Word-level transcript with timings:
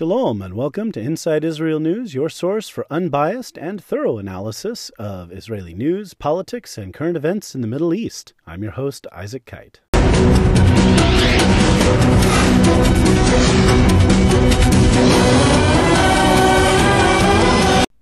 Shalom 0.00 0.40
and 0.40 0.54
welcome 0.54 0.92
to 0.92 1.00
Inside 1.00 1.44
Israel 1.44 1.78
News, 1.78 2.14
your 2.14 2.30
source 2.30 2.70
for 2.70 2.86
unbiased 2.88 3.58
and 3.58 3.84
thorough 3.84 4.16
analysis 4.16 4.88
of 4.98 5.30
Israeli 5.30 5.74
news, 5.74 6.14
politics, 6.14 6.78
and 6.78 6.94
current 6.94 7.18
events 7.18 7.54
in 7.54 7.60
the 7.60 7.66
Middle 7.66 7.92
East. 7.92 8.32
I'm 8.46 8.62
your 8.62 8.72
host, 8.72 9.06
Isaac 9.12 9.44
Kite. 9.44 9.80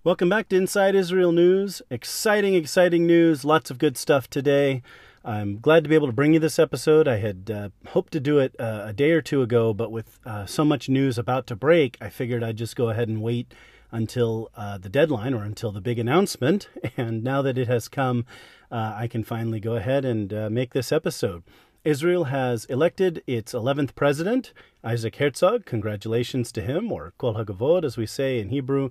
Welcome 0.05 0.29
back 0.29 0.49
to 0.51 0.57
Inside 0.57 0.95
Israel 0.95 1.33
News. 1.33 1.83
Exciting, 1.91 2.55
exciting 2.55 3.09
news. 3.09 3.45
Lots 3.45 3.73
of 3.73 3.79
good 3.79 3.97
stuff 3.97 4.31
today. 4.31 4.83
I'm 5.29 5.59
glad 5.61 5.85
to 5.85 5.91
be 5.91 5.95
able 5.95 6.07
to 6.07 6.13
bring 6.15 6.33
you 6.33 6.41
this 6.41 6.59
episode. 6.59 7.07
I 7.07 7.19
had 7.19 7.51
uh, 7.51 7.69
hoped 7.89 8.15
to 8.15 8.21
do 8.21 8.39
it 8.39 8.57
uh, 8.59 8.85
a 8.87 8.95
day 8.95 9.11
or 9.11 9.21
two 9.21 9.43
ago, 9.43 9.75
but 9.75 9.93
with 9.93 10.19
uh, 10.25 10.47
so 10.47 10.65
much 10.65 10.89
news 10.89 11.19
about 11.19 11.47
to 11.49 11.55
break, 11.55 11.99
I 12.01 12.09
figured 12.09 12.43
I'd 12.43 12.57
just 12.57 12.75
go 12.75 12.89
ahead 12.89 13.09
and 13.09 13.21
wait 13.21 13.53
until 13.91 14.49
uh, 14.57 14.79
the 14.79 14.89
deadline 14.89 15.35
or 15.35 15.45
until 15.45 15.71
the 15.71 15.83
big 15.83 15.99
announcement. 15.99 16.71
And 16.97 17.23
now 17.23 17.43
that 17.43 17.59
it 17.59 17.69
has 17.69 17.89
come, 17.89 18.25
uh, 18.73 18.95
I 18.97 19.07
can 19.07 19.23
finally 19.23 19.61
go 19.61 19.77
ahead 19.77 20.07
and 20.07 20.33
uh, 20.33 20.49
make 20.49 20.73
this 20.73 20.91
episode. 20.91 21.43
Israel 21.85 22.25
has 22.25 22.65
elected 22.65 23.23
its 23.27 23.53
11th 23.53 23.95
president, 23.95 24.55
Isaac 24.83 25.17
Herzog. 25.17 25.67
Congratulations 25.67 26.51
to 26.53 26.63
him, 26.63 26.91
or 26.91 27.13
Kol 27.19 27.35
Hagavod, 27.35 27.85
as 27.85 27.99
we 27.99 28.07
say 28.07 28.41
in 28.41 28.49
Hebrew. 28.49 28.89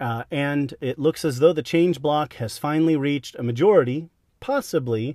and 0.00 0.72
it 0.80 0.98
looks 0.98 1.26
as 1.26 1.40
though 1.40 1.52
the 1.52 1.62
change 1.62 2.00
bloc 2.00 2.36
has 2.36 2.56
finally 2.56 2.96
reached 2.96 3.36
a 3.36 3.42
majority, 3.42 4.08
possibly 4.40 5.14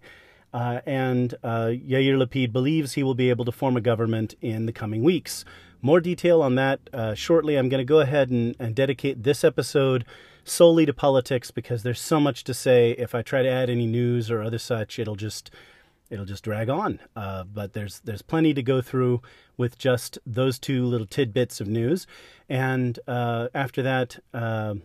uh, 0.53 0.81
and 0.85 1.35
uh, 1.43 1.67
Yair 1.67 2.17
Lapid 2.17 2.51
believes 2.51 2.93
he 2.93 3.03
will 3.03 3.15
be 3.15 3.29
able 3.29 3.45
to 3.45 3.51
form 3.51 3.77
a 3.77 3.81
government 3.81 4.35
in 4.41 4.65
the 4.65 4.71
coming 4.71 5.03
weeks. 5.03 5.45
More 5.81 6.01
detail 6.01 6.41
on 6.41 6.55
that 6.55 6.79
uh, 6.91 7.13
shortly. 7.13 7.55
I'm 7.55 7.69
going 7.69 7.79
to 7.79 7.85
go 7.85 7.99
ahead 7.99 8.29
and, 8.29 8.55
and, 8.59 8.75
dedicate 8.75 9.23
this 9.23 9.43
episode 9.43 10.03
solely 10.43 10.85
to 10.85 10.93
politics 10.93 11.51
because 11.51 11.83
there's 11.83 12.01
so 12.01 12.19
much 12.19 12.43
to 12.45 12.53
say. 12.53 12.91
If 12.91 13.15
I 13.15 13.21
try 13.21 13.43
to 13.43 13.49
add 13.49 13.69
any 13.69 13.85
news 13.85 14.29
or 14.29 14.41
other 14.41 14.57
such, 14.57 14.99
it'll 14.99 15.15
just 15.15 15.51
it'll 16.09 16.25
just 16.25 16.43
drag 16.43 16.69
on. 16.69 16.99
Uh, 17.15 17.45
but 17.45 17.73
there's 17.73 18.01
there's 18.01 18.21
plenty 18.21 18.53
to 18.53 18.63
go 18.63 18.81
through 18.81 19.21
with 19.55 19.77
just 19.77 20.19
those 20.25 20.59
two 20.59 20.85
little 20.85 21.07
tidbits 21.07 21.61
of 21.61 21.67
news, 21.67 22.07
and 22.49 22.99
uh, 23.07 23.47
after 23.53 23.81
that, 23.81 24.19
uh, 24.33 24.75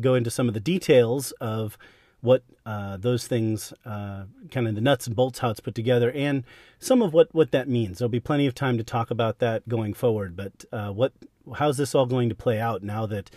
go 0.00 0.14
into 0.14 0.30
some 0.30 0.48
of 0.48 0.54
the 0.54 0.60
details 0.60 1.30
of 1.40 1.78
what 2.20 2.42
uh, 2.66 2.96
those 2.96 3.26
things, 3.26 3.72
uh, 3.84 4.24
kind 4.50 4.68
of 4.68 4.74
the 4.74 4.80
nuts 4.80 5.06
and 5.06 5.16
bolts, 5.16 5.38
how 5.38 5.50
it's 5.50 5.60
put 5.60 5.74
together, 5.74 6.10
and 6.12 6.44
some 6.78 7.02
of 7.02 7.12
what, 7.12 7.34
what 7.34 7.50
that 7.52 7.68
means. 7.68 7.98
There'll 7.98 8.10
be 8.10 8.20
plenty 8.20 8.46
of 8.46 8.54
time 8.54 8.78
to 8.78 8.84
talk 8.84 9.10
about 9.10 9.38
that 9.38 9.68
going 9.68 9.94
forward. 9.94 10.36
But 10.36 10.64
uh, 10.72 10.90
what, 10.90 11.12
how's 11.56 11.78
this 11.78 11.94
all 11.94 12.06
going 12.06 12.28
to 12.28 12.34
play 12.34 12.60
out 12.60 12.82
now 12.82 13.06
that 13.06 13.30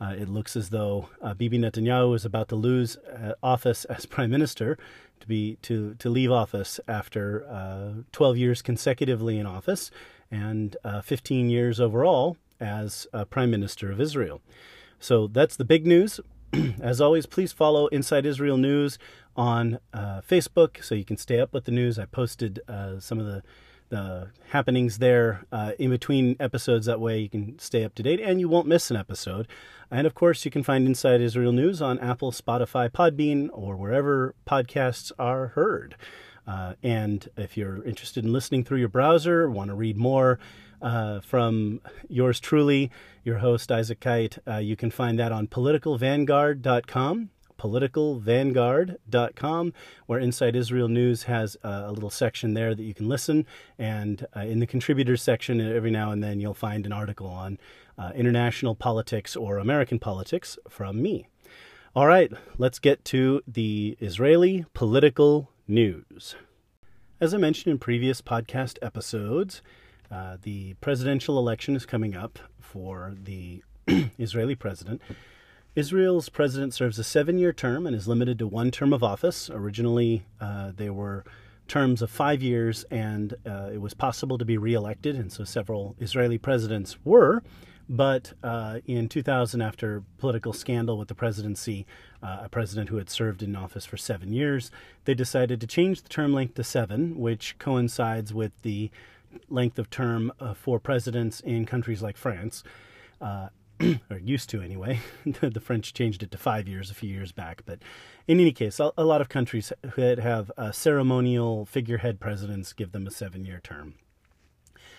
uh, 0.00 0.14
it 0.18 0.28
looks 0.28 0.56
as 0.56 0.70
though 0.70 1.08
uh, 1.22 1.34
Bibi 1.34 1.58
Netanyahu 1.58 2.16
is 2.16 2.24
about 2.24 2.48
to 2.48 2.56
lose 2.56 2.96
uh, 2.96 3.34
office 3.42 3.84
as 3.86 4.06
prime 4.06 4.30
minister, 4.30 4.76
to 5.20 5.28
be 5.28 5.56
to 5.62 5.94
to 5.94 6.10
leave 6.10 6.30
office 6.30 6.80
after 6.86 8.04
12 8.12 8.36
years 8.36 8.60
consecutively 8.60 9.38
in 9.38 9.46
office 9.46 9.90
and 10.30 10.76
15 11.02 11.48
years 11.48 11.80
overall 11.80 12.36
as 12.60 13.06
prime 13.30 13.50
minister 13.50 13.90
of 13.90 14.00
Israel. 14.00 14.42
So 14.98 15.26
that's 15.28 15.56
the 15.56 15.64
big 15.64 15.86
news. 15.86 16.20
As 16.80 17.00
always, 17.00 17.26
please 17.26 17.52
follow 17.52 17.86
Inside 17.88 18.26
Israel 18.26 18.56
News 18.56 18.98
on 19.36 19.78
uh, 19.92 20.20
Facebook 20.20 20.84
so 20.84 20.94
you 20.94 21.04
can 21.04 21.16
stay 21.16 21.40
up 21.40 21.52
with 21.52 21.64
the 21.64 21.72
news. 21.72 21.98
I 21.98 22.04
posted 22.04 22.60
uh, 22.68 23.00
some 23.00 23.18
of 23.18 23.26
the 23.26 23.42
the 23.90 24.30
happenings 24.48 24.98
there 24.98 25.44
uh, 25.52 25.72
in 25.78 25.90
between 25.90 26.36
episodes. 26.40 26.86
That 26.86 27.00
way 27.00 27.18
you 27.20 27.28
can 27.28 27.58
stay 27.58 27.84
up 27.84 27.94
to 27.96 28.02
date 28.02 28.18
and 28.18 28.40
you 28.40 28.48
won't 28.48 28.66
miss 28.66 28.90
an 28.90 28.96
episode. 28.96 29.46
And 29.90 30.06
of 30.06 30.14
course, 30.14 30.44
you 30.44 30.50
can 30.50 30.62
find 30.62 30.86
Inside 30.86 31.20
Israel 31.20 31.52
News 31.52 31.82
on 31.82 31.98
Apple, 31.98 32.32
Spotify, 32.32 32.88
Podbean, 32.88 33.50
or 33.52 33.76
wherever 33.76 34.34
podcasts 34.46 35.12
are 35.18 35.48
heard. 35.48 35.96
Uh, 36.46 36.74
and 36.82 37.28
if 37.36 37.56
you're 37.56 37.84
interested 37.84 38.24
in 38.24 38.32
listening 38.32 38.64
through 38.64 38.78
your 38.78 38.88
browser, 38.88 39.48
want 39.48 39.68
to 39.68 39.74
read 39.74 39.96
more, 39.96 40.38
uh, 40.82 41.20
from 41.20 41.80
yours 42.08 42.40
truly, 42.40 42.90
your 43.22 43.38
host, 43.38 43.70
Isaac 43.72 44.00
Kite. 44.00 44.38
Uh, 44.46 44.58
you 44.58 44.76
can 44.76 44.90
find 44.90 45.18
that 45.18 45.32
on 45.32 45.46
politicalvanguard.com, 45.46 47.30
politicalvanguard.com, 47.58 49.72
where 50.06 50.18
Inside 50.18 50.56
Israel 50.56 50.88
News 50.88 51.22
has 51.24 51.56
uh, 51.64 51.84
a 51.86 51.92
little 51.92 52.10
section 52.10 52.52
there 52.54 52.74
that 52.74 52.82
you 52.82 52.94
can 52.94 53.08
listen. 53.08 53.46
And 53.78 54.26
uh, 54.36 54.40
in 54.40 54.58
the 54.60 54.66
contributors 54.66 55.22
section, 55.22 55.60
every 55.60 55.90
now 55.90 56.10
and 56.10 56.22
then 56.22 56.40
you'll 56.40 56.54
find 56.54 56.86
an 56.86 56.92
article 56.92 57.26
on 57.26 57.58
uh, 57.96 58.10
international 58.14 58.74
politics 58.74 59.36
or 59.36 59.58
American 59.58 59.98
politics 59.98 60.58
from 60.68 61.00
me. 61.00 61.28
All 61.96 62.08
right, 62.08 62.32
let's 62.58 62.80
get 62.80 63.04
to 63.06 63.40
the 63.46 63.96
Israeli 64.00 64.66
political 64.74 65.52
news. 65.68 66.34
As 67.20 67.32
I 67.32 67.36
mentioned 67.36 67.70
in 67.70 67.78
previous 67.78 68.20
podcast 68.20 68.78
episodes, 68.82 69.62
uh, 70.14 70.36
the 70.42 70.74
presidential 70.74 71.38
election 71.38 71.74
is 71.74 71.84
coming 71.84 72.14
up 72.14 72.38
for 72.60 73.14
the 73.20 73.64
Israeli 74.18 74.54
president. 74.54 75.02
Israel's 75.74 76.28
president 76.28 76.72
serves 76.72 77.00
a 77.00 77.04
seven 77.04 77.36
year 77.36 77.52
term 77.52 77.84
and 77.84 77.96
is 77.96 78.06
limited 78.06 78.38
to 78.38 78.46
one 78.46 78.70
term 78.70 78.92
of 78.92 79.02
office. 79.02 79.50
Originally, 79.50 80.24
uh, 80.40 80.70
they 80.76 80.88
were 80.88 81.24
terms 81.66 82.00
of 82.00 82.10
five 82.10 82.42
years, 82.42 82.84
and 82.92 83.34
uh, 83.44 83.70
it 83.72 83.80
was 83.80 83.92
possible 83.92 84.38
to 84.38 84.44
be 84.44 84.56
reelected, 84.56 85.16
and 85.16 85.32
so 85.32 85.42
several 85.42 85.96
Israeli 85.98 86.38
presidents 86.38 86.96
were. 87.04 87.42
But 87.88 88.34
uh, 88.42 88.80
in 88.86 89.08
2000, 89.08 89.60
after 89.60 90.04
political 90.18 90.52
scandal 90.52 90.96
with 90.96 91.08
the 91.08 91.14
presidency, 91.14 91.86
uh, 92.22 92.42
a 92.44 92.48
president 92.48 92.88
who 92.88 92.96
had 92.96 93.10
served 93.10 93.42
in 93.42 93.56
office 93.56 93.84
for 93.84 93.96
seven 93.96 94.32
years, 94.32 94.70
they 95.06 95.14
decided 95.14 95.60
to 95.60 95.66
change 95.66 96.02
the 96.02 96.08
term 96.08 96.32
length 96.32 96.54
to 96.54 96.64
seven, 96.64 97.18
which 97.18 97.58
coincides 97.58 98.32
with 98.32 98.52
the 98.62 98.90
length 99.48 99.78
of 99.78 99.90
term 99.90 100.32
uh, 100.40 100.54
for 100.54 100.78
presidents 100.78 101.40
in 101.40 101.66
countries 101.66 102.02
like 102.02 102.16
France, 102.16 102.62
uh, 103.20 103.48
or 104.10 104.18
used 104.18 104.48
to 104.50 104.60
anyway. 104.60 105.00
the 105.40 105.60
French 105.60 105.92
changed 105.94 106.22
it 106.22 106.30
to 106.30 106.38
five 106.38 106.68
years 106.68 106.90
a 106.90 106.94
few 106.94 107.10
years 107.10 107.32
back. 107.32 107.62
But 107.66 107.80
in 108.26 108.40
any 108.40 108.52
case, 108.52 108.78
a, 108.78 108.92
lot 109.04 109.20
of 109.20 109.28
countries 109.28 109.72
that 109.96 110.18
have 110.18 110.50
uh, 110.56 110.72
ceremonial 110.72 111.66
figurehead 111.66 112.20
presidents 112.20 112.72
give 112.72 112.92
them 112.92 113.06
a 113.06 113.10
seven 113.10 113.44
year 113.44 113.60
term. 113.62 113.94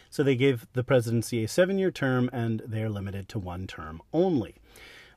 So 0.10 0.24
they 0.24 0.36
gave 0.36 0.68
the 0.74 0.84
presidency 0.84 1.44
a 1.44 1.48
seven 1.48 1.78
year 1.78 1.92
term 1.92 2.30
and 2.32 2.62
they're 2.66 2.90
limited 2.90 3.28
to 3.30 3.40
one 3.40 3.68
term 3.68 4.02
only. 4.14 4.56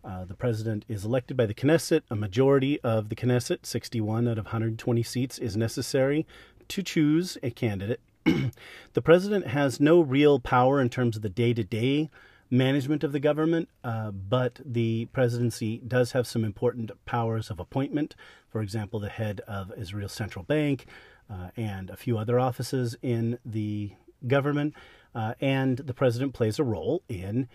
Uh, 0.05 0.25
the 0.25 0.35
president 0.35 0.85
is 0.89 1.05
elected 1.05 1.37
by 1.37 1.47
the 1.47 1.55
Knesset. 1.55 2.03
A 2.11 2.17
majority 2.17 2.81
of 2.81 3.09
the 3.09 3.17
Knesset, 3.17 3.67
61 3.67 4.29
out 4.29 4.39
of 4.39 4.47
120 4.47 5.03
seats, 5.03 5.39
is 5.39 5.57
necessary 5.57 6.27
to 6.69 6.83
choose 6.83 7.37
a 7.43 7.51
candidate 7.51 8.01
the 8.93 9.03
president 9.03 9.49
has 9.49 9.81
no 9.81 10.01
real 10.01 10.41
power 10.41 10.81
in 10.81 10.89
terms 10.89 11.17
of 11.17 11.23
the 11.23 11.29
day 11.29 11.53
to 11.55 11.65
day 11.65 12.11
management 12.51 13.05
of 13.05 13.13
the 13.13 13.21
government, 13.21 13.69
uh, 13.85 14.11
but 14.11 14.61
the 14.65 15.07
presidency 15.13 15.83
does 15.87 16.13
have 16.13 16.27
some 16.27 16.45
important 16.45 16.91
powers 17.05 17.51
of 17.51 17.61
appointment. 17.61 18.15
For 18.49 18.63
example, 18.63 19.01
the 19.01 19.09
head 19.09 19.41
of 19.47 19.73
Israel's 19.77 20.13
central 20.13 20.45
bank 20.45 20.87
uh, 21.31 21.51
and 21.57 21.91
a 21.91 21.97
few 21.97 22.17
other 22.17 22.39
offices 22.39 22.97
in 23.03 23.39
the 23.45 23.93
government. 24.27 24.75
Uh, 25.15 25.35
and 25.41 25.79
the 25.79 25.95
president 25.95 26.33
plays 26.35 26.59
a 26.59 26.65
role 26.65 27.03
in, 27.09 27.49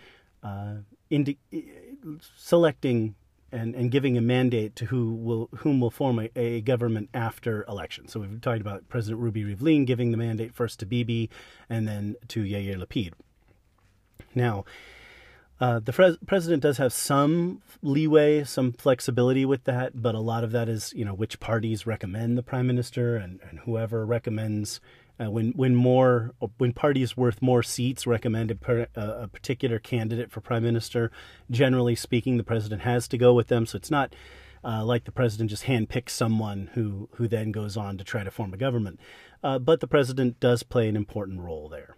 uh, 0.44 0.76
in 1.10 1.36
selecting 2.36 3.16
and, 3.54 3.76
and 3.76 3.92
giving 3.92 4.18
a 4.18 4.22
mandate 4.22 4.76
to 4.78 4.86
who 4.86 5.14
will 5.14 5.50
whom 5.58 5.80
will 5.80 5.92
form 5.92 6.20
a, 6.20 6.30
a 6.36 6.62
government 6.62 7.10
after 7.14 7.64
election. 7.66 8.08
So 8.08 8.20
we've 8.20 8.42
talked 8.42 8.62
about 8.62 8.90
President 8.90 9.22
Ruby 9.22 9.44
Rivlin 9.44 9.86
giving 9.86 10.12
the 10.12 10.18
mandate 10.18 10.54
first 10.54 10.80
to 10.80 10.86
Bibi 10.86 11.30
and 11.70 11.88
then 11.88 12.16
to 12.30 12.44
Yair 12.44 12.78
Lapid. 12.78 13.14
Now, 14.36 14.66
uh, 15.62 15.80
the 15.80 15.94
pres- 15.94 16.18
president 16.26 16.64
does 16.64 16.78
have 16.78 16.92
some 16.92 17.62
leeway, 17.82 18.44
some 18.44 18.74
flexibility 18.74 19.46
with 19.46 19.64
that, 19.66 20.02
but 20.02 20.16
a 20.16 20.20
lot 20.20 20.44
of 20.44 20.52
that 20.52 20.68
is, 20.68 20.92
you 20.96 21.06
know, 21.06 21.14
which 21.14 21.40
parties 21.40 21.86
recommend 21.86 22.38
the 22.38 22.44
prime 22.44 22.68
minister 22.68 23.16
and, 23.16 23.40
and 23.50 23.60
whoever 23.60 24.06
recommends 24.06 24.82
uh, 25.20 25.30
when 25.30 25.52
when 25.52 25.76
more 25.76 26.34
when 26.58 26.74
parties 26.74 27.16
worth 27.16 27.42
more 27.42 27.62
seats 27.62 28.08
recommend 28.08 28.52
a, 28.52 28.56
per, 28.56 28.88
a, 28.96 29.28
particular 29.28 29.78
candidate 29.78 30.32
for 30.32 30.42
prime 30.42 30.64
minister, 30.64 31.12
generally 31.52 31.96
speaking, 31.96 32.38
the 32.38 32.44
president 32.44 32.82
has 32.82 33.08
to 33.08 33.18
go 33.18 33.34
with 33.34 33.48
them. 33.48 33.66
So 33.66 33.78
it's 33.78 33.92
not 33.92 34.16
uh, 34.64 34.84
like 34.84 35.04
the 35.04 35.12
president 35.12 35.50
just 35.50 35.66
handpicks 35.66 36.10
someone 36.10 36.72
who 36.74 37.10
who 37.16 37.28
then 37.28 37.52
goes 37.52 37.78
on 37.78 37.98
to 37.98 38.04
try 38.04 38.24
to 38.24 38.32
form 38.32 38.54
a 38.54 38.58
government. 38.58 39.00
Uh, 39.44 39.60
but 39.60 39.82
the 39.82 39.88
president 39.88 40.40
does 40.40 40.64
play 40.64 40.90
an 40.90 40.96
important 40.96 41.42
role 41.42 41.70
there. 41.70 41.96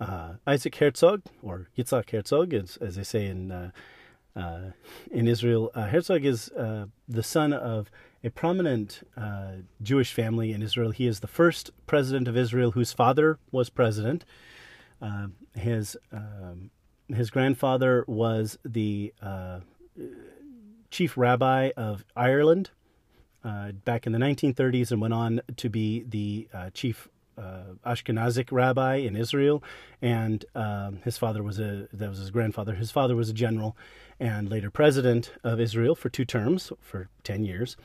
Uh, 0.00 0.34
Isaac 0.46 0.74
Herzog, 0.74 1.22
or 1.42 1.68
Yitzhak 1.78 2.10
Herzog, 2.10 2.52
as, 2.52 2.76
as 2.78 2.96
they 2.96 3.04
say 3.04 3.26
in 3.26 3.52
uh, 3.52 4.70
in 5.12 5.28
Israel, 5.28 5.70
Herzog 5.76 6.24
is 6.24 6.46
the 6.46 7.22
son 7.22 7.52
of 7.52 7.88
a 8.24 8.30
prominent 8.30 9.06
uh, 9.16 9.52
Jewish 9.82 10.12
family 10.12 10.52
in 10.52 10.62
Israel. 10.62 10.90
He 10.90 11.06
is 11.06 11.20
the 11.20 11.26
first 11.26 11.70
president 11.86 12.26
of 12.26 12.36
Israel 12.36 12.70
whose 12.70 12.92
father 12.92 13.38
was 13.52 13.68
president. 13.68 14.24
Uh, 15.00 15.28
his 15.54 15.96
um, 16.10 16.70
his 17.14 17.30
grandfather 17.30 18.04
was 18.08 18.58
the 18.64 19.12
uh, 19.20 19.60
chief 20.90 21.18
rabbi 21.18 21.70
of 21.76 22.04
Ireland 22.16 22.70
uh, 23.44 23.72
back 23.72 24.06
in 24.06 24.12
the 24.12 24.18
1930s 24.18 24.90
and 24.90 25.02
went 25.02 25.12
on 25.12 25.42
to 25.58 25.68
be 25.68 26.04
the 26.08 26.48
uh, 26.54 26.70
chief 26.72 27.08
uh, 27.36 27.74
Ashkenazic 27.84 28.50
rabbi 28.50 28.96
in 28.96 29.16
Israel, 29.16 29.62
and 30.00 30.44
um, 30.54 31.00
his 31.04 31.18
father 31.18 31.42
was 31.42 31.58
a 31.58 31.88
that 31.92 32.08
was 32.08 32.18
his 32.18 32.30
grandfather. 32.30 32.74
His 32.74 32.90
father 32.90 33.16
was 33.16 33.28
a 33.28 33.32
general 33.32 33.76
and 34.20 34.48
later 34.48 34.70
president 34.70 35.32
of 35.42 35.60
Israel 35.60 35.94
for 35.94 36.08
two 36.08 36.24
terms 36.24 36.72
for 36.80 37.08
ten 37.22 37.44
years, 37.44 37.76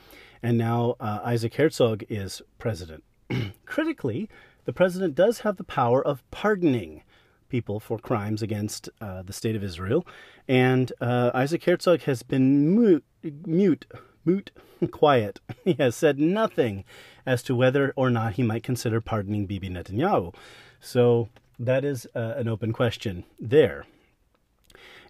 and 0.42 0.58
now 0.58 0.96
uh, 1.00 1.20
Isaac 1.24 1.54
Herzog 1.54 2.04
is 2.08 2.42
president. 2.58 3.04
Critically, 3.66 4.28
the 4.64 4.72
president 4.72 5.14
does 5.14 5.40
have 5.40 5.56
the 5.56 5.64
power 5.64 6.04
of 6.04 6.28
pardoning 6.30 7.02
people 7.48 7.80
for 7.80 7.98
crimes 7.98 8.42
against 8.42 8.88
uh, 9.00 9.22
the 9.22 9.32
state 9.32 9.56
of 9.56 9.64
Israel, 9.64 10.06
and 10.48 10.92
uh, 11.00 11.30
Isaac 11.34 11.64
Herzog 11.64 12.02
has 12.02 12.22
been 12.22 12.74
mute, 12.74 13.04
mute, 13.46 13.86
mute, 14.24 14.50
quiet. 14.90 15.40
He 15.64 15.74
has 15.74 15.94
said 15.94 16.18
nothing 16.18 16.84
as 17.26 17.42
to 17.44 17.54
whether 17.54 17.92
or 17.96 18.10
not 18.10 18.34
he 18.34 18.42
might 18.42 18.62
consider 18.62 19.00
pardoning 19.00 19.46
Bibi 19.46 19.68
Netanyahu. 19.68 20.34
So 20.80 21.28
that 21.58 21.84
is 21.84 22.06
uh, 22.14 22.34
an 22.36 22.48
open 22.48 22.72
question 22.72 23.24
there. 23.38 23.84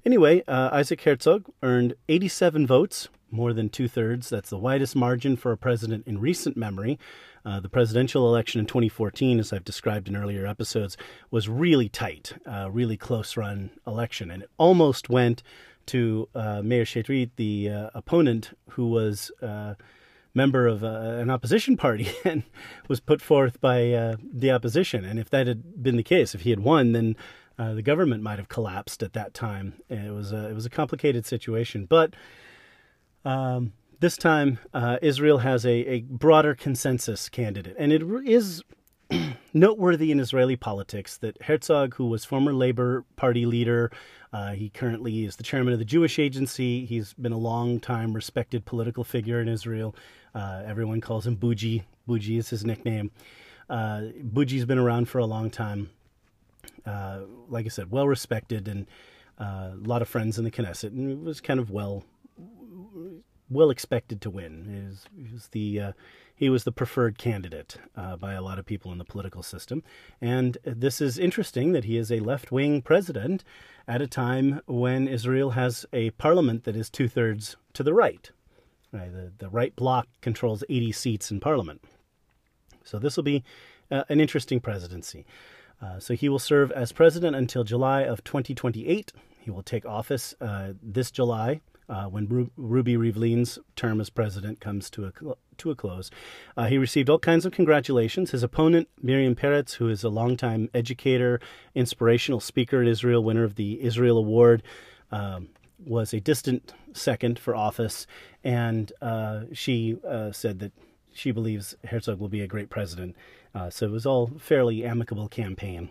Anyway, 0.05 0.43
uh, 0.49 0.70
Isaac 0.73 1.02
Herzog 1.02 1.47
earned 1.62 1.94
87 2.08 2.67
votes, 2.67 3.08
more 3.31 3.52
than 3.52 3.69
two 3.69 3.87
thirds. 3.87 4.31
That's 4.31 4.50
the 4.50 4.58
widest 4.58 4.97
margin 4.97 5.37
for 5.37 5.52
a 5.52 5.58
president 5.58 6.06
in 6.06 6.19
recent 6.19 6.56
memory. 6.56 6.99
Uh, 7.44 7.61
the 7.61 7.69
presidential 7.69 8.26
election 8.26 8.61
in 8.61 8.67
2014, 8.67 9.38
as 9.38 9.52
I've 9.52 9.64
described 9.64 10.08
in 10.08 10.17
earlier 10.17 10.47
episodes, 10.47 10.97
was 11.31 11.49
really 11.49 11.88
tight, 11.88 12.35
uh, 12.47 12.70
really 12.70 12.97
close 12.97 13.37
run 13.37 13.70
election, 13.87 14.31
and 14.31 14.43
it 14.43 14.50
almost 14.58 15.08
went 15.08 15.43
to 15.87 16.29
uh, 16.35 16.62
Meir 16.62 16.85
Shetrit, 16.85 17.31
the 17.37 17.69
uh, 17.69 17.91
opponent, 17.94 18.56
who 18.70 18.88
was 18.88 19.31
uh, 19.43 19.75
member 20.35 20.67
of 20.67 20.85
uh, 20.85 20.87
an 20.87 21.31
opposition 21.31 21.76
party 21.76 22.08
and 22.25 22.43
was 22.88 23.00
put 23.00 23.20
forth 23.20 23.61
by 23.61 24.17
the 24.32 24.50
opposition. 24.50 25.05
And 25.05 25.19
if 25.19 25.29
that 25.31 25.46
had 25.46 25.82
been 25.82 25.96
the 25.96 26.03
case, 26.03 26.35
if 26.35 26.43
he 26.43 26.50
had 26.50 26.61
won, 26.61 26.93
then 26.93 27.17
uh, 27.60 27.74
the 27.74 27.82
government 27.82 28.22
might 28.22 28.38
have 28.38 28.48
collapsed 28.48 29.02
at 29.02 29.12
that 29.12 29.34
time. 29.34 29.74
It 29.90 30.12
was 30.12 30.32
a, 30.32 30.48
it 30.48 30.54
was 30.54 30.66
a 30.66 30.70
complicated 30.70 31.26
situation, 31.26 31.86
but. 31.86 32.14
Um, 33.22 33.74
this 34.00 34.16
time, 34.16 34.58
uh, 34.72 34.96
Israel 35.02 35.38
has 35.38 35.66
a, 35.66 35.70
a 35.70 36.00
broader 36.00 36.54
consensus 36.54 37.28
candidate, 37.28 37.76
and 37.78 37.92
it 37.92 38.02
is 38.26 38.62
noteworthy 39.52 40.10
in 40.10 40.20
Israeli 40.20 40.56
politics 40.56 41.18
that 41.18 41.42
Herzog, 41.42 41.94
who 41.96 42.06
was 42.06 42.24
former 42.24 42.54
Labor 42.54 43.04
Party 43.16 43.44
leader, 43.44 43.92
uh, 44.32 44.52
he 44.52 44.70
currently 44.70 45.24
is 45.24 45.36
the 45.36 45.42
chairman 45.42 45.72
of 45.72 45.78
the 45.78 45.84
Jewish 45.84 46.18
Agency. 46.18 46.86
He's 46.86 47.12
been 47.14 47.32
a 47.32 47.38
long 47.38 47.80
time 47.80 48.14
respected 48.14 48.64
political 48.64 49.04
figure 49.04 49.40
in 49.40 49.48
Israel. 49.48 49.94
Uh, 50.34 50.62
everyone 50.64 51.00
calls 51.00 51.26
him 51.26 51.36
Buji. 51.36 51.82
Buji 52.08 52.38
is 52.38 52.48
his 52.48 52.64
nickname. 52.64 53.10
Uh, 53.68 54.08
Buji's 54.32 54.64
been 54.64 54.78
around 54.78 55.08
for 55.08 55.18
a 55.18 55.26
long 55.26 55.50
time. 55.50 55.90
Uh, 56.86 57.20
like 57.48 57.66
I 57.66 57.68
said, 57.68 57.90
well 57.90 58.08
respected 58.08 58.68
and 58.68 58.86
uh, 59.38 59.70
a 59.72 59.86
lot 59.88 60.02
of 60.02 60.08
friends 60.08 60.38
in 60.38 60.44
the 60.44 60.50
Knesset, 60.50 60.90
and 60.90 61.24
was 61.24 61.40
kind 61.40 61.60
of 61.60 61.70
well 61.70 62.04
well 63.48 63.70
expected 63.70 64.20
to 64.20 64.30
win. 64.30 64.64
He 64.70 65.22
was, 65.22 65.32
was 65.32 65.48
the 65.48 65.80
uh, 65.80 65.92
he 66.34 66.48
was 66.48 66.64
the 66.64 66.72
preferred 66.72 67.18
candidate 67.18 67.76
uh, 67.96 68.16
by 68.16 68.32
a 68.34 68.42
lot 68.42 68.58
of 68.58 68.64
people 68.64 68.92
in 68.92 68.98
the 68.98 69.04
political 69.04 69.42
system, 69.42 69.82
and 70.20 70.56
this 70.64 71.00
is 71.00 71.18
interesting 71.18 71.72
that 71.72 71.84
he 71.84 71.96
is 71.96 72.10
a 72.10 72.20
left 72.20 72.52
wing 72.52 72.82
president 72.82 73.44
at 73.88 74.00
a 74.00 74.06
time 74.06 74.60
when 74.66 75.08
Israel 75.08 75.50
has 75.50 75.84
a 75.92 76.10
parliament 76.10 76.64
that 76.64 76.76
is 76.76 76.88
two 76.88 77.08
thirds 77.08 77.56
to 77.74 77.82
the 77.82 77.94
right. 77.94 78.30
Right, 78.92 79.12
the, 79.12 79.32
the 79.38 79.48
right 79.48 79.74
bloc 79.76 80.08
controls 80.20 80.64
80 80.68 80.90
seats 80.90 81.30
in 81.30 81.38
parliament. 81.38 81.84
So 82.82 82.98
this 82.98 83.16
will 83.16 83.22
be 83.22 83.44
uh, 83.88 84.02
an 84.08 84.20
interesting 84.20 84.58
presidency. 84.58 85.24
Uh, 85.81 85.99
so 85.99 86.15
he 86.15 86.29
will 86.29 86.38
serve 86.38 86.71
as 86.73 86.93
president 86.93 87.35
until 87.35 87.65
July 87.65 88.03
of 88.03 88.23
2028. 88.25 89.12
He 89.38 89.50
will 89.50 89.62
take 89.62 89.87
office 89.87 90.35
uh, 90.41 90.73
this 90.82 91.11
July 91.11 91.61
uh, 91.91 92.05
when 92.05 92.29
Ru- 92.29 92.50
Ruby 92.56 92.97
Rivlin's 92.97 93.59
term 93.75 94.00
as 94.00 94.11
president 94.11 94.61
comes 94.61 94.88
to 94.91 95.06
a 95.06 95.12
cl- 95.19 95.38
to 95.59 95.71
a 95.71 95.75
close. 95.75 96.11
Uh, 96.56 96.67
he 96.67 96.79
received 96.79 97.11
all 97.11 97.19
kinds 97.19 97.44
of 97.44 97.53
congratulations. 97.53 98.31
His 98.31 98.43
opponent, 98.43 98.88
Miriam 99.03 99.35
Peretz, 99.35 99.75
who 99.75 99.88
is 99.88 100.05
a 100.05 100.09
longtime 100.09 100.71
educator, 100.73 101.41
inspirational 101.75 102.41
speaker 102.41 102.81
in 102.81 102.88
Israel, 102.88 103.25
winner 103.25 103.44
of 103.44 103.56
the 103.56 103.82
Israel 103.82 104.19
Award, 104.19 104.62
um, 105.11 105.49
was 105.85 106.15
a 106.15 106.21
distant 106.21 106.73
second 106.93 107.38
for 107.38 107.55
office, 107.55 108.06
and 108.44 108.93
uh, 109.03 109.43
she 109.53 109.97
uh, 110.06 110.31
said 110.32 110.61
that 110.61 110.73
she 111.12 111.31
believes 111.31 111.75
Herzog 111.85 112.19
will 112.19 112.29
be 112.29 112.41
a 112.43 112.47
great 112.47 112.71
president. 112.71 113.17
Uh, 113.55 113.70
so 113.70 113.87
it 113.87 113.93
was 113.93 114.06
all 114.06 114.31
fairly 114.38 114.85
amicable 114.85 115.29
campaign. 115.29 115.91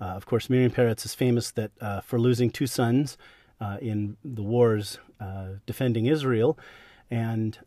Uh, 0.00 0.04
of 0.04 0.26
course, 0.26 0.50
Miriam 0.50 0.70
Peretz 0.70 1.06
is 1.06 1.14
famous 1.14 1.50
that 1.52 1.70
uh, 1.80 2.00
for 2.00 2.18
losing 2.18 2.50
two 2.50 2.66
sons 2.66 3.16
uh, 3.60 3.78
in 3.80 4.16
the 4.24 4.42
wars 4.42 4.98
defending 5.64 6.04
Israel, 6.04 6.58
and 7.10 7.58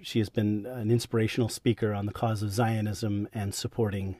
she 0.00 0.18
has 0.18 0.30
been 0.30 0.64
an 0.64 0.90
inspirational 0.90 1.50
speaker 1.50 1.92
on 1.92 2.06
the 2.06 2.12
cause 2.12 2.42
of 2.42 2.50
Zionism 2.50 3.28
and 3.34 3.54
supporting 3.54 4.16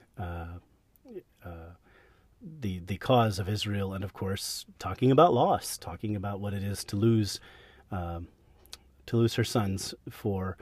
the 2.61 2.81
the 2.81 2.97
cause 2.99 3.39
of 3.39 3.49
Israel, 3.49 3.93
and 3.95 4.05
of 4.05 4.13
course 4.13 4.67
talking 4.79 5.11
about 5.11 5.33
loss, 5.33 5.79
talking 5.79 6.15
about 6.15 6.41
what 6.41 6.53
it 6.53 6.63
is 6.63 6.85
to 6.85 6.97
lose 6.97 7.41
uh, 7.91 8.21
to 9.07 9.17
lose 9.17 9.35
her 9.35 9.45
sons 9.45 9.95
for 10.11 10.57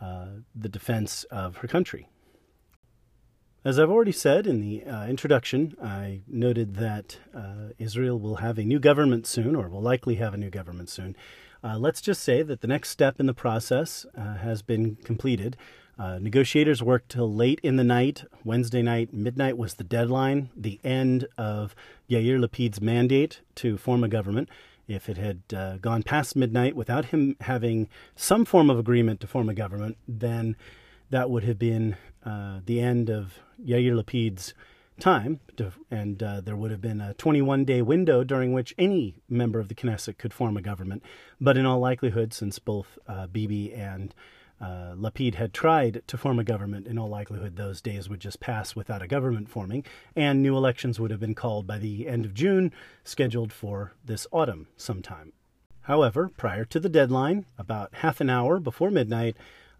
uh, 0.00 0.26
the 0.54 0.68
defense 0.68 1.24
of 1.24 1.58
her 1.58 1.68
country. 1.68 2.08
As 3.62 3.78
I've 3.78 3.90
already 3.90 4.12
said 4.12 4.46
in 4.46 4.62
the 4.62 4.84
uh, 4.84 5.06
introduction, 5.06 5.76
I 5.82 6.22
noted 6.26 6.76
that 6.76 7.18
uh, 7.34 7.74
Israel 7.78 8.18
will 8.18 8.36
have 8.36 8.56
a 8.56 8.64
new 8.64 8.78
government 8.78 9.26
soon, 9.26 9.54
or 9.54 9.68
will 9.68 9.82
likely 9.82 10.14
have 10.14 10.32
a 10.32 10.38
new 10.38 10.48
government 10.48 10.88
soon. 10.88 11.14
Uh, 11.62 11.76
let's 11.76 12.00
just 12.00 12.22
say 12.22 12.42
that 12.42 12.62
the 12.62 12.66
next 12.66 12.88
step 12.88 13.20
in 13.20 13.26
the 13.26 13.34
process 13.34 14.06
uh, 14.16 14.36
has 14.36 14.62
been 14.62 14.96
completed. 15.04 15.58
Uh, 15.98 16.18
negotiators 16.18 16.82
worked 16.82 17.10
till 17.10 17.30
late 17.30 17.60
in 17.62 17.76
the 17.76 17.84
night. 17.84 18.24
Wednesday 18.44 18.80
night, 18.80 19.12
midnight 19.12 19.58
was 19.58 19.74
the 19.74 19.84
deadline, 19.84 20.48
the 20.56 20.80
end 20.82 21.26
of 21.36 21.74
Yair 22.08 22.40
Lapid's 22.40 22.80
mandate 22.80 23.42
to 23.56 23.76
form 23.76 24.02
a 24.02 24.08
government. 24.08 24.48
If 24.88 25.06
it 25.06 25.18
had 25.18 25.42
uh, 25.54 25.76
gone 25.76 26.02
past 26.02 26.34
midnight 26.34 26.74
without 26.74 27.06
him 27.06 27.36
having 27.42 27.90
some 28.16 28.46
form 28.46 28.70
of 28.70 28.78
agreement 28.78 29.20
to 29.20 29.26
form 29.26 29.50
a 29.50 29.54
government, 29.54 29.98
then 30.08 30.56
that 31.10 31.28
would 31.28 31.44
have 31.44 31.58
been 31.58 31.96
uh, 32.24 32.60
the 32.64 32.80
end 32.80 33.10
of 33.10 33.38
Yair 33.64 33.94
Lapid's 33.94 34.54
time, 35.00 35.40
to, 35.56 35.72
and 35.90 36.22
uh, 36.22 36.40
there 36.40 36.56
would 36.56 36.70
have 36.70 36.80
been 36.80 37.00
a 37.00 37.14
21 37.14 37.64
day 37.64 37.82
window 37.82 38.22
during 38.22 38.52
which 38.52 38.74
any 38.78 39.14
member 39.28 39.58
of 39.58 39.68
the 39.68 39.74
Knesset 39.74 40.18
could 40.18 40.34
form 40.34 40.56
a 40.56 40.62
government. 40.62 41.02
But 41.40 41.56
in 41.56 41.66
all 41.66 41.80
likelihood, 41.80 42.32
since 42.32 42.58
both 42.58 42.98
uh, 43.08 43.26
Bibi 43.26 43.72
and 43.72 44.14
uh, 44.60 44.94
Lapid 44.94 45.36
had 45.36 45.54
tried 45.54 46.02
to 46.06 46.18
form 46.18 46.38
a 46.38 46.44
government, 46.44 46.86
in 46.86 46.98
all 46.98 47.08
likelihood, 47.08 47.56
those 47.56 47.80
days 47.80 48.08
would 48.08 48.20
just 48.20 48.40
pass 48.40 48.76
without 48.76 49.02
a 49.02 49.08
government 49.08 49.48
forming, 49.48 49.84
and 50.14 50.42
new 50.42 50.56
elections 50.56 51.00
would 51.00 51.10
have 51.10 51.20
been 51.20 51.34
called 51.34 51.66
by 51.66 51.78
the 51.78 52.06
end 52.06 52.26
of 52.26 52.34
June, 52.34 52.70
scheduled 53.02 53.52
for 53.52 53.94
this 54.04 54.26
autumn 54.30 54.68
sometime. 54.76 55.32
However, 55.82 56.30
prior 56.36 56.66
to 56.66 56.78
the 56.78 56.90
deadline, 56.90 57.46
about 57.58 57.94
half 57.94 58.20
an 58.20 58.28
hour 58.28 58.60
before 58.60 58.90
midnight, 58.90 59.36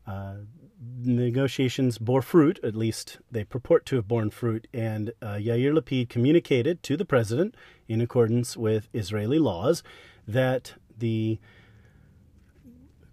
uh, 0.07 0.37
negotiations 0.81 1.99
bore 1.99 2.23
fruit, 2.23 2.59
at 2.63 2.75
least 2.75 3.19
they 3.31 3.45
purport 3.45 3.85
to 3.87 3.97
have 3.97 4.09
borne 4.09 4.31
fruit, 4.31 4.67
and 4.73 5.13
uh, 5.21 5.35
Yair 5.35 5.79
Lapid 5.79 6.09
communicated 6.09 6.83
to 6.85 6.97
the 6.97 7.05
president, 7.05 7.55
in 7.89 8.01
accordance 8.01 8.57
with 8.57 8.89
Israeli 8.93 9.39
laws, 9.39 9.83
that 10.27 10.75
the 10.97 11.39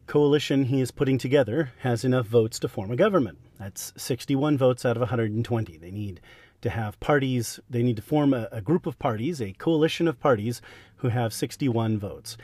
coalition 0.05 0.65
he 0.65 0.79
is 0.79 0.91
putting 0.91 1.17
together 1.17 1.73
has 1.79 2.05
enough 2.05 2.25
votes 2.25 2.59
to 2.59 2.67
form 2.69 2.91
a 2.91 2.95
government. 2.95 3.37
That's 3.59 3.91
61 3.97 4.57
votes 4.57 4.85
out 4.85 4.95
of 4.95 5.01
120. 5.01 5.77
They 5.77 5.91
need 5.91 6.21
to 6.61 6.69
have 6.69 6.99
parties, 6.99 7.59
they 7.69 7.83
need 7.83 7.97
to 7.97 8.01
form 8.01 8.33
a, 8.33 8.47
a 8.51 8.61
group 8.61 8.85
of 8.85 8.97
parties, 8.97 9.41
a 9.41 9.53
coalition 9.53 10.07
of 10.07 10.19
parties 10.19 10.61
who 10.97 11.09
have 11.09 11.33
61 11.33 11.99
votes. 11.99 12.37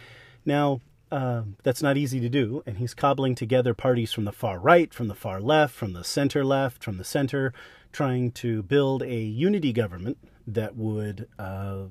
Now, 0.45 0.81
uh, 1.13 1.43
that's 1.61 1.83
not 1.83 1.95
easy 1.95 2.19
to 2.19 2.27
do, 2.27 2.63
and 2.65 2.79
he's 2.79 2.95
cobbling 2.95 3.35
together 3.35 3.75
parties 3.75 4.11
from 4.11 4.25
the 4.25 4.31
far 4.31 4.57
right, 4.57 4.91
from 4.91 5.07
the 5.07 5.13
far 5.13 5.39
left, 5.39 5.75
from 5.75 5.93
the 5.93 6.03
center 6.03 6.43
left, 6.43 6.83
from 6.83 6.97
the 6.97 7.03
center, 7.03 7.53
trying 7.91 8.31
to 8.31 8.63
build 8.63 9.03
a 9.03 9.19
unity 9.21 9.71
government 9.71 10.17
that 10.47 10.75
would 10.75 11.27
uh, 11.37 11.83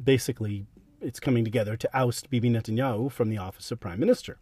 basically 0.00 0.66
it's 1.00 1.18
coming 1.18 1.44
together 1.44 1.76
to 1.76 1.90
oust 1.92 2.30
Bibi 2.30 2.48
Netanyahu 2.50 3.10
from 3.10 3.28
the 3.28 3.38
office 3.38 3.72
of 3.72 3.80
prime 3.80 3.98
minister. 3.98 4.38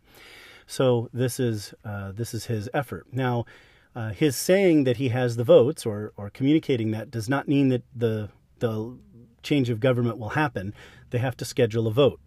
So 0.66 1.08
this 1.14 1.40
is 1.40 1.72
uh, 1.82 2.12
this 2.12 2.34
is 2.34 2.46
his 2.46 2.68
effort. 2.74 3.06
Now, 3.12 3.46
uh, 3.94 4.10
his 4.10 4.36
saying 4.36 4.84
that 4.84 4.98
he 4.98 5.08
has 5.08 5.36
the 5.36 5.44
votes 5.44 5.86
or 5.86 6.12
or 6.18 6.28
communicating 6.28 6.90
that 6.90 7.10
does 7.10 7.30
not 7.30 7.48
mean 7.48 7.70
that 7.70 7.84
the 7.94 8.28
the 8.58 8.98
change 9.42 9.70
of 9.70 9.80
government 9.80 10.18
will 10.18 10.30
happen, 10.30 10.74
they 11.10 11.18
have 11.18 11.36
to 11.38 11.46
schedule 11.46 11.86
a 11.86 11.90
vote. 11.90 12.20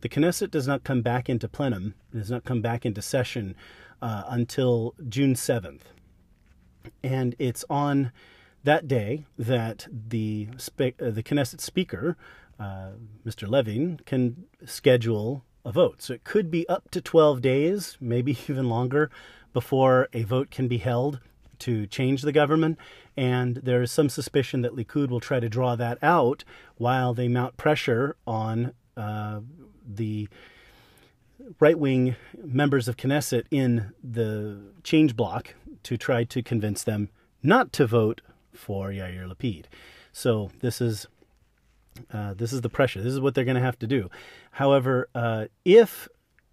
The 0.00 0.08
Knesset 0.08 0.50
does 0.50 0.66
not 0.66 0.84
come 0.84 1.02
back 1.02 1.28
into 1.28 1.48
plenum, 1.48 1.94
does 2.12 2.30
not 2.30 2.44
come 2.44 2.60
back 2.60 2.84
into 2.84 3.02
session 3.02 3.54
uh, 4.02 4.24
until 4.28 4.94
June 5.08 5.34
7th. 5.34 5.82
And 7.02 7.34
it's 7.38 7.64
on 7.70 8.12
that 8.62 8.86
day 8.86 9.26
that 9.38 9.86
the, 9.90 10.48
spe- 10.58 11.00
uh, 11.00 11.10
the 11.10 11.22
Knesset 11.22 11.60
speaker, 11.60 12.16
uh, 12.60 12.90
Mr. 13.24 13.48
Levin, 13.48 14.00
can 14.04 14.44
schedule 14.64 15.44
a 15.64 15.72
vote. 15.72 16.02
So 16.02 16.14
it 16.14 16.24
could 16.24 16.50
be 16.50 16.68
up 16.68 16.90
to 16.90 17.00
12 17.00 17.40
days, 17.40 17.96
maybe 18.00 18.32
even 18.48 18.68
longer, 18.68 19.10
before 19.52 20.08
a 20.12 20.22
vote 20.22 20.50
can 20.50 20.68
be 20.68 20.78
held 20.78 21.20
to 21.60 21.86
change 21.86 22.22
the 22.22 22.32
government. 22.32 22.78
And 23.16 23.56
there 23.56 23.82
is 23.82 23.90
some 23.90 24.08
suspicion 24.08 24.60
that 24.62 24.76
Likud 24.76 25.08
will 25.08 25.20
try 25.20 25.40
to 25.40 25.48
draw 25.48 25.74
that 25.76 25.98
out 26.02 26.44
while 26.76 27.14
they 27.14 27.28
mount 27.28 27.56
pressure 27.56 28.16
on 28.26 28.74
uh, 28.96 29.40
the 29.86 30.28
right 31.60 31.78
wing 31.78 32.16
members 32.42 32.88
of 32.88 32.96
Knesset 32.96 33.44
in 33.50 33.92
the 34.02 34.58
change 34.82 35.16
block 35.16 35.54
to 35.82 35.96
try 35.96 36.24
to 36.24 36.42
convince 36.42 36.82
them 36.82 37.08
not 37.42 37.72
to 37.74 37.86
vote 37.86 38.22
for 38.52 38.88
Yair 38.88 39.30
Lapid. 39.30 39.66
So 40.12 40.50
this 40.60 40.80
is 40.80 41.06
uh, 42.12 42.34
this 42.34 42.52
is 42.52 42.60
the 42.60 42.68
pressure. 42.68 43.00
This 43.00 43.12
is 43.12 43.20
what 43.20 43.34
they're 43.34 43.44
going 43.44 43.56
to 43.56 43.62
have 43.62 43.78
to 43.78 43.86
do. 43.86 44.10
However, 44.52 45.08
uh, 45.14 45.46
if 45.64 46.08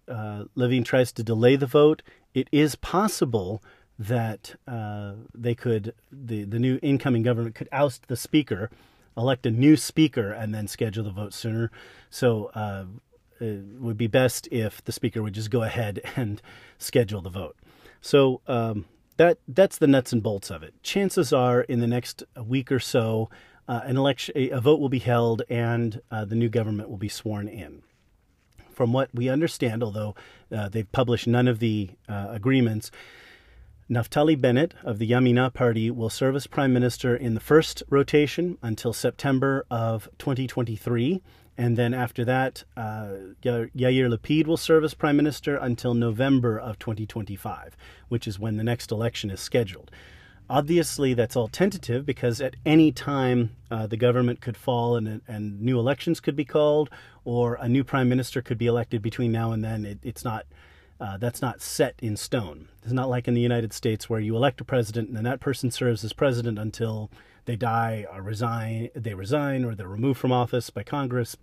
uh, 0.08 0.44
Levin 0.54 0.84
tries 0.84 1.12
to 1.12 1.22
delay 1.22 1.56
the 1.56 1.66
vote, 1.66 2.02
it 2.34 2.48
is 2.50 2.76
possible 2.76 3.62
that 3.98 4.56
uh, 4.66 5.14
they 5.34 5.54
could 5.54 5.94
the 6.10 6.44
the 6.44 6.58
new 6.58 6.78
incoming 6.82 7.22
government 7.22 7.54
could 7.54 7.68
oust 7.72 8.08
the 8.08 8.16
speaker, 8.16 8.70
elect 9.16 9.46
a 9.46 9.50
new 9.50 9.76
speaker, 9.76 10.32
and 10.32 10.54
then 10.54 10.66
schedule 10.66 11.04
the 11.04 11.10
vote 11.10 11.32
sooner. 11.32 11.70
So 12.10 12.50
uh, 12.54 12.84
it 13.40 13.80
would 13.80 13.96
be 13.96 14.06
best 14.06 14.48
if 14.50 14.82
the 14.84 14.92
speaker 14.92 15.22
would 15.22 15.34
just 15.34 15.50
go 15.50 15.62
ahead 15.62 16.00
and 16.16 16.40
schedule 16.78 17.20
the 17.20 17.30
vote. 17.30 17.56
So 18.00 18.40
um, 18.46 18.86
that 19.16 19.38
that's 19.48 19.78
the 19.78 19.86
nuts 19.86 20.12
and 20.12 20.22
bolts 20.22 20.50
of 20.50 20.62
it. 20.62 20.74
Chances 20.82 21.32
are, 21.32 21.62
in 21.62 21.80
the 21.80 21.86
next 21.86 22.22
week 22.42 22.70
or 22.70 22.80
so, 22.80 23.30
uh, 23.66 23.80
an 23.84 23.96
election, 23.96 24.34
a, 24.36 24.60
vote 24.60 24.80
will 24.80 24.88
be 24.88 24.98
held, 24.98 25.42
and 25.48 26.00
uh, 26.10 26.24
the 26.24 26.34
new 26.34 26.48
government 26.48 26.90
will 26.90 26.98
be 26.98 27.08
sworn 27.08 27.48
in. 27.48 27.82
From 28.72 28.92
what 28.92 29.08
we 29.14 29.28
understand, 29.28 29.82
although 29.82 30.14
uh, 30.52 30.68
they've 30.68 30.90
published 30.90 31.26
none 31.26 31.48
of 31.48 31.60
the 31.60 31.90
uh, 32.08 32.26
agreements, 32.30 32.90
Naftali 33.88 34.38
Bennett 34.40 34.74
of 34.82 34.98
the 34.98 35.10
Yamina 35.10 35.52
party 35.52 35.90
will 35.90 36.10
serve 36.10 36.34
as 36.34 36.46
prime 36.46 36.72
minister 36.72 37.14
in 37.14 37.34
the 37.34 37.40
first 37.40 37.82
rotation 37.88 38.58
until 38.62 38.92
September 38.92 39.64
of 39.70 40.08
2023. 40.18 41.22
And 41.56 41.76
then 41.76 41.94
after 41.94 42.24
that, 42.24 42.64
uh, 42.76 43.10
Yair 43.42 43.70
Lapid 43.74 44.46
will 44.46 44.56
serve 44.56 44.82
as 44.82 44.94
prime 44.94 45.16
minister 45.16 45.56
until 45.56 45.94
November 45.94 46.58
of 46.58 46.78
2025, 46.78 47.76
which 48.08 48.26
is 48.26 48.38
when 48.38 48.56
the 48.56 48.64
next 48.64 48.90
election 48.90 49.30
is 49.30 49.40
scheduled. 49.40 49.90
Obviously, 50.50 51.14
that's 51.14 51.36
all 51.36 51.48
tentative 51.48 52.04
because 52.04 52.40
at 52.40 52.56
any 52.66 52.92
time 52.92 53.50
uh, 53.70 53.86
the 53.86 53.96
government 53.96 54.40
could 54.40 54.56
fall 54.56 54.96
and, 54.96 55.22
and 55.26 55.60
new 55.60 55.78
elections 55.78 56.20
could 56.20 56.36
be 56.36 56.44
called, 56.44 56.90
or 57.24 57.54
a 57.54 57.68
new 57.68 57.82
prime 57.84 58.08
minister 58.08 58.42
could 58.42 58.58
be 58.58 58.66
elected 58.66 59.00
between 59.00 59.32
now 59.32 59.52
and 59.52 59.64
then. 59.64 59.86
It, 59.86 59.98
it's 60.02 60.24
not 60.24 60.44
uh, 61.00 61.16
that's 61.16 61.42
not 61.42 61.60
set 61.60 61.94
in 62.00 62.16
stone. 62.16 62.68
It's 62.82 62.92
not 62.92 63.08
like 63.08 63.26
in 63.26 63.34
the 63.34 63.40
United 63.40 63.72
States 63.72 64.08
where 64.08 64.20
you 64.20 64.36
elect 64.36 64.60
a 64.60 64.64
president 64.64 65.08
and 65.08 65.16
then 65.16 65.24
that 65.24 65.40
person 65.40 65.70
serves 65.70 66.04
as 66.04 66.12
president 66.12 66.58
until 66.58 67.10
they 67.44 67.56
die 67.56 68.06
or 68.12 68.22
resign, 68.22 68.90
they 68.94 69.14
resign 69.14 69.64
or 69.64 69.74
they're 69.74 69.88
removed 69.88 70.18
from 70.18 70.32
office 70.32 70.70
by 70.70 70.82
Congress, 70.82 71.36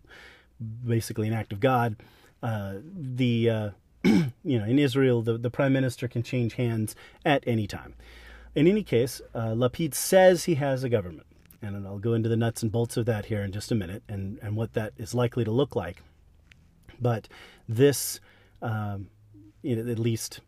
basically 0.85 1.27
an 1.27 1.33
act 1.33 1.53
of 1.53 1.59
God. 1.59 1.95
Uh, 2.41 2.75
the 2.83 3.49
uh, 3.49 3.69
you 4.03 4.59
know 4.59 4.65
in 4.65 4.79
Israel, 4.79 5.21
the, 5.21 5.37
the 5.37 5.49
prime 5.49 5.73
minister 5.73 6.07
can 6.07 6.23
change 6.23 6.55
hands 6.55 6.95
at 7.25 7.43
any 7.45 7.67
time. 7.67 7.93
In 8.55 8.67
any 8.67 8.83
case, 8.83 9.21
uh, 9.33 9.49
Lapid 9.49 9.93
says 9.93 10.43
he 10.43 10.55
has 10.55 10.83
a 10.83 10.89
government, 10.89 11.27
and 11.61 11.87
I'll 11.87 11.99
go 11.99 12.13
into 12.13 12.27
the 12.27 12.35
nuts 12.35 12.63
and 12.63 12.71
bolts 12.71 12.97
of 12.97 13.05
that 13.05 13.25
here 13.25 13.43
in 13.43 13.51
just 13.51 13.71
a 13.71 13.75
minute, 13.75 14.03
and 14.09 14.39
and 14.41 14.55
what 14.55 14.73
that 14.73 14.93
is 14.97 15.13
likely 15.13 15.43
to 15.43 15.51
look 15.51 15.75
like. 15.75 16.01
But 16.99 17.27
this, 17.67 18.19
um, 18.61 19.07
you 19.61 19.75
know, 19.75 19.89
at 19.91 19.99
least 19.99 20.41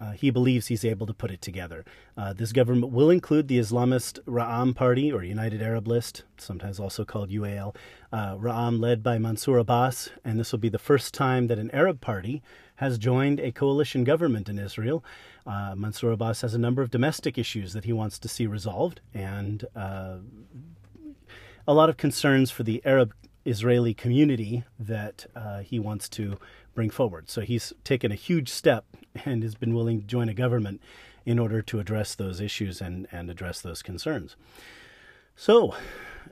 uh, 0.00 0.12
he 0.12 0.30
believes 0.30 0.66
he's 0.66 0.84
able 0.84 1.06
to 1.06 1.14
put 1.14 1.30
it 1.30 1.40
together. 1.40 1.84
Uh, 2.16 2.32
this 2.32 2.52
government 2.52 2.92
will 2.92 3.10
include 3.10 3.48
the 3.48 3.58
Islamist 3.58 4.20
Ra'am 4.24 4.74
Party, 4.74 5.10
or 5.12 5.22
United 5.22 5.62
Arab 5.62 5.88
List, 5.88 6.24
sometimes 6.36 6.78
also 6.78 7.04
called 7.04 7.30
UAL, 7.30 7.74
uh, 8.12 8.36
Ra'am 8.36 8.80
led 8.80 9.02
by 9.02 9.18
Mansour 9.18 9.58
Abbas, 9.58 10.10
and 10.24 10.38
this 10.38 10.52
will 10.52 10.58
be 10.58 10.68
the 10.68 10.78
first 10.78 11.14
time 11.14 11.46
that 11.46 11.58
an 11.58 11.70
Arab 11.70 12.00
party 12.00 12.42
has 12.76 12.98
joined 12.98 13.40
a 13.40 13.52
coalition 13.52 14.04
government 14.04 14.48
in 14.48 14.58
Israel. 14.58 15.02
Uh, 15.46 15.74
Mansour 15.74 16.12
Abbas 16.12 16.42
has 16.42 16.54
a 16.54 16.58
number 16.58 16.82
of 16.82 16.90
domestic 16.90 17.38
issues 17.38 17.72
that 17.72 17.84
he 17.84 17.92
wants 17.92 18.18
to 18.18 18.28
see 18.28 18.46
resolved, 18.46 19.00
and 19.14 19.64
uh, 19.74 20.16
a 21.66 21.74
lot 21.74 21.88
of 21.88 21.96
concerns 21.96 22.50
for 22.50 22.62
the 22.62 22.82
Arab 22.84 23.14
Israeli 23.46 23.94
community 23.94 24.64
that 24.78 25.26
uh, 25.34 25.60
he 25.60 25.78
wants 25.78 26.08
to 26.10 26.36
bring 26.74 26.90
forward. 26.90 27.30
So 27.30 27.40
he's 27.40 27.72
taken 27.84 28.12
a 28.12 28.16
huge 28.16 28.48
step 28.48 28.84
and 29.24 29.42
has 29.42 29.54
been 29.54 29.74
willing 29.74 30.00
to 30.00 30.06
join 30.06 30.28
a 30.28 30.34
government 30.34 30.80
in 31.24 31.38
order 31.38 31.60
to 31.62 31.80
address 31.80 32.14
those 32.14 32.40
issues 32.40 32.80
and, 32.80 33.06
and 33.10 33.30
address 33.30 33.60
those 33.60 33.82
concerns. 33.82 34.36
So, 35.34 35.74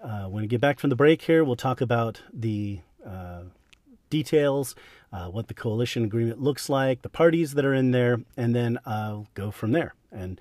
uh, 0.02 0.24
when 0.24 0.42
we 0.42 0.46
get 0.48 0.60
back 0.60 0.78
from 0.78 0.90
the 0.90 0.96
break 0.96 1.22
here, 1.22 1.44
we'll 1.44 1.56
talk 1.56 1.80
about 1.80 2.22
the 2.32 2.80
uh, 3.06 3.42
details, 4.10 4.74
uh, 5.12 5.28
what 5.28 5.48
the 5.48 5.54
coalition 5.54 6.04
agreement 6.04 6.40
looks 6.40 6.68
like, 6.68 7.02
the 7.02 7.08
parties 7.08 7.54
that 7.54 7.64
are 7.64 7.74
in 7.74 7.90
there, 7.90 8.20
and 8.36 8.54
then 8.54 8.78
I'll 8.86 9.26
go 9.34 9.50
from 9.50 9.72
there. 9.72 9.94
And 10.12 10.40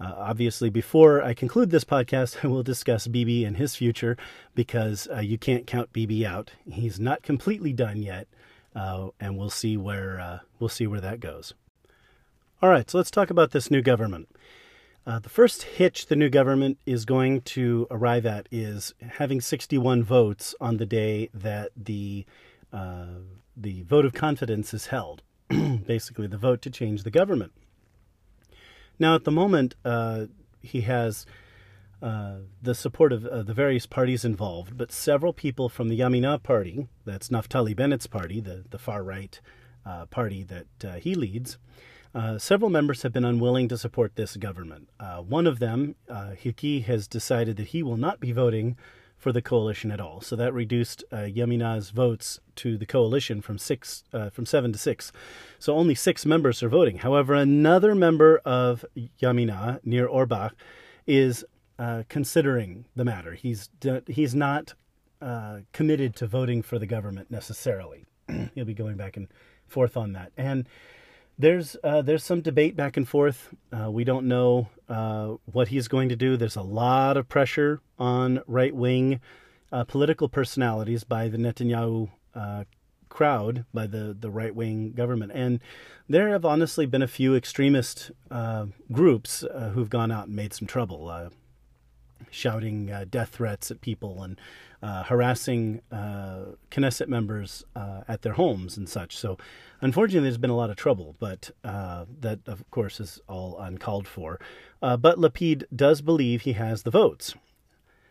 uh, 0.00 0.12
obviously, 0.16 0.70
before 0.70 1.22
I 1.22 1.34
conclude 1.34 1.70
this 1.70 1.84
podcast, 1.84 2.36
I 2.44 2.48
will 2.48 2.62
discuss 2.62 3.06
Bibi 3.06 3.44
and 3.44 3.56
his 3.56 3.76
future 3.76 4.16
because 4.54 5.08
uh, 5.12 5.20
you 5.20 5.38
can't 5.38 5.66
count 5.66 5.92
Bibi 5.92 6.26
out. 6.26 6.50
He's 6.70 7.00
not 7.00 7.22
completely 7.22 7.72
done 7.72 8.02
yet, 8.02 8.28
uh, 8.74 9.08
and 9.18 9.38
we'll 9.38 9.50
see 9.50 9.76
where 9.76 10.20
uh, 10.20 10.38
we'll 10.58 10.68
see 10.68 10.86
where 10.86 11.00
that 11.00 11.20
goes. 11.20 11.54
All 12.64 12.70
right, 12.70 12.90
so 12.90 12.96
let's 12.96 13.10
talk 13.10 13.28
about 13.28 13.50
this 13.50 13.70
new 13.70 13.82
government. 13.82 14.34
Uh, 15.06 15.18
the 15.18 15.28
first 15.28 15.64
hitch 15.64 16.06
the 16.06 16.16
new 16.16 16.30
government 16.30 16.78
is 16.86 17.04
going 17.04 17.42
to 17.42 17.86
arrive 17.90 18.24
at 18.24 18.48
is 18.50 18.94
having 19.02 19.42
61 19.42 20.02
votes 20.02 20.54
on 20.62 20.78
the 20.78 20.86
day 20.86 21.28
that 21.34 21.72
the 21.76 22.24
uh, 22.72 23.18
the 23.54 23.82
vote 23.82 24.06
of 24.06 24.14
confidence 24.14 24.72
is 24.72 24.86
held, 24.86 25.22
basically 25.86 26.26
the 26.26 26.38
vote 26.38 26.62
to 26.62 26.70
change 26.70 27.02
the 27.02 27.10
government. 27.10 27.52
Now, 28.98 29.14
at 29.14 29.24
the 29.24 29.30
moment, 29.30 29.74
uh, 29.84 30.28
he 30.62 30.80
has 30.80 31.26
uh, 32.00 32.36
the 32.62 32.74
support 32.74 33.12
of 33.12 33.26
uh, 33.26 33.42
the 33.42 33.52
various 33.52 33.84
parties 33.84 34.24
involved, 34.24 34.78
but 34.78 34.90
several 34.90 35.34
people 35.34 35.68
from 35.68 35.90
the 35.90 36.00
Yamina 36.00 36.42
party, 36.42 36.88
that's 37.04 37.28
Naftali 37.28 37.76
Bennett's 37.76 38.06
party, 38.06 38.40
the, 38.40 38.64
the 38.70 38.78
far 38.78 39.02
right 39.02 39.38
uh, 39.86 40.06
party 40.06 40.42
that 40.44 40.66
uh, 40.84 40.94
he 40.94 41.14
leads, 41.14 41.58
uh, 42.14 42.38
several 42.38 42.70
members 42.70 43.02
have 43.02 43.12
been 43.12 43.24
unwilling 43.24 43.68
to 43.68 43.76
support 43.76 44.14
this 44.16 44.36
government. 44.36 44.88
one 45.26 45.46
of 45.46 45.58
them, 45.58 45.96
uh, 46.08 46.32
Chikli, 46.42 46.84
has 46.84 47.08
decided 47.08 47.56
that 47.56 47.68
he 47.68 47.82
will 47.82 47.96
not 47.96 48.20
be 48.20 48.32
voting 48.32 48.76
for 49.24 49.32
the 49.32 49.40
coalition 49.40 49.90
at 49.90 50.02
all. 50.02 50.20
So 50.20 50.36
that 50.36 50.52
reduced 50.52 51.02
uh, 51.10 51.16
Yamina's 51.16 51.88
votes 51.88 52.40
to 52.56 52.76
the 52.76 52.84
coalition 52.84 53.40
from 53.40 53.56
six, 53.56 54.04
uh, 54.12 54.28
from 54.28 54.44
seven 54.44 54.70
to 54.72 54.78
six. 54.78 55.12
So 55.58 55.74
only 55.74 55.94
six 55.94 56.26
members 56.26 56.62
are 56.62 56.68
voting. 56.68 56.98
However, 56.98 57.32
another 57.32 57.94
member 57.94 58.42
of 58.44 58.84
Yamina, 58.94 59.80
Nir 59.82 60.06
Orbach, 60.06 60.50
is 61.06 61.42
uh, 61.78 62.02
considering 62.10 62.84
the 62.94 63.04
matter. 63.04 63.32
He's 63.32 63.70
he's 64.06 64.34
not 64.34 64.74
uh, 65.22 65.60
committed 65.72 66.14
to 66.16 66.26
voting 66.26 66.60
for 66.60 66.78
the 66.78 66.86
government 66.86 67.30
necessarily. 67.30 68.04
He'll 68.54 68.66
be 68.66 68.74
going 68.74 68.96
back 68.96 69.16
and 69.16 69.28
forth 69.66 69.96
on 69.96 70.12
that, 70.12 70.32
and 70.36 70.66
there's 71.38 71.76
uh, 71.82 72.02
there's 72.02 72.24
some 72.24 72.40
debate 72.40 72.76
back 72.76 72.96
and 72.96 73.08
forth. 73.08 73.54
Uh, 73.72 73.90
we 73.90 74.04
don't 74.04 74.26
know 74.26 74.68
uh, 74.88 75.34
what 75.50 75.68
he's 75.68 75.88
going 75.88 76.08
to 76.08 76.16
do. 76.16 76.36
There's 76.36 76.56
a 76.56 76.62
lot 76.62 77.16
of 77.16 77.28
pressure 77.28 77.80
on 77.98 78.40
right 78.46 78.74
wing 78.74 79.20
uh, 79.72 79.84
political 79.84 80.28
personalities 80.28 81.04
by 81.04 81.28
the 81.28 81.38
Netanyahu 81.38 82.10
uh, 82.34 82.64
crowd, 83.08 83.64
by 83.74 83.86
the 83.86 84.16
the 84.18 84.30
right 84.30 84.54
wing 84.54 84.92
government, 84.92 85.32
and 85.34 85.60
there 86.08 86.28
have 86.28 86.44
honestly 86.44 86.86
been 86.86 87.02
a 87.02 87.08
few 87.08 87.34
extremist 87.34 88.10
uh, 88.30 88.66
groups 88.92 89.44
who've 89.72 89.90
gone 89.90 90.12
out 90.12 90.26
and 90.26 90.36
made 90.36 90.52
some 90.52 90.68
trouble 90.68 91.30
shouting 92.30 92.92
death 93.10 93.30
threats 93.30 93.70
at 93.70 93.80
people 93.80 94.22
and 94.22 94.40
uh, 94.84 95.02
harassing 95.04 95.80
uh, 95.90 96.44
Knesset 96.70 97.08
members 97.08 97.64
uh, 97.74 98.02
at 98.06 98.20
their 98.20 98.34
homes 98.34 98.76
and 98.76 98.86
such. 98.86 99.16
So, 99.16 99.38
unfortunately, 99.80 100.28
there's 100.28 100.36
been 100.36 100.50
a 100.50 100.56
lot 100.56 100.68
of 100.68 100.76
trouble, 100.76 101.16
but 101.18 101.50
uh, 101.64 102.04
that, 102.20 102.40
of 102.46 102.70
course, 102.70 103.00
is 103.00 103.18
all 103.26 103.58
uncalled 103.58 104.06
for. 104.06 104.38
Uh, 104.82 104.98
but 104.98 105.16
Lapid 105.16 105.64
does 105.74 106.02
believe 106.02 106.42
he 106.42 106.52
has 106.52 106.82
the 106.82 106.90
votes. 106.90 107.34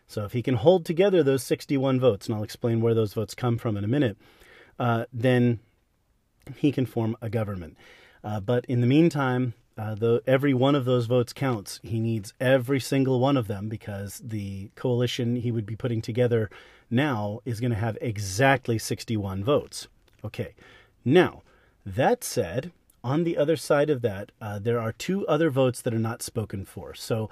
So 0.08 0.26
if 0.26 0.34
he 0.34 0.42
can 0.42 0.56
hold 0.56 0.84
together 0.84 1.22
those 1.22 1.44
61 1.44 2.00
votes, 2.00 2.26
and 2.26 2.36
I'll 2.36 2.44
explain 2.44 2.82
where 2.82 2.96
those 2.96 3.14
votes 3.14 3.36
come 3.36 3.60
from 3.60 3.78
in 3.78 3.84
a 3.84 3.88
minute, 3.88 4.18
uh, 4.80 5.06
then 5.14 5.60
he 6.58 6.72
can 6.72 6.88
form 6.88 7.16
a 7.22 7.30
government. 7.30 7.78
But 8.24 8.66
in 8.66 8.82
the 8.82 8.88
meantime, 8.88 9.54
uh, 9.78 9.96
the, 9.96 10.22
every 10.28 10.54
one 10.54 10.76
of 10.76 10.86
those 10.86 11.06
votes 11.06 11.34
counts. 11.34 11.80
He 11.84 12.00
needs 12.00 12.34
every 12.40 12.80
single 12.80 13.20
one 13.20 13.38
of 13.38 13.48
them 13.48 13.70
because 13.70 14.22
the 14.24 14.70
coalition 14.76 15.38
he 15.38 15.52
would 15.52 15.66
be 15.66 15.76
putting 15.76 16.02
together 16.02 16.50
now 16.90 17.40
is 17.46 17.60
going 17.60 17.72
to 17.72 17.78
have 17.78 17.98
exactly 18.02 18.78
61 18.78 19.44
votes. 19.44 19.88
Okay, 20.24 20.54
now, 21.04 21.42
that 21.86 22.24
said, 22.24 22.72
on 23.04 23.24
the 23.24 23.38
other 23.38 23.58
side 23.58 23.90
of 23.90 24.02
that, 24.02 24.32
uh, 24.40 24.60
there 24.60 24.80
are 24.80 24.94
two 24.94 25.28
other 25.28 25.50
votes 25.50 25.82
that 25.82 25.94
are 25.94 26.00
not 26.00 26.22
spoken 26.22 26.66
for. 26.66 26.94
So, 26.94 27.30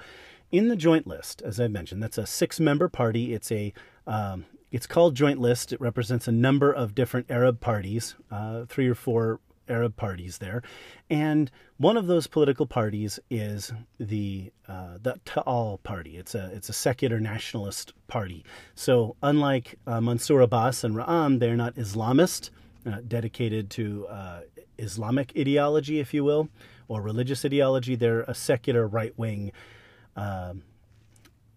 in 0.52 0.68
the 0.68 0.76
joint 0.76 1.08
list, 1.08 1.42
as 1.42 1.60
I 1.62 1.70
mentioned, 1.70 2.04
that's 2.04 2.18
a 2.18 2.26
six-member 2.26 2.90
party. 2.90 3.34
It's 3.34 3.52
a 3.52 3.74
um, 4.06 4.46
it's 4.72 4.88
called 4.88 5.16
joint 5.16 5.40
list. 5.40 5.72
It 5.72 5.80
represents 5.80 6.28
a 6.28 6.32
number 6.32 6.72
of 6.72 6.96
different 6.96 7.30
Arab 7.30 7.62
parties, 7.62 8.16
uh, 8.30 8.66
three 8.66 8.88
or 8.88 8.96
four 8.96 9.40
Arab 9.72 9.96
parties 9.96 10.38
there, 10.38 10.62
and 11.10 11.50
one 11.78 11.98
of 11.98 12.06
those 12.06 12.28
political 12.28 12.68
parties 12.68 13.20
is 13.30 13.74
the 14.00 14.52
uh, 14.68 14.98
the 15.02 15.20
Ta'al 15.26 15.80
party. 15.84 16.18
It's 16.18 16.36
a 16.36 16.52
it's 16.54 16.70
a 16.70 16.74
secular 16.74 17.20
nationalist 17.20 17.94
party. 18.08 18.46
So 18.76 19.16
unlike 19.24 19.80
uh, 19.88 20.02
Mansour 20.02 20.42
Abbas 20.42 20.84
and 20.84 20.96
Ra'am, 20.96 21.40
they're 21.40 21.56
not 21.56 21.76
Islamist, 21.76 22.52
uh, 22.86 23.00
dedicated 23.08 23.70
to 23.72 24.08
uh, 24.08 24.42
Islamic 24.78 25.34
ideology, 25.38 26.00
if 26.00 26.14
you 26.14 26.24
will, 26.24 26.50
or 26.88 27.02
religious 27.02 27.46
ideology. 27.46 27.96
They're 27.96 28.24
a 28.24 28.36
secular 28.36 28.88
right 28.88 29.18
wing. 29.18 29.52
Um, 30.16 30.64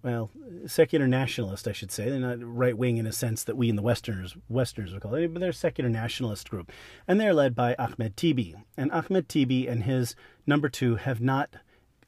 well, 0.05 0.31
secular 0.67 1.09
nationalist, 1.09 1.67
I 1.67 1.73
should 1.73 1.91
say. 1.91 2.11
They're 2.11 2.21
not 2.21 2.37
right 2.41 2.77
wing 2.77 2.99
in 2.99 3.07
a 3.07 3.13
sense 3.13 3.43
that 3.45 3.57
we 3.57 3.71
in 3.71 3.77
the 3.77 3.83
Westerners 3.83 4.37
Westerners 4.51 4.93
would 4.93 5.01
call 5.01 5.15
it, 5.15 5.33
but 5.33 5.41
they're 5.41 5.49
a 5.49 5.55
secular 5.55 5.89
nationalist 5.89 6.51
group, 6.51 6.71
and 7.09 7.19
they're 7.19 7.33
led 7.33 7.55
by 7.55 7.75
Ahmed 7.79 8.15
Tibi. 8.15 8.55
And 8.77 8.93
Ahmed 8.93 9.31
Tibi 9.31 9.67
and 9.67 9.85
his 9.85 10.15
number 10.47 10.69
two 10.69 10.97
have 10.97 11.23
not 11.23 11.57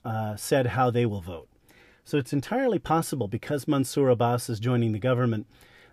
uh, 0.04 0.36
said 0.36 0.68
how 0.68 0.90
they 0.90 1.06
will 1.06 1.22
vote. 1.22 1.48
So 2.04 2.18
it's 2.18 2.34
entirely 2.34 2.78
possible 2.78 3.28
because 3.28 3.66
Mansour 3.66 4.10
Abbas 4.10 4.50
is 4.50 4.60
joining 4.60 4.92
the 4.92 4.98
government 4.98 5.46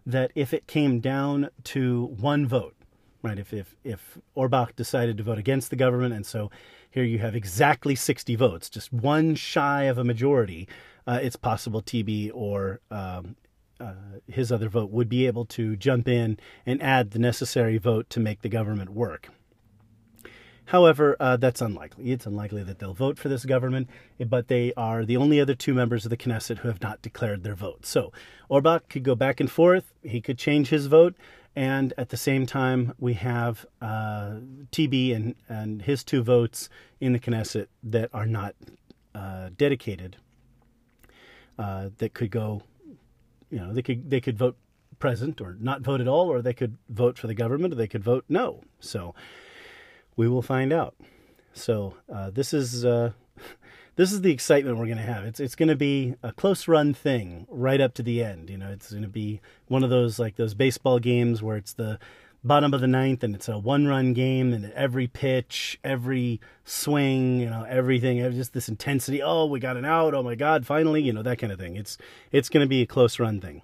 that 0.06 0.32
if 0.36 0.54
it 0.54 0.68
came 0.68 1.00
down 1.00 1.50
to 1.64 2.08
one 2.20 2.46
vote, 2.46 2.76
right? 3.22 3.40
If 3.40 3.54
if 3.54 3.76
if 3.86 4.18
Orbach 4.36 4.76
decided 4.76 5.16
to 5.18 5.24
vote 5.24 5.40
against 5.40 5.70
the 5.70 5.78
government, 5.78 6.14
and 6.14 6.26
so 6.26 6.52
here 6.92 7.06
you 7.06 7.20
have 7.20 7.34
exactly 7.34 7.96
60 7.96 8.36
votes, 8.36 8.70
just 8.70 8.92
one 8.92 9.36
shy 9.36 9.84
of 9.84 9.98
a 9.98 10.04
majority 10.04 10.68
uh, 11.08 11.20
it's 11.22 11.36
possible 11.36 11.82
Tibi 11.82 12.32
or 12.32 12.80
um, 12.92 13.36
uh, 13.80 13.94
his 14.28 14.52
other 14.52 14.70
vote 14.70 14.92
would 14.92 15.10
be 15.10 15.28
able 15.28 15.46
to 15.46 15.76
jump 15.76 16.08
in 16.08 16.38
and 16.66 16.82
add 16.82 17.12
the 17.12 17.20
necessary 17.20 17.78
vote 17.78 18.10
to 18.12 18.20
make 18.20 18.42
the 18.42 18.50
government 18.50 18.92
work. 18.92 19.30
However, 20.66 21.18
uh, 21.20 21.38
that's 21.38 21.62
unlikely. 21.62 22.12
It's 22.12 22.26
unlikely 22.26 22.64
that 22.64 22.80
they'll 22.80 22.94
vote 22.94 23.20
for 23.20 23.28
this 23.28 23.44
government, 23.44 23.90
but 24.26 24.48
they 24.48 24.74
are 24.78 25.04
the 25.04 25.18
only 25.18 25.42
other 25.42 25.56
two 25.56 25.74
members 25.74 26.06
of 26.06 26.10
the 26.10 26.18
Knesset 26.18 26.60
who 26.60 26.70
have 26.70 26.82
not 26.82 27.02
declared 27.02 27.44
their 27.44 27.56
vote. 27.56 27.86
So 27.86 28.14
Orbach 28.50 28.88
could 28.90 29.04
go 29.04 29.16
back 29.16 29.42
and 29.42 29.52
forth. 29.52 29.94
He 30.04 30.22
could 30.22 30.38
change 30.38 30.70
his 30.70 30.88
vote. 30.88 31.16
And 31.56 31.94
at 31.98 32.10
the 32.10 32.18
same 32.18 32.46
time, 32.46 32.94
we 32.98 33.14
have 33.14 33.66
uh, 33.82 34.38
Tibi 34.72 35.14
and, 35.14 35.36
and 35.48 35.82
his 35.82 36.04
two 36.04 36.24
votes 36.24 36.70
in 37.00 37.14
the 37.14 37.20
Knesset 37.20 37.68
that 37.84 38.10
are 38.14 38.26
not 38.26 38.56
uh, 39.14 39.50
dedicated 39.56 40.18
uh, 41.58 41.90
that 41.98 42.14
could 42.14 42.32
go, 42.32 42.64
you 43.50 43.60
know, 43.60 43.74
they 43.74 43.82
could 43.82 44.10
they 44.10 44.22
could 44.22 44.38
vote 44.38 44.58
present 45.00 45.42
or 45.42 45.58
not 45.60 45.82
vote 45.82 46.02
at 46.02 46.08
all, 46.08 46.32
or 46.32 46.42
they 46.42 46.54
could 46.54 46.78
vote 46.90 47.18
for 47.18 47.28
the 47.28 47.34
government, 47.34 47.74
or 47.74 47.78
they 47.78 47.88
could 47.88 48.04
vote 48.04 48.26
no. 48.30 48.62
So 48.80 49.14
we 50.16 50.28
will 50.28 50.42
find 50.42 50.72
out. 50.72 50.96
So 51.54 51.96
uh, 52.12 52.30
this 52.32 52.54
is 52.54 52.86
uh, 52.86 53.12
this 53.96 54.12
is 54.12 54.22
the 54.22 54.32
excitement 54.32 54.78
we're 54.78 54.86
going 54.86 54.98
to 54.98 55.04
have. 55.04 55.26
It's 55.26 55.40
it's 55.40 55.56
going 55.56 55.70
to 55.70 55.76
be 55.76 56.16
a 56.24 56.32
close 56.32 56.68
run 56.68 56.94
thing 56.94 57.48
right 57.50 57.82
up 57.82 57.94
to 57.96 58.04
the 58.04 58.24
end. 58.24 58.50
You 58.50 58.58
know, 58.58 58.70
it's 58.70 58.92
going 58.92 59.04
to 59.04 59.10
be 59.10 59.42
one 59.68 59.84
of 59.84 59.90
those 59.90 60.20
like 60.20 60.36
those 60.36 60.54
baseball 60.54 61.00
games 61.00 61.42
where 61.42 61.58
it's 61.58 61.74
the 61.74 62.00
bottom 62.44 62.74
of 62.74 62.82
the 62.82 62.88
ninth 62.88 63.24
and 63.24 63.36
it's 63.36 63.48
a 63.48 63.58
one 63.58 63.88
run 63.88 64.14
game 64.14 64.54
and 64.54 64.72
every 64.74 65.08
pitch, 65.08 65.80
every 65.84 66.42
swing, 66.66 67.40
you 67.40 67.50
know, 67.50 67.66
everything, 67.68 68.20
just 68.34 68.54
this 68.54 68.70
intensity. 68.70 69.22
Oh, 69.22 69.46
we 69.46 69.60
got 69.60 69.78
an 69.78 69.86
out. 69.86 70.14
Oh 70.14 70.24
my 70.24 70.36
God, 70.36 70.66
finally, 70.66 71.02
you 71.02 71.14
know, 71.14 71.24
that 71.24 71.40
kind 71.40 71.54
of 71.54 71.60
thing. 71.60 71.76
It's, 71.76 71.98
it's 72.32 72.50
going 72.50 72.64
to 72.64 72.70
be 72.70 72.82
a 72.82 72.88
close 72.88 73.20
run 73.20 73.40
thing. 73.40 73.62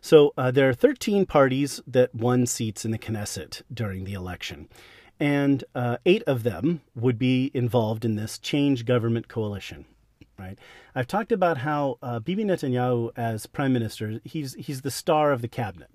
So 0.00 0.32
uh, 0.36 0.50
there 0.50 0.68
are 0.68 0.74
13 0.74 1.26
parties 1.26 1.80
that 1.86 2.14
won 2.14 2.46
seats 2.46 2.84
in 2.84 2.90
the 2.90 2.98
Knesset 2.98 3.62
during 3.72 4.04
the 4.04 4.14
election. 4.14 4.68
And 5.18 5.64
uh, 5.74 5.98
eight 6.06 6.22
of 6.22 6.42
them 6.44 6.80
would 6.94 7.18
be 7.18 7.50
involved 7.52 8.06
in 8.06 8.16
this 8.16 8.38
change 8.38 8.86
government 8.86 9.28
coalition. 9.28 9.84
Right. 10.38 10.58
I've 10.94 11.06
talked 11.06 11.32
about 11.32 11.58
how 11.58 11.98
uh, 12.02 12.18
Bibi 12.18 12.44
Netanyahu, 12.44 13.10
as 13.14 13.44
prime 13.44 13.74
minister, 13.74 14.20
he's 14.24 14.54
he's 14.54 14.80
the 14.80 14.90
star 14.90 15.32
of 15.32 15.42
the 15.42 15.48
cabinet. 15.48 15.90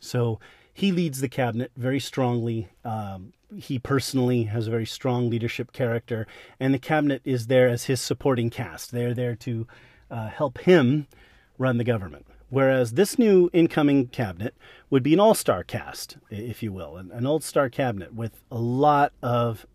So 0.00 0.38
he 0.78 0.92
leads 0.92 1.20
the 1.20 1.28
cabinet 1.28 1.72
very 1.76 1.98
strongly. 1.98 2.68
Um, 2.84 3.32
he 3.56 3.80
personally 3.80 4.44
has 4.44 4.68
a 4.68 4.70
very 4.70 4.86
strong 4.86 5.28
leadership 5.28 5.72
character, 5.72 6.24
and 6.60 6.72
the 6.72 6.78
cabinet 6.78 7.20
is 7.24 7.48
there 7.48 7.66
as 7.66 7.86
his 7.86 8.00
supporting 8.00 8.48
cast. 8.48 8.92
They're 8.92 9.12
there 9.12 9.34
to 9.34 9.66
uh, 10.08 10.28
help 10.28 10.58
him 10.58 11.08
run 11.58 11.78
the 11.78 11.84
government. 11.84 12.26
Whereas 12.48 12.92
this 12.92 13.18
new 13.18 13.50
incoming 13.52 14.06
cabinet 14.06 14.54
would 14.88 15.02
be 15.02 15.14
an 15.14 15.18
all 15.18 15.34
star 15.34 15.64
cast, 15.64 16.16
if 16.30 16.62
you 16.62 16.72
will, 16.72 16.96
an, 16.96 17.10
an 17.10 17.26
all 17.26 17.40
star 17.40 17.68
cabinet 17.68 18.14
with 18.14 18.40
a 18.48 18.58
lot 18.58 19.12
of 19.20 19.66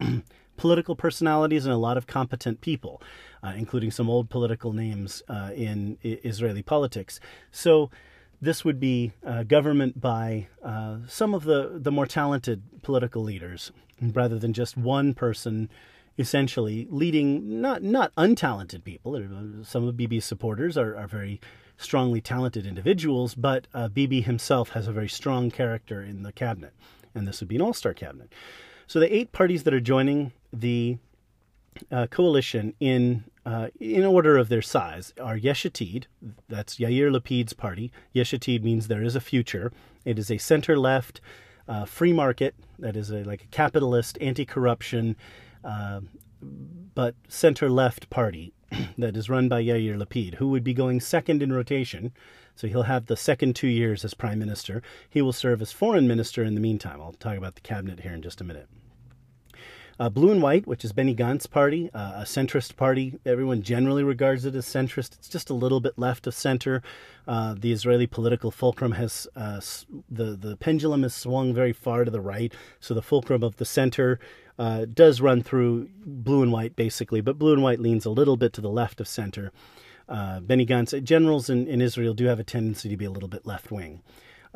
political 0.56 0.96
personalities 0.96 1.66
and 1.66 1.74
a 1.74 1.76
lot 1.76 1.98
of 1.98 2.06
competent 2.06 2.62
people, 2.62 3.02
uh, 3.42 3.52
including 3.54 3.90
some 3.90 4.08
old 4.08 4.30
political 4.30 4.72
names 4.72 5.22
uh, 5.28 5.50
in 5.54 5.98
I- 6.02 6.18
Israeli 6.24 6.62
politics. 6.62 7.20
So 7.50 7.90
this 8.40 8.64
would 8.64 8.78
be 8.78 9.12
uh, 9.24 9.42
government 9.42 10.00
by 10.00 10.48
uh, 10.62 10.98
some 11.08 11.34
of 11.34 11.44
the, 11.44 11.78
the 11.80 11.92
more 11.92 12.06
talented 12.06 12.62
political 12.82 13.22
leaders 13.22 13.72
rather 14.00 14.38
than 14.38 14.52
just 14.52 14.76
one 14.76 15.14
person 15.14 15.68
essentially 16.18 16.86
leading 16.90 17.60
not 17.60 17.82
not 17.82 18.14
untalented 18.16 18.84
people. 18.84 19.20
Some 19.62 19.86
of 19.86 19.96
Bibi's 19.96 20.24
supporters 20.24 20.78
are, 20.78 20.96
are 20.96 21.06
very 21.06 21.40
strongly 21.76 22.20
talented 22.20 22.66
individuals, 22.66 23.34
but 23.34 23.66
uh, 23.74 23.88
Bibi 23.88 24.22
himself 24.22 24.70
has 24.70 24.88
a 24.88 24.92
very 24.92 25.08
strong 25.08 25.50
character 25.50 26.02
in 26.02 26.22
the 26.22 26.32
cabinet, 26.32 26.72
and 27.14 27.28
this 27.28 27.40
would 27.40 27.48
be 27.48 27.56
an 27.56 27.62
all-star 27.62 27.92
cabinet. 27.92 28.32
So 28.86 28.98
the 28.98 29.14
eight 29.14 29.32
parties 29.32 29.64
that 29.64 29.74
are 29.74 29.80
joining 29.80 30.32
the 30.52 30.96
uh, 31.90 32.06
coalition 32.06 32.74
in 32.80 33.24
uh, 33.46 33.68
in 33.78 34.04
order 34.04 34.36
of 34.36 34.48
their 34.48 34.60
size 34.60 35.14
are 35.22 35.36
Yesh 35.36 35.64
Atid, 35.64 36.06
that's 36.48 36.78
Yair 36.78 37.16
Lapid's 37.16 37.52
party. 37.52 37.92
Yesh 38.12 38.32
Atid 38.32 38.64
means 38.64 38.88
there 38.88 39.04
is 39.04 39.14
a 39.14 39.20
future. 39.20 39.72
It 40.04 40.18
is 40.18 40.32
a 40.32 40.38
center 40.38 40.76
left, 40.76 41.20
uh, 41.68 41.84
free 41.84 42.12
market, 42.12 42.56
that 42.80 42.96
is 42.96 43.10
a, 43.10 43.22
like 43.22 43.44
a 43.44 43.48
capitalist, 43.48 44.18
anti 44.20 44.44
corruption, 44.44 45.14
uh, 45.62 46.00
but 46.42 47.14
center 47.28 47.70
left 47.70 48.10
party 48.10 48.52
that 48.98 49.16
is 49.16 49.30
run 49.30 49.48
by 49.48 49.62
Yair 49.62 49.96
Lapid, 49.96 50.34
who 50.34 50.48
would 50.48 50.64
be 50.64 50.74
going 50.74 51.00
second 51.00 51.40
in 51.40 51.52
rotation. 51.52 52.12
So 52.56 52.66
he'll 52.66 52.82
have 52.82 53.06
the 53.06 53.16
second 53.16 53.54
two 53.54 53.68
years 53.68 54.04
as 54.04 54.12
prime 54.14 54.40
minister. 54.40 54.82
He 55.08 55.22
will 55.22 55.32
serve 55.32 55.62
as 55.62 55.70
foreign 55.70 56.08
minister 56.08 56.42
in 56.42 56.56
the 56.56 56.60
meantime. 56.60 57.00
I'll 57.00 57.12
talk 57.12 57.36
about 57.36 57.54
the 57.54 57.60
cabinet 57.60 58.00
here 58.00 58.12
in 58.12 58.22
just 58.22 58.40
a 58.40 58.44
minute. 58.44 58.68
Uh, 59.98 60.10
Blue 60.10 60.30
and 60.30 60.42
White, 60.42 60.66
which 60.66 60.84
is 60.84 60.92
Benny 60.92 61.14
Gantz's 61.14 61.46
party, 61.46 61.90
uh, 61.94 62.20
a 62.20 62.24
centrist 62.24 62.76
party. 62.76 63.18
Everyone 63.24 63.62
generally 63.62 64.04
regards 64.04 64.44
it 64.44 64.54
as 64.54 64.66
centrist. 64.66 65.14
It's 65.14 65.28
just 65.28 65.48
a 65.48 65.54
little 65.54 65.80
bit 65.80 65.98
left 65.98 66.26
of 66.26 66.34
center. 66.34 66.82
Uh, 67.26 67.54
the 67.58 67.72
Israeli 67.72 68.06
political 68.06 68.50
fulcrum 68.50 68.92
has 68.92 69.26
uh, 69.34 69.60
the 70.10 70.36
the 70.36 70.56
pendulum 70.56 71.02
has 71.02 71.14
swung 71.14 71.54
very 71.54 71.72
far 71.72 72.04
to 72.04 72.10
the 72.10 72.20
right, 72.20 72.52
so 72.78 72.92
the 72.92 73.02
fulcrum 73.02 73.42
of 73.42 73.56
the 73.56 73.64
center 73.64 74.20
uh, 74.58 74.84
does 74.84 75.20
run 75.20 75.42
through 75.42 75.88
Blue 76.04 76.42
and 76.42 76.52
White 76.52 76.76
basically, 76.76 77.20
but 77.20 77.38
Blue 77.38 77.54
and 77.54 77.62
White 77.62 77.80
leans 77.80 78.04
a 78.04 78.10
little 78.10 78.36
bit 78.36 78.52
to 78.54 78.60
the 78.60 78.70
left 78.70 79.00
of 79.00 79.08
center. 79.08 79.50
Uh, 80.08 80.40
Benny 80.40 80.64
Gantz, 80.64 81.02
generals 81.02 81.50
in, 81.50 81.66
in 81.66 81.80
Israel 81.80 82.14
do 82.14 82.26
have 82.26 82.38
a 82.38 82.44
tendency 82.44 82.88
to 82.88 82.96
be 82.96 83.06
a 83.06 83.10
little 83.10 83.28
bit 83.28 83.44
left 83.44 83.72
wing. 83.72 84.02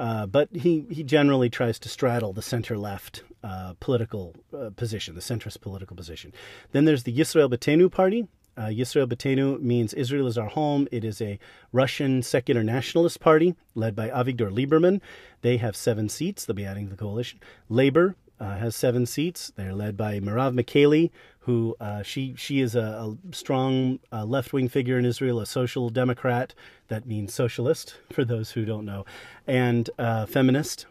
Uh, 0.01 0.25
but 0.25 0.49
he, 0.55 0.87
he 0.91 1.03
generally 1.03 1.51
tries 1.51 1.79
to 1.79 1.87
straddle 1.87 2.33
the 2.33 2.41
center 2.41 2.79
left 2.79 3.23
uh, 3.45 3.75
political 3.81 4.35
uh, 4.57 4.71
position, 4.75 5.15
the 5.15 5.21
centrist 5.21 5.61
political 5.61 5.95
position. 5.95 6.33
Then 6.73 6.87
there's 6.87 7.03
the 7.03 7.13
Yisrael 7.13 7.53
Beitenu 7.53 7.93
party. 7.93 8.27
Uh, 8.57 8.69
Yisrael 8.69 9.07
Beitenu 9.07 9.61
means 9.61 9.93
Israel 9.93 10.27
is 10.27 10.39
our 10.39 10.49
home. 10.49 10.89
It 10.91 11.05
is 11.05 11.21
a 11.21 11.39
Russian 11.71 12.23
secular 12.23 12.65
nationalist 12.65 13.21
party 13.21 13.55
led 13.75 13.95
by 13.95 14.09
Avigdor 14.09 14.51
Lieberman. 14.51 15.03
They 15.43 15.59
have 15.59 15.77
seven 15.77 16.09
seats. 16.09 16.47
They'll 16.47 16.57
be 16.57 16.65
adding 16.65 16.87
to 16.87 16.91
the 16.93 16.97
coalition. 16.97 17.39
Labor, 17.69 18.17
uh, 18.41 18.57
has 18.57 18.75
seven 18.75 19.07
seats. 19.07 19.53
They're 19.55 19.75
led 19.75 19.97
by 19.97 20.19
Merav 20.19 20.59
Michaeli, 20.59 21.11
who 21.41 21.77
uh, 21.79 22.03
she 22.03 22.35
she 22.37 22.61
is 22.61 22.75
a, 22.75 22.81
a 22.81 23.17
strong 23.35 24.01
uh, 24.13 24.25
left 24.25 24.53
wing 24.53 24.69
figure 24.69 24.99
in 24.99 25.05
Israel, 25.05 25.41
a 25.41 25.47
social 25.47 25.91
democrat. 25.91 26.55
That 26.89 27.07
means 27.07 27.35
socialist 27.35 27.97
for 28.13 28.25
those 28.25 28.53
who 28.53 28.65
don't 28.65 28.87
know, 28.87 29.05
and 29.47 29.91
uh, 29.99 30.27
feminist. 30.27 30.87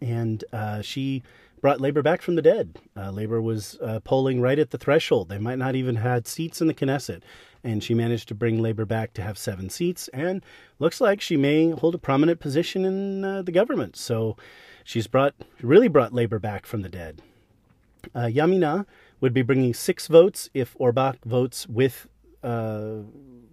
And 0.00 0.44
uh, 0.52 0.82
she 0.82 1.22
brought 1.60 1.80
labor 1.80 2.00
back 2.00 2.22
from 2.22 2.36
the 2.36 2.42
dead. 2.42 2.78
Uh, 2.96 3.10
labor 3.10 3.40
was 3.42 3.76
polling 4.04 4.40
right 4.40 4.58
at 4.58 4.70
the 4.70 4.78
threshold. 4.78 5.28
They 5.28 5.38
might 5.38 5.58
not 5.58 5.74
even 5.74 5.96
had 5.96 6.28
seats 6.28 6.60
in 6.60 6.68
the 6.68 6.74
Knesset, 6.74 7.22
and 7.64 7.82
she 7.82 7.92
managed 7.92 8.28
to 8.28 8.34
bring 8.34 8.62
labor 8.62 8.84
back 8.86 9.12
to 9.14 9.22
have 9.22 9.36
seven 9.36 9.68
seats. 9.68 10.08
And 10.08 10.44
looks 10.78 11.00
like 11.00 11.20
she 11.20 11.36
may 11.36 11.70
hold 11.70 11.96
a 11.96 11.98
prominent 11.98 12.38
position 12.38 12.84
in 12.84 13.44
the 13.44 13.52
government. 13.52 13.96
So 13.96 14.36
She's 14.90 15.06
brought 15.06 15.34
really 15.62 15.86
brought 15.86 16.12
labor 16.12 16.40
back 16.40 16.66
from 16.66 16.82
the 16.82 16.88
dead. 16.88 17.22
Uh, 18.12 18.22
Yamina 18.22 18.86
would 19.20 19.32
be 19.32 19.42
bringing 19.42 19.72
six 19.72 20.08
votes 20.08 20.50
if 20.52 20.76
Orbach 20.80 21.18
votes 21.24 21.68
with 21.68 22.08
uh, 22.42 23.02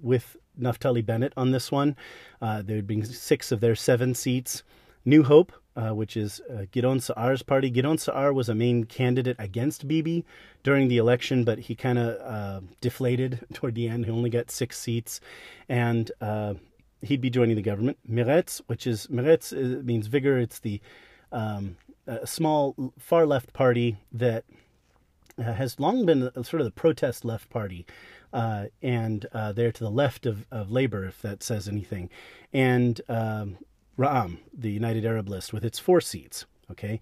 with 0.02 0.36
Naftali 0.60 1.06
Bennett 1.06 1.34
on 1.38 1.52
this 1.52 1.72
one. 1.72 1.96
Uh, 2.42 2.64
they 2.64 2.74
would 2.74 2.88
bring 2.88 3.06
six 3.06 3.52
of 3.52 3.60
their 3.60 3.76
seven 3.76 4.16
seats. 4.16 4.64
New 5.06 5.22
Hope, 5.22 5.52
uh, 5.76 5.92
which 5.92 6.18
is 6.18 6.42
uh, 6.50 6.66
Gidon 6.72 7.00
Sa'ar's 7.00 7.44
party. 7.44 7.70
Gidon 7.72 8.00
Sa'ar 8.00 8.34
was 8.34 8.50
a 8.50 8.56
main 8.56 8.86
candidate 8.86 9.36
against 9.38 9.88
Bibi 9.88 10.26
during 10.64 10.88
the 10.88 10.98
election, 10.98 11.44
but 11.44 11.60
he 11.60 11.76
kind 11.76 12.00
of 12.00 12.20
uh, 12.20 12.62
deflated 12.82 13.46
toward 13.54 13.76
the 13.76 13.88
end. 13.88 14.06
He 14.06 14.12
only 14.12 14.32
got 14.32 14.50
six 14.50 14.80
seats, 14.80 15.22
and 15.70 16.12
uh, 16.20 16.56
he'd 17.04 17.22
be 17.22 17.30
joining 17.30 17.58
the 17.58 17.62
government. 17.62 18.00
Meretz, 18.10 18.60
which 18.66 18.88
is 18.88 19.06
Meretz 19.06 19.54
uh, 19.54 19.84
means 19.84 20.08
vigor. 20.08 20.40
It's 20.40 20.58
the 20.58 20.82
um, 21.32 21.78
a 22.06 22.26
small 22.28 22.94
far 22.98 23.26
left 23.26 23.54
party 23.54 23.98
that 24.12 24.46
uh, 25.38 25.54
has 25.54 25.80
long 25.80 26.06
been 26.06 26.32
sort 26.44 26.62
of 26.62 26.66
the 26.66 26.72
protest 26.72 27.26
left 27.26 27.50
party. 27.50 27.86
Uh, 28.34 28.66
and 28.82 29.26
uh, 29.34 29.52
they're 29.52 29.72
to 29.72 29.84
the 29.84 29.90
left 29.90 30.26
of, 30.26 30.46
of 30.52 30.70
Labor, 30.70 31.06
if 31.06 31.22
that 31.22 31.42
says 31.42 31.68
anything. 31.68 32.10
And 32.52 33.00
um, 33.08 33.58
Ra'am, 33.98 34.40
the 34.54 34.72
United 34.72 35.06
Arab 35.06 35.30
List, 35.30 35.54
with 35.54 35.64
its 35.64 35.80
four 35.80 36.02
seats. 36.02 36.46
Okay, 36.70 37.00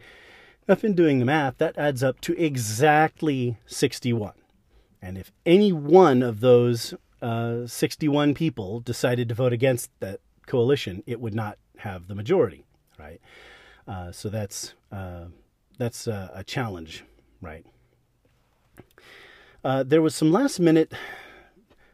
I've 0.67 0.81
been 0.81 0.93
doing 0.93 1.19
the 1.19 1.25
math. 1.25 1.57
That 1.57 1.77
adds 1.77 2.03
up 2.03 2.21
to 2.21 2.37
exactly 2.37 3.57
61. 3.65 4.33
And 5.01 5.17
if 5.17 5.31
any 5.45 5.71
one 5.71 6.21
of 6.21 6.39
those 6.39 6.93
uh, 7.21 7.65
61 7.67 8.33
people 8.33 8.79
decided 8.79 9.29
to 9.29 9.35
vote 9.35 9.53
against 9.53 9.89
that 9.99 10.19
coalition, 10.45 11.03
it 11.05 11.19
would 11.19 11.33
not 11.33 11.57
have 11.77 12.07
the 12.07 12.15
majority, 12.15 12.65
right? 12.99 13.19
Uh, 13.87 14.11
so 14.11 14.29
that's 14.29 14.73
uh, 14.91 15.25
that's 15.77 16.07
uh, 16.07 16.29
a 16.33 16.43
challenge, 16.43 17.03
right? 17.41 17.65
Uh, 19.63 19.83
there 19.83 20.01
was 20.01 20.15
some 20.15 20.31
last 20.31 20.59
minute 20.59 20.93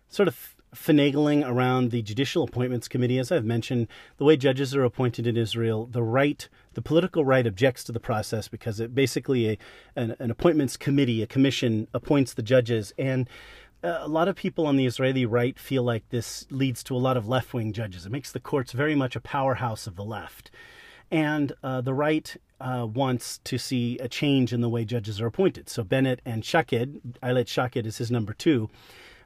sort 0.07 0.27
of 0.27 0.55
finagling 0.75 1.45
around 1.47 1.91
the 1.91 2.01
Judicial 2.01 2.43
Appointments 2.43 2.87
Committee. 2.87 3.17
As 3.19 3.31
I've 3.31 3.45
mentioned, 3.45 3.87
the 4.17 4.23
way 4.23 4.37
judges 4.37 4.73
are 4.75 4.83
appointed 4.83 5.27
in 5.27 5.35
Israel, 5.35 5.85
the 5.85 6.03
right, 6.03 6.47
the 6.73 6.81
political 6.81 7.25
right 7.25 7.45
objects 7.45 7.83
to 7.85 7.91
the 7.91 7.99
process 7.99 8.47
because 8.47 8.79
it 8.79 8.95
basically 8.95 9.49
a, 9.49 9.57
an, 9.95 10.15
an 10.19 10.31
appointments 10.31 10.77
committee, 10.77 11.21
a 11.21 11.27
commission 11.27 11.87
appoints 11.93 12.33
the 12.33 12.41
judges. 12.41 12.93
And 12.97 13.29
a 13.83 14.07
lot 14.07 14.27
of 14.27 14.35
people 14.35 14.65
on 14.65 14.77
the 14.77 14.85
Israeli 14.85 15.25
right 15.25 15.57
feel 15.59 15.83
like 15.83 16.07
this 16.09 16.45
leads 16.49 16.83
to 16.83 16.95
a 16.95 16.99
lot 16.99 17.17
of 17.17 17.27
left 17.27 17.53
wing 17.53 17.73
judges. 17.73 18.05
It 18.05 18.11
makes 18.11 18.31
the 18.31 18.39
courts 18.39 18.71
very 18.71 18.95
much 18.95 19.15
a 19.15 19.21
powerhouse 19.21 19.87
of 19.87 19.95
the 19.95 20.05
left. 20.05 20.51
And 21.11 21.53
uh, 21.61 21.81
the 21.81 21.93
right 21.93 22.35
uh, 22.59 22.87
wants 22.91 23.39
to 23.43 23.57
see 23.57 23.97
a 23.99 24.07
change 24.07 24.53
in 24.53 24.61
the 24.61 24.69
way 24.69 24.85
judges 24.85 25.19
are 25.19 25.27
appointed. 25.27 25.67
So 25.69 25.83
Bennett 25.83 26.21
and 26.25 26.45
Shaked, 26.45 27.21
Ayelet 27.21 27.47
Shaked 27.47 27.85
is 27.85 27.97
his 27.97 28.09
number 28.09 28.33
two. 28.33 28.69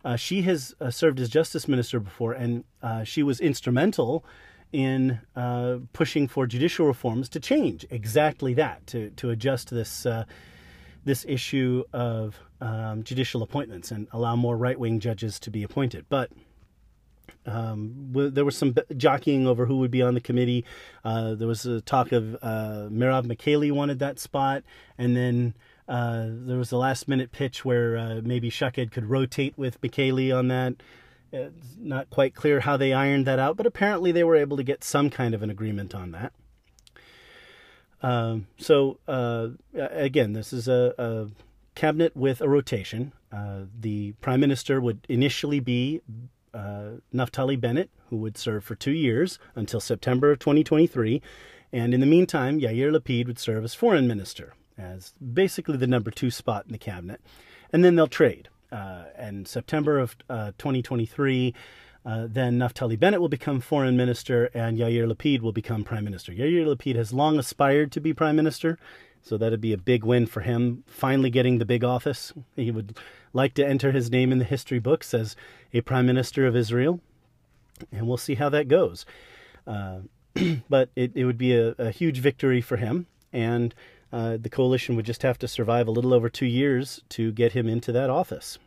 Uh, 0.04 0.15
she 0.15 0.43
has 0.43 0.76
uh, 0.80 0.91
served 0.91 1.19
as 1.19 1.30
justice 1.30 1.67
minister 1.67 2.00
before, 2.00 2.34
and 2.34 2.63
uh, 2.82 3.04
she 3.04 3.24
was 3.24 3.39
instrumental 3.39 4.24
in 4.71 5.19
uh, 5.36 5.78
pushing 5.93 6.28
for 6.28 6.45
judicial 6.45 6.86
reforms 6.86 7.30
to 7.30 7.39
change 7.39 7.86
exactly 7.89 8.54
that, 8.54 8.86
to 8.88 9.10
to 9.12 9.30
adjust 9.30 9.69
this 9.69 10.06
this 11.06 11.24
issue 11.28 11.84
of 11.93 12.39
um, 12.62 13.04
judicial 13.04 13.43
appointments 13.43 13.91
and 13.91 14.08
allow 14.12 14.36
more 14.36 14.58
right 14.58 14.80
wing 14.80 15.00
judges 15.00 15.39
to 15.39 15.52
be 15.52 15.63
appointed. 15.63 16.06
But 16.10 16.32
um, 17.45 18.12
there 18.12 18.45
was 18.45 18.58
some 18.58 18.75
jockeying 18.97 19.47
over 19.47 19.65
who 19.65 19.77
would 19.77 19.91
be 19.91 20.01
on 20.01 20.13
the 20.13 20.21
committee. 20.21 20.65
Uh, 21.03 21.36
there 21.36 21.47
was 21.47 21.65
a 21.65 21.81
talk 21.81 22.12
of 22.12 22.36
uh, 22.41 22.88
Merav 22.91 23.25
Michaeli 23.25 23.71
wanted 23.71 23.99
that 23.99 24.19
spot, 24.19 24.63
and 24.97 25.15
then 25.15 25.53
uh, 25.88 26.25
there 26.29 26.58
was 26.58 26.71
a 26.71 26.77
last 26.77 27.08
minute 27.08 27.31
pitch 27.31 27.63
where 27.63 27.97
uh, 27.97 28.21
maybe 28.23 28.49
Shaked 28.49 28.91
could 28.91 29.05
rotate 29.10 29.58
with 29.58 29.79
Michaeli 29.81 30.36
on 30.36 30.47
that. 30.47 30.75
It's 31.31 31.75
not 31.77 32.10
quite 32.10 32.34
clear 32.34 32.62
how 32.62 32.77
they 32.77 32.93
ironed 32.93 33.27
that 33.27 33.39
out, 33.39 33.58
but 33.58 33.65
apparently 33.65 34.12
they 34.12 34.23
were 34.23 34.36
able 34.36 34.58
to 34.58 34.63
get 34.63 34.84
some 34.84 35.10
kind 35.10 35.34
of 35.34 35.43
an 35.43 35.49
agreement 35.49 35.93
on 35.93 36.12
that. 36.12 36.34
Um, 38.01 38.47
so 38.58 38.99
uh, 39.08 39.49
again, 39.73 40.34
this 40.34 40.53
is 40.53 40.67
a, 40.67 40.93
a, 40.97 41.27
cabinet 41.73 42.15
with 42.15 42.39
a 42.39 42.47
rotation. 42.47 43.12
Uh, 43.34 43.63
the 43.77 44.13
prime 44.21 44.39
minister 44.39 44.79
would 44.79 45.05
initially 45.10 45.60
be 45.60 46.01
uh, 46.55 46.99
Naftali 47.13 47.59
Bennett, 47.59 47.89
who 48.09 48.17
would 48.17 48.37
serve 48.37 48.63
for 48.63 48.75
two 48.75 48.91
years 48.91 49.37
until 49.55 49.79
September 49.79 50.31
of 50.31 50.39
2023. 50.39 51.21
And 51.73 51.93
in 51.93 51.99
the 51.99 52.05
meantime, 52.05 52.59
Yair 52.59 52.95
Lapid 52.95 53.27
would 53.27 53.39
serve 53.39 53.63
as 53.63 53.75
foreign 53.75 54.07
minister, 54.07 54.53
as 54.77 55.13
basically 55.33 55.77
the 55.77 55.87
number 55.87 56.11
two 56.11 56.31
spot 56.31 56.65
in 56.65 56.71
the 56.71 56.77
cabinet. 56.77 57.21
And 57.73 57.83
then 57.83 57.95
they'll 57.95 58.07
trade. 58.07 58.49
Uh, 58.71 59.05
and 59.17 59.47
September 59.47 59.99
of 59.99 60.15
uh, 60.29 60.51
2023, 60.57 61.53
uh, 62.05 62.27
then 62.29 62.59
Naftali 62.59 62.97
Bennett 62.99 63.19
will 63.19 63.29
become 63.29 63.59
foreign 63.59 63.97
minister 63.97 64.49
and 64.53 64.77
Yair 64.77 65.11
Lapid 65.11 65.41
will 65.41 65.51
become 65.51 65.83
prime 65.83 66.03
minister. 66.03 66.31
Yair 66.31 66.65
Lapid 66.65 66.95
has 66.95 67.11
long 67.11 67.37
aspired 67.39 67.91
to 67.91 67.99
be 67.99 68.13
prime 68.13 68.35
minister, 68.35 68.77
so 69.25 69.38
that'd 69.38 69.59
be 69.59 69.73
a 69.73 69.77
big 69.77 70.03
win 70.03 70.27
for 70.27 70.41
him, 70.41 70.83
finally 70.85 71.31
getting 71.31 71.57
the 71.57 71.65
big 71.65 71.83
office. 71.83 72.31
He 72.55 72.69
would 72.69 72.95
like 73.33 73.55
to 73.55 73.65
enter 73.65 73.91
his 73.91 74.11
name 74.11 74.31
in 74.31 74.38
the 74.38 74.45
history 74.45 74.77
books 74.77 75.15
as 75.15 75.35
a 75.73 75.81
prime 75.81 76.05
minister 76.05 76.45
of 76.45 76.55
Israel, 76.55 76.99
and 77.91 78.07
we'll 78.07 78.17
see 78.17 78.35
how 78.35 78.49
that 78.49 78.67
goes. 78.67 79.03
Uh, 79.65 80.01
but 80.69 80.89
it, 80.95 81.11
it 81.15 81.25
would 81.25 81.39
be 81.39 81.55
a, 81.55 81.69
a, 81.79 81.89
huge 81.89 82.19
victory 82.19 82.61
for 82.61 82.77
him, 82.77 83.07
and 83.33 83.73
uh, 84.13 84.38
the 84.39 84.49
coalition 84.49 84.95
would 84.95 85.07
just 85.07 85.23
have 85.23 85.39
to 85.39 85.47
survive 85.47 85.88
a 85.88 85.91
little 85.91 86.13
over 86.13 86.29
two 86.29 86.45
years 86.45 87.01
to 87.09 87.31
get 87.31 87.53
him 87.53 87.67
into 87.67 87.91
that 87.91 88.11
office? 88.11 88.59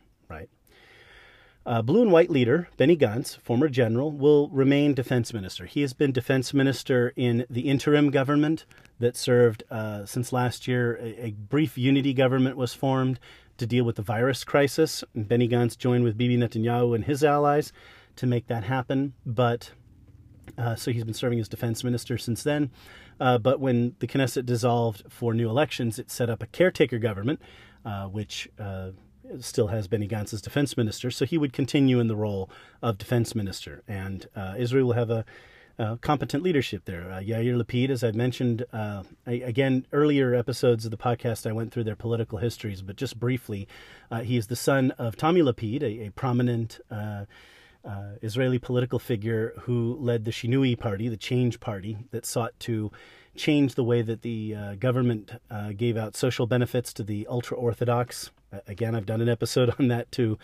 Uh, 1.65 1.81
Blue 1.81 2.01
and 2.01 2.11
White 2.11 2.29
leader 2.29 2.69
Benny 2.77 2.95
Gantz, 2.95 3.37
former 3.39 3.67
general, 3.69 4.11
will 4.11 4.49
remain 4.49 4.93
defense 4.93 5.33
minister. 5.33 5.65
He 5.65 5.81
has 5.81 5.93
been 5.93 6.11
defense 6.11 6.53
minister 6.53 7.13
in 7.15 7.45
the 7.49 7.61
interim 7.61 8.11
government 8.11 8.65
that 8.99 9.17
served 9.17 9.63
uh, 9.69 10.05
since 10.05 10.33
last 10.33 10.67
year. 10.67 10.97
A, 11.01 11.25
a, 11.25 11.31
brief 11.31 11.77
unity 11.77 12.13
government 12.13 12.57
was 12.57 12.73
formed 12.73 13.19
to 13.57 13.67
deal 13.67 13.83
with 13.83 13.97
the 13.97 14.01
virus 14.01 14.43
crisis. 14.43 15.03
And 15.13 15.27
Benny 15.27 15.47
Gantz 15.47 15.77
joined 15.77 16.03
with 16.03 16.17
Bibi 16.17 16.37
Netanyahu 16.37 16.95
and 16.95 17.05
his 17.05 17.23
allies 17.23 17.71
to 18.15 18.25
make 18.25 18.47
that 18.47 18.63
happen. 18.63 19.13
But 19.25 19.71
uh, 20.57 20.75
so 20.75 20.91
he's 20.91 21.03
been 21.03 21.13
serving 21.13 21.39
as 21.39 21.47
defense 21.47 21.83
minister 21.83 22.17
since 22.17 22.43
then. 22.43 22.71
Uh, 23.19 23.37
but 23.37 23.59
when 23.59 23.95
the 23.99 24.07
Knesset 24.07 24.45
dissolved 24.45 25.03
for 25.09 25.33
new 25.33 25.49
elections, 25.49 25.99
it 25.99 26.09
set 26.09 26.29
up 26.29 26.41
a 26.41 26.47
caretaker 26.47 26.99
government, 26.99 27.41
uh, 27.85 28.05
which 28.05 28.49
uh, 28.57 28.91
still 29.39 29.67
has 29.67 29.87
Benny 29.87 30.07
Gantz 30.07 30.33
as 30.33 30.41
defense 30.41 30.75
minister. 30.77 31.11
So 31.11 31.25
he 31.25 31.37
would 31.37 31.53
continue 31.53 31.99
in 31.99 32.07
the 32.07 32.15
role 32.15 32.49
of 32.81 32.97
defense 32.97 33.35
minister. 33.35 33.83
And 33.87 34.27
uh, 34.35 34.55
Israel 34.57 34.87
will 34.87 34.93
have 34.93 35.09
a 35.09 35.25
competent 36.01 36.43
leadership 36.43 36.83
there. 36.85 37.09
Uh, 37.09 37.19
Yair 37.21 37.55
Lapid, 37.55 37.89
as 37.89 38.03
I've 38.03 38.15
mentioned, 38.15 38.65
uh, 38.73 39.03
I, 39.25 39.31
again, 39.31 39.85
earlier 39.93 40.35
episodes 40.35 40.83
of 40.83 40.91
the 40.91 40.97
podcast, 40.97 41.49
I 41.49 41.53
went 41.53 41.71
through 41.71 41.85
their 41.85 41.95
political 41.95 42.39
histories, 42.39 42.81
but 42.81 42.97
just 42.97 43.17
briefly, 43.17 43.65
uh, 44.11 44.19
he 44.21 44.35
is 44.35 44.47
the 44.47 44.57
son 44.57 44.91
of 44.91 45.15
Tommy 45.15 45.41
Lapid, 45.41 45.81
a, 45.81 46.07
a 46.07 46.11
prominent 46.11 46.81
uh, 46.91 47.23
uh, 47.85 48.15
Israeli 48.21 48.59
political 48.59 48.99
figure 48.99 49.53
who 49.61 49.95
led 50.01 50.25
the 50.25 50.31
Shinui 50.31 50.77
Party, 50.77 51.07
the 51.07 51.15
Change 51.15 51.61
Party, 51.61 51.97
that 52.11 52.25
sought 52.25 52.59
to 52.59 52.91
change 53.37 53.75
the 53.75 53.83
way 53.85 54.01
that 54.01 54.21
the 54.21 54.75
government 54.81 55.31
gave 55.77 55.95
out 55.95 56.17
social 56.17 56.45
benefits 56.45 56.91
to 56.91 57.03
the 57.03 57.25
ultra 57.29 57.55
Orthodox. 57.55 58.31
Again, 58.67 58.95
I've 58.95 59.05
done 59.05 59.21
an 59.21 59.29
episode 59.29 59.73
on 59.79 59.87
that 59.89 60.11
too. 60.11 60.37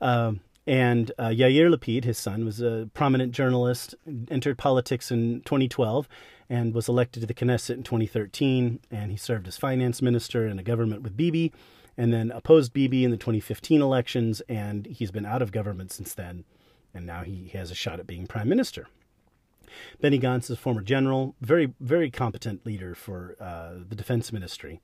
Um, 0.00 0.40
and 0.66 1.10
uh, 1.18 1.28
Yair 1.28 1.74
Lapid, 1.74 2.04
his 2.04 2.18
son, 2.18 2.44
was 2.44 2.60
a 2.60 2.88
prominent 2.94 3.32
journalist, 3.32 3.94
entered 4.30 4.58
politics 4.58 5.10
in 5.10 5.40
2012 5.42 6.08
and 6.48 6.72
was 6.72 6.88
elected 6.88 7.22
to 7.22 7.26
the 7.26 7.34
Knesset 7.34 7.74
in 7.74 7.82
2013. 7.82 8.78
And 8.90 9.10
he 9.10 9.16
served 9.16 9.48
as 9.48 9.56
finance 9.56 10.00
minister 10.00 10.46
in 10.46 10.58
a 10.58 10.62
government 10.62 11.02
with 11.02 11.16
Bibi 11.16 11.52
and 11.96 12.12
then 12.12 12.30
opposed 12.30 12.72
Bibi 12.72 13.04
in 13.04 13.10
the 13.10 13.16
2015 13.16 13.82
elections. 13.82 14.40
And 14.48 14.86
he's 14.86 15.10
been 15.10 15.26
out 15.26 15.42
of 15.42 15.50
government 15.50 15.90
since 15.90 16.14
then. 16.14 16.44
And 16.94 17.06
now 17.06 17.22
he 17.22 17.48
has 17.54 17.70
a 17.70 17.74
shot 17.74 17.98
at 17.98 18.06
being 18.06 18.26
prime 18.26 18.48
minister. 18.48 18.86
Benny 20.00 20.18
Gantz 20.18 20.44
is 20.44 20.50
a 20.50 20.56
former 20.56 20.82
general, 20.82 21.34
very, 21.40 21.72
very 21.80 22.10
competent 22.10 22.64
leader 22.66 22.94
for 22.94 23.36
uh, 23.40 23.82
the 23.88 23.96
defense 23.96 24.32
ministry. 24.32 24.80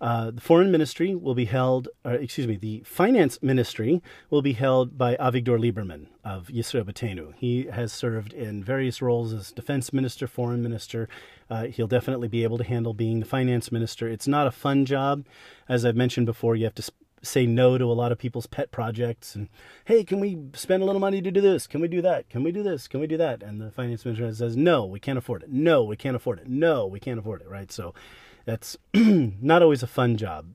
Uh, 0.00 0.30
the 0.30 0.40
foreign 0.40 0.70
ministry 0.70 1.14
will 1.14 1.34
be 1.34 1.46
held, 1.46 1.88
uh, 2.04 2.10
excuse 2.10 2.46
me, 2.46 2.56
the 2.56 2.82
finance 2.84 3.42
ministry 3.42 4.02
will 4.30 4.42
be 4.42 4.52
held 4.52 4.98
by 4.98 5.16
Avigdor 5.16 5.58
Lieberman 5.58 6.06
of 6.24 6.48
Yisrael 6.48 6.84
Beitenu. 6.84 7.34
He 7.36 7.64
has 7.66 7.92
served 7.92 8.32
in 8.32 8.62
various 8.62 9.00
roles 9.00 9.32
as 9.32 9.52
defense 9.52 9.92
minister, 9.92 10.26
foreign 10.26 10.62
minister. 10.62 11.08
Uh, 11.48 11.64
he'll 11.64 11.86
definitely 11.86 12.28
be 12.28 12.42
able 12.42 12.58
to 12.58 12.64
handle 12.64 12.92
being 12.92 13.20
the 13.20 13.26
finance 13.26 13.72
minister. 13.72 14.08
It's 14.08 14.28
not 14.28 14.46
a 14.46 14.50
fun 14.50 14.84
job. 14.84 15.24
As 15.68 15.84
I've 15.84 15.96
mentioned 15.96 16.26
before, 16.26 16.56
you 16.56 16.64
have 16.64 16.74
to 16.74 16.92
say 17.22 17.46
no 17.46 17.78
to 17.78 17.84
a 17.84 17.94
lot 17.94 18.12
of 18.12 18.18
people's 18.18 18.46
pet 18.46 18.70
projects 18.70 19.34
and 19.34 19.48
hey 19.86 20.04
can 20.04 20.20
we 20.20 20.38
spend 20.54 20.82
a 20.82 20.86
little 20.86 21.00
money 21.00 21.20
to 21.20 21.30
do 21.30 21.40
this 21.40 21.66
can 21.66 21.80
we 21.80 21.88
do 21.88 22.00
that 22.00 22.28
can 22.28 22.42
we 22.42 22.52
do 22.52 22.62
this 22.62 22.86
can 22.86 23.00
we 23.00 23.06
do 23.06 23.16
that 23.16 23.42
and 23.42 23.60
the 23.60 23.70
finance 23.70 24.04
minister 24.04 24.32
says 24.32 24.56
no 24.56 24.84
we 24.84 25.00
can't 25.00 25.18
afford 25.18 25.42
it 25.42 25.50
no 25.50 25.82
we 25.82 25.96
can't 25.96 26.14
afford 26.14 26.38
it 26.38 26.46
no 26.46 26.86
we 26.86 27.00
can't 27.00 27.18
afford 27.18 27.40
it 27.40 27.48
right 27.48 27.72
so 27.72 27.94
that's 28.46 28.78
not 28.94 29.60
always 29.60 29.82
a 29.82 29.86
fun 29.86 30.16
job, 30.16 30.46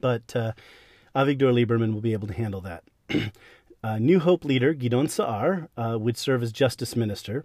but 0.00 0.36
uh, 0.36 0.52
Avigdor 1.16 1.52
Lieberman 1.52 1.92
will 1.92 2.00
be 2.00 2.12
able 2.12 2.28
to 2.28 2.34
handle 2.34 2.60
that. 2.60 2.84
uh, 3.82 3.98
New 3.98 4.20
Hope 4.20 4.44
leader 4.44 4.74
Gidon 4.74 5.10
Saar 5.10 5.68
uh, 5.76 5.98
would 5.98 6.16
serve 6.16 6.42
as 6.42 6.52
justice 6.52 6.94
minister. 6.94 7.44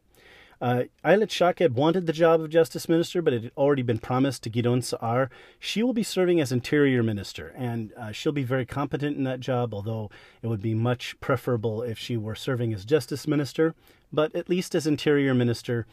Uh, 0.62 0.84
Ayelet 1.04 1.32
Shaked 1.32 1.72
wanted 1.72 2.06
the 2.06 2.14
job 2.14 2.40
of 2.40 2.50
justice 2.50 2.88
minister, 2.88 3.22
but 3.22 3.34
it 3.34 3.44
had 3.44 3.52
already 3.58 3.82
been 3.82 3.98
promised 3.98 4.44
to 4.44 4.50
Gidon 4.50 4.84
Saar. 4.84 5.30
She 5.60 5.84
will 5.84 5.94
be 5.94 6.04
serving 6.04 6.40
as 6.40 6.52
interior 6.52 7.04
minister, 7.04 7.54
and 7.58 7.92
uh, 7.98 8.12
she'll 8.12 8.32
be 8.32 8.44
very 8.44 8.66
competent 8.66 9.18
in 9.18 9.24
that 9.26 9.42
job, 9.42 9.74
although 9.74 10.10
it 10.42 10.48
would 10.48 10.62
be 10.62 10.74
much 10.74 11.20
preferable 11.20 11.82
if 11.82 11.98
she 11.98 12.16
were 12.16 12.36
serving 12.36 12.74
as 12.74 12.86
justice 12.86 13.28
minister. 13.28 13.74
But 14.14 14.34
at 14.36 14.50
least 14.50 14.76
as 14.76 14.88
interior 14.88 15.34
minister, 15.34 15.86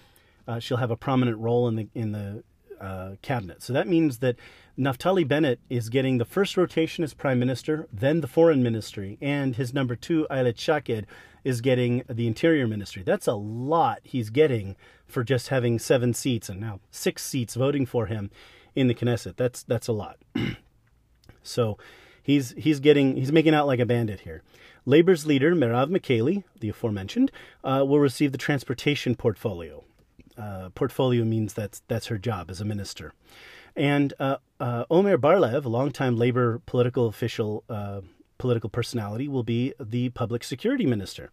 uh, 0.46 0.58
she'll 0.60 0.76
have 0.76 0.90
a 0.90 0.96
prominent 0.96 1.38
role 1.38 1.66
in 1.66 1.76
the 1.76 1.88
in 1.94 2.12
the 2.12 2.44
uh, 2.82 3.16
cabinet. 3.22 3.62
So 3.62 3.72
that 3.72 3.88
means 3.88 4.18
that 4.18 4.36
Naftali 4.78 5.26
Bennett 5.26 5.60
is 5.70 5.88
getting 5.88 6.18
the 6.18 6.24
first 6.24 6.56
rotation 6.56 7.04
as 7.04 7.14
prime 7.14 7.38
minister, 7.38 7.86
then 7.92 8.20
the 8.20 8.26
foreign 8.26 8.62
ministry, 8.62 9.18
and 9.20 9.56
his 9.56 9.72
number 9.72 9.94
two, 9.94 10.26
Ayelet 10.30 10.58
Shaked, 10.58 11.06
is 11.44 11.60
getting 11.60 12.02
the 12.08 12.26
interior 12.26 12.66
ministry. 12.66 13.02
That's 13.02 13.26
a 13.26 13.34
lot 13.34 14.00
he's 14.02 14.30
getting 14.30 14.76
for 15.06 15.22
just 15.24 15.48
having 15.48 15.78
seven 15.78 16.14
seats 16.14 16.48
and 16.48 16.60
now 16.60 16.80
six 16.90 17.24
seats 17.24 17.54
voting 17.54 17.86
for 17.86 18.06
him 18.06 18.30
in 18.74 18.88
the 18.88 18.94
Knesset. 18.94 19.36
That's 19.36 19.62
that's 19.62 19.88
a 19.88 19.92
lot. 19.92 20.18
so 21.42 21.78
he's 22.22 22.54
he's 22.56 22.80
getting 22.80 23.16
he's 23.16 23.32
making 23.32 23.54
out 23.54 23.66
like 23.66 23.80
a 23.80 23.86
bandit 23.86 24.20
here. 24.20 24.42
Labor's 24.86 25.26
leader 25.26 25.54
Merav 25.54 25.90
Michaeli, 25.90 26.44
the 26.60 26.70
aforementioned, 26.70 27.30
uh, 27.62 27.84
will 27.86 28.00
receive 28.00 28.32
the 28.32 28.38
transportation 28.38 29.14
portfolio 29.14 29.84
uh, 30.36 30.70
portfolio 30.74 31.24
means 31.24 31.54
that's 31.54 31.82
that's 31.88 32.06
her 32.06 32.18
job 32.18 32.50
as 32.50 32.60
a 32.60 32.64
minister. 32.64 33.12
And 33.74 34.12
uh, 34.18 34.36
uh, 34.60 34.84
Omer 34.90 35.16
Barlev, 35.16 35.64
a 35.64 35.68
longtime 35.68 36.16
labor 36.16 36.60
political 36.66 37.06
official, 37.06 37.64
uh, 37.70 38.02
political 38.38 38.68
personality, 38.68 39.28
will 39.28 39.44
be 39.44 39.72
the 39.80 40.10
public 40.10 40.44
security 40.44 40.86
minister. 40.86 41.30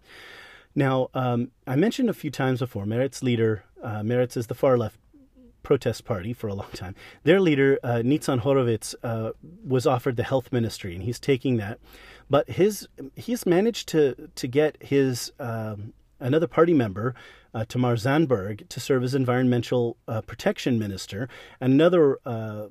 Now, 0.75 1.09
um, 1.13 1.51
I 1.67 1.75
mentioned 1.75 2.09
a 2.09 2.13
few 2.13 2.31
times 2.31 2.59
before, 2.59 2.85
Meretz 2.85 3.21
leader, 3.23 3.63
uh, 3.83 4.01
Meretz 4.01 4.37
is 4.37 4.47
the 4.47 4.55
far 4.55 4.77
left 4.77 4.97
protest 5.63 6.05
party 6.05 6.31
for 6.31 6.47
a 6.47 6.53
long 6.53 6.71
time. 6.73 6.95
Their 7.23 7.41
leader, 7.41 7.77
uh, 7.83 8.01
Nitzan 8.03 8.41
Horovitz, 8.41 8.95
uh, 9.03 9.31
was 9.65 9.85
offered 9.85 10.15
the 10.15 10.23
health 10.23 10.51
ministry, 10.51 10.95
and 10.95 11.03
he's 11.03 11.19
taking 11.19 11.57
that. 11.57 11.79
But 12.29 12.49
his 12.49 12.87
he's 13.15 13.45
managed 13.45 13.89
to 13.89 14.29
to 14.35 14.47
get 14.47 14.81
his 14.81 15.31
um, 15.39 15.93
another 16.19 16.47
party 16.47 16.73
member, 16.73 17.15
uh, 17.53 17.65
Tamar 17.65 17.95
Zandberg, 17.95 18.67
to 18.69 18.79
serve 18.79 19.03
as 19.03 19.15
environmental 19.15 19.97
uh, 20.07 20.21
protection 20.21 20.77
minister, 20.79 21.27
and 21.59 21.73
another 21.73 22.19
uh, 22.25 22.67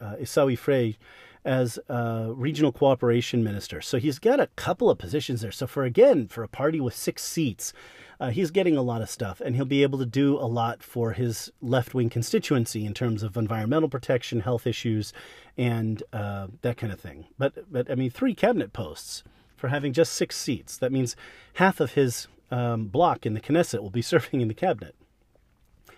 uh 0.00 0.16
Issawi 0.16 0.58
Frej 0.58 0.96
as 1.44 1.78
uh, 1.88 2.32
regional 2.34 2.72
cooperation 2.72 3.44
minister. 3.44 3.80
So 3.80 3.98
he's 3.98 4.18
got 4.18 4.40
a 4.40 4.48
couple 4.48 4.90
of 4.90 4.98
positions 4.98 5.42
there. 5.42 5.52
So 5.52 5.68
for 5.68 5.84
again, 5.84 6.26
for 6.26 6.42
a 6.42 6.48
party 6.48 6.80
with 6.80 6.94
six 6.94 7.22
seats, 7.22 7.72
uh, 8.18 8.30
he's 8.30 8.50
getting 8.50 8.76
a 8.76 8.82
lot 8.82 9.00
of 9.00 9.08
stuff, 9.08 9.40
and 9.40 9.54
he'll 9.54 9.64
be 9.64 9.84
able 9.84 9.98
to 10.00 10.06
do 10.06 10.36
a 10.38 10.48
lot 10.48 10.82
for 10.82 11.12
his 11.12 11.52
left 11.60 11.94
wing 11.94 12.10
constituency 12.10 12.84
in 12.84 12.94
terms 12.94 13.22
of 13.22 13.36
environmental 13.36 13.88
protection, 13.88 14.40
health 14.40 14.66
issues, 14.66 15.12
and 15.56 16.02
that 16.12 16.76
kind 16.76 16.92
of 16.92 17.00
thing. 17.00 17.26
But 17.38 17.70
but 17.70 17.90
I 17.90 17.94
mean, 17.94 18.10
three 18.10 18.34
cabinet 18.34 18.72
posts 18.72 19.22
for 19.56 19.68
having 19.68 19.92
just 19.92 20.12
six 20.12 20.36
seats. 20.36 20.76
That 20.78 20.92
means 20.92 21.16
half 21.54 21.80
of 21.80 21.92
his 21.92 22.28
um, 22.50 22.86
block 22.86 23.26
in 23.26 23.34
the 23.34 23.40
Knesset 23.40 23.82
will 23.82 23.90
be 23.90 24.02
serving 24.12 24.40
in 24.40 24.48
the 24.48 24.54
cabinet. 24.54 24.94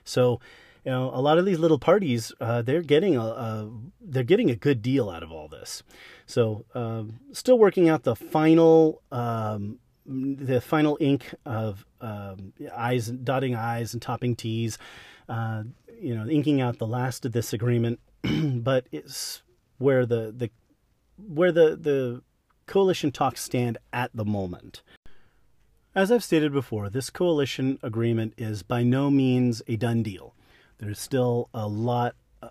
So, 0.04 0.40
you 0.84 0.90
know, 0.90 1.10
a 1.12 1.20
lot 1.20 1.38
of 1.38 1.44
these 1.44 1.58
little 1.58 1.78
parties, 1.78 2.32
uh, 2.40 2.62
they're 2.62 2.82
getting 2.82 3.16
a, 3.16 3.22
a, 3.22 3.70
they're 4.00 4.22
getting 4.22 4.50
a 4.50 4.56
good 4.56 4.80
deal 4.80 5.10
out 5.10 5.22
of 5.22 5.30
all 5.30 5.48
this. 5.48 5.82
So, 6.26 6.64
um, 6.74 7.20
still 7.32 7.58
working 7.58 7.88
out 7.88 8.04
the 8.04 8.16
final 8.16 9.02
um, 9.12 9.78
the 10.08 10.60
final 10.60 10.96
ink 11.00 11.34
of 11.44 11.84
um, 12.00 12.54
I's 12.74 13.08
dotting 13.08 13.54
I's 13.54 13.92
and 13.92 14.00
topping 14.00 14.36
T's. 14.36 14.78
Uh, 15.28 15.64
you 16.00 16.14
know, 16.14 16.26
inking 16.26 16.60
out 16.60 16.78
the 16.78 16.86
last 16.86 17.26
of 17.26 17.32
this 17.32 17.52
agreement, 17.52 18.00
but 18.22 18.86
it's 18.90 19.42
where 19.78 20.06
the 20.06 20.32
the 20.34 20.50
where 21.18 21.52
the 21.52 21.76
the 21.76 22.22
coalition 22.66 23.10
talks 23.10 23.42
stand 23.42 23.78
at 23.92 24.10
the 24.14 24.24
moment. 24.24 24.82
As 25.94 26.12
I've 26.12 26.22
stated 26.22 26.52
before, 26.52 26.90
this 26.90 27.08
coalition 27.08 27.78
agreement 27.82 28.34
is 28.36 28.62
by 28.62 28.82
no 28.82 29.10
means 29.10 29.62
a 29.66 29.76
done 29.76 30.02
deal. 30.02 30.34
There's 30.78 30.98
still 30.98 31.48
a 31.54 31.66
lot 31.66 32.14
uh, 32.42 32.50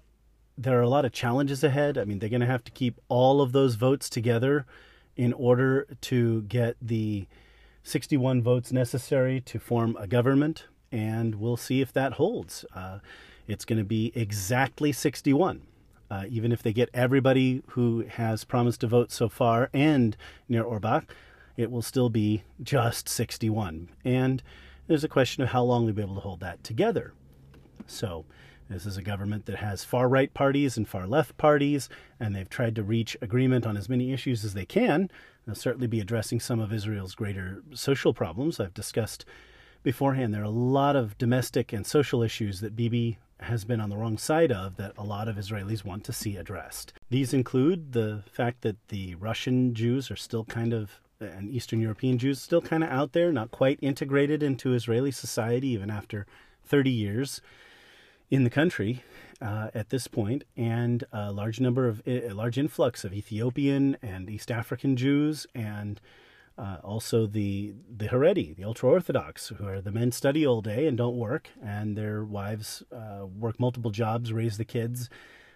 there 0.58 0.80
are 0.80 0.84
a 0.84 0.90
lot 0.90 1.06
of 1.06 1.12
challenges 1.12 1.64
ahead. 1.64 2.00
I 2.00 2.04
mean, 2.04 2.18
they're 2.18 2.30
going 2.30 2.42
to 2.42 2.48
have 2.48 2.64
to 2.64 2.72
keep 2.72 3.00
all 3.10 3.42
of 3.42 3.52
those 3.52 3.76
votes 3.76 4.10
together 4.10 4.66
in 5.16 5.34
order 5.34 5.86
to 6.02 6.42
get 6.44 6.78
the 6.82 7.28
61 7.84 8.42
votes 8.42 8.72
necessary 8.72 9.40
to 9.42 9.60
form 9.60 9.96
a 10.00 10.08
government, 10.08 10.66
and 10.92 11.36
we'll 11.36 11.58
see 11.58 11.80
if 11.80 11.94
that 11.94 12.14
holds. 12.14 12.66
Uh, 12.74 13.00
it's 13.48 13.66
going 13.66 13.78
to 13.78 13.86
be 13.86 14.12
exactly 14.16 14.92
61. 14.92 15.62
Uh, 16.10 16.24
even 16.30 16.52
if 16.52 16.64
they 16.64 16.74
get 16.74 16.90
everybody 16.94 17.62
who 17.70 18.04
has 18.10 18.44
promised 18.44 18.82
to 18.82 18.88
vote 18.88 19.12
so 19.12 19.30
far 19.30 19.70
and 19.74 20.18
Nir 20.50 20.64
Orbach, 20.64 21.04
it 21.58 21.72
will 21.72 21.82
still 21.82 22.10
be 22.10 22.44
just 22.62 23.10
61. 23.10 23.90
And 24.06 24.42
there's 24.88 25.04
a 25.04 25.10
question 25.10 25.44
of 25.44 25.50
how 25.50 25.64
long 25.64 25.86
they'll 25.86 25.96
be 25.96 26.02
able 26.02 26.16
to 26.16 26.22
hold 26.22 26.40
that 26.40 26.64
together. 26.64 27.14
So, 27.88 28.26
this 28.70 28.86
is 28.86 28.98
a 28.98 29.02
government 29.02 29.46
that 29.46 29.58
has 29.58 29.86
far 29.86 30.10
right 30.10 30.34
parties 30.34 30.76
and 30.76 30.88
far 30.88 31.08
left 31.08 31.38
parties, 31.38 31.88
and 32.20 32.36
they've 32.36 32.50
tried 32.50 32.76
to 32.76 32.84
reach 32.84 33.16
agreement 33.22 33.66
on 33.66 33.78
as 33.78 33.88
many 33.88 34.12
issues 34.12 34.44
as 34.44 34.54
they 34.54 34.66
can. 34.66 35.10
They'll 35.46 35.56
certainly 35.56 35.88
be 35.88 36.02
addressing 36.02 36.42
some 36.42 36.60
of 36.60 36.74
Israel's 36.74 37.16
greater 37.16 37.64
social 37.74 38.14
problems. 38.14 38.60
I've 38.60 38.74
discussed 38.74 39.24
beforehand 39.84 40.34
there 40.34 40.42
are 40.42 40.46
a 40.46 40.50
lot 40.50 40.98
of 40.98 41.18
domestic 41.18 41.72
and 41.72 41.86
social 41.88 42.22
issues 42.22 42.60
that 42.60 42.76
Bibi 42.76 43.20
has 43.40 43.64
been 43.64 43.80
on 43.80 43.90
the 43.90 43.96
wrong 43.96 44.18
side 44.18 44.52
of 44.52 44.76
that 44.76 44.94
a 44.98 45.04
lot 45.04 45.30
of 45.30 45.38
Israelis 45.38 45.86
want 45.86 46.04
to 46.06 46.12
see 46.12 46.36
addressed. 46.36 46.92
These 47.10 47.34
include 47.34 47.94
the 47.94 48.24
fact 48.30 48.62
that 48.62 48.76
the 48.90 49.16
Russian 49.16 49.74
Jews 49.74 50.12
are 50.12 50.16
still 50.16 50.44
kind 50.44 50.74
of 50.74 51.00
and 51.20 51.50
Eastern 51.50 51.82
European 51.82 52.18
Jews 52.18 52.42
still 52.42 52.62
kind 52.62 52.84
of 52.84 52.90
out 52.90 53.14
there, 53.14 53.32
not 53.32 53.52
quite 53.52 53.80
integrated 53.82 54.44
into 54.44 54.74
Israeli 54.74 55.12
society, 55.12 55.70
even 55.70 55.90
after 55.90 56.26
30 56.64 56.90
years 56.90 57.42
in 58.30 58.44
the 58.44 58.50
country 58.50 59.04
uh, 59.42 59.70
at 59.74 59.90
this 59.90 60.08
point, 60.08 60.44
and 60.56 61.04
a 61.12 61.32
large 61.32 61.60
number 61.60 61.88
of 61.88 62.02
a 62.06 62.30
large 62.30 62.58
influx 62.58 63.04
of 63.04 63.14
Ethiopian 63.14 63.98
and 64.02 64.30
East 64.30 64.52
African 64.52 64.96
Jews, 64.96 65.48
and 65.56 66.02
uh, 66.58 66.78
also 66.84 67.28
the 67.28 67.74
the 67.96 68.08
Haredi, 68.08 68.56
the 68.56 68.64
ultra 68.64 68.90
Orthodox, 68.90 69.50
who 69.50 69.66
are 69.66 69.82
the 69.82 69.92
men 69.92 70.12
study 70.12 70.46
all 70.46 70.62
day 70.62 70.88
and 70.88 70.98
don't 70.98 71.18
work, 71.18 71.50
and 71.64 71.98
their 71.98 72.24
wives 72.24 72.84
uh, 72.92 73.26
work 73.26 73.60
multiple 73.60 73.92
jobs, 73.92 74.34
raise 74.34 74.58
the 74.58 74.66
kids. 74.66 75.10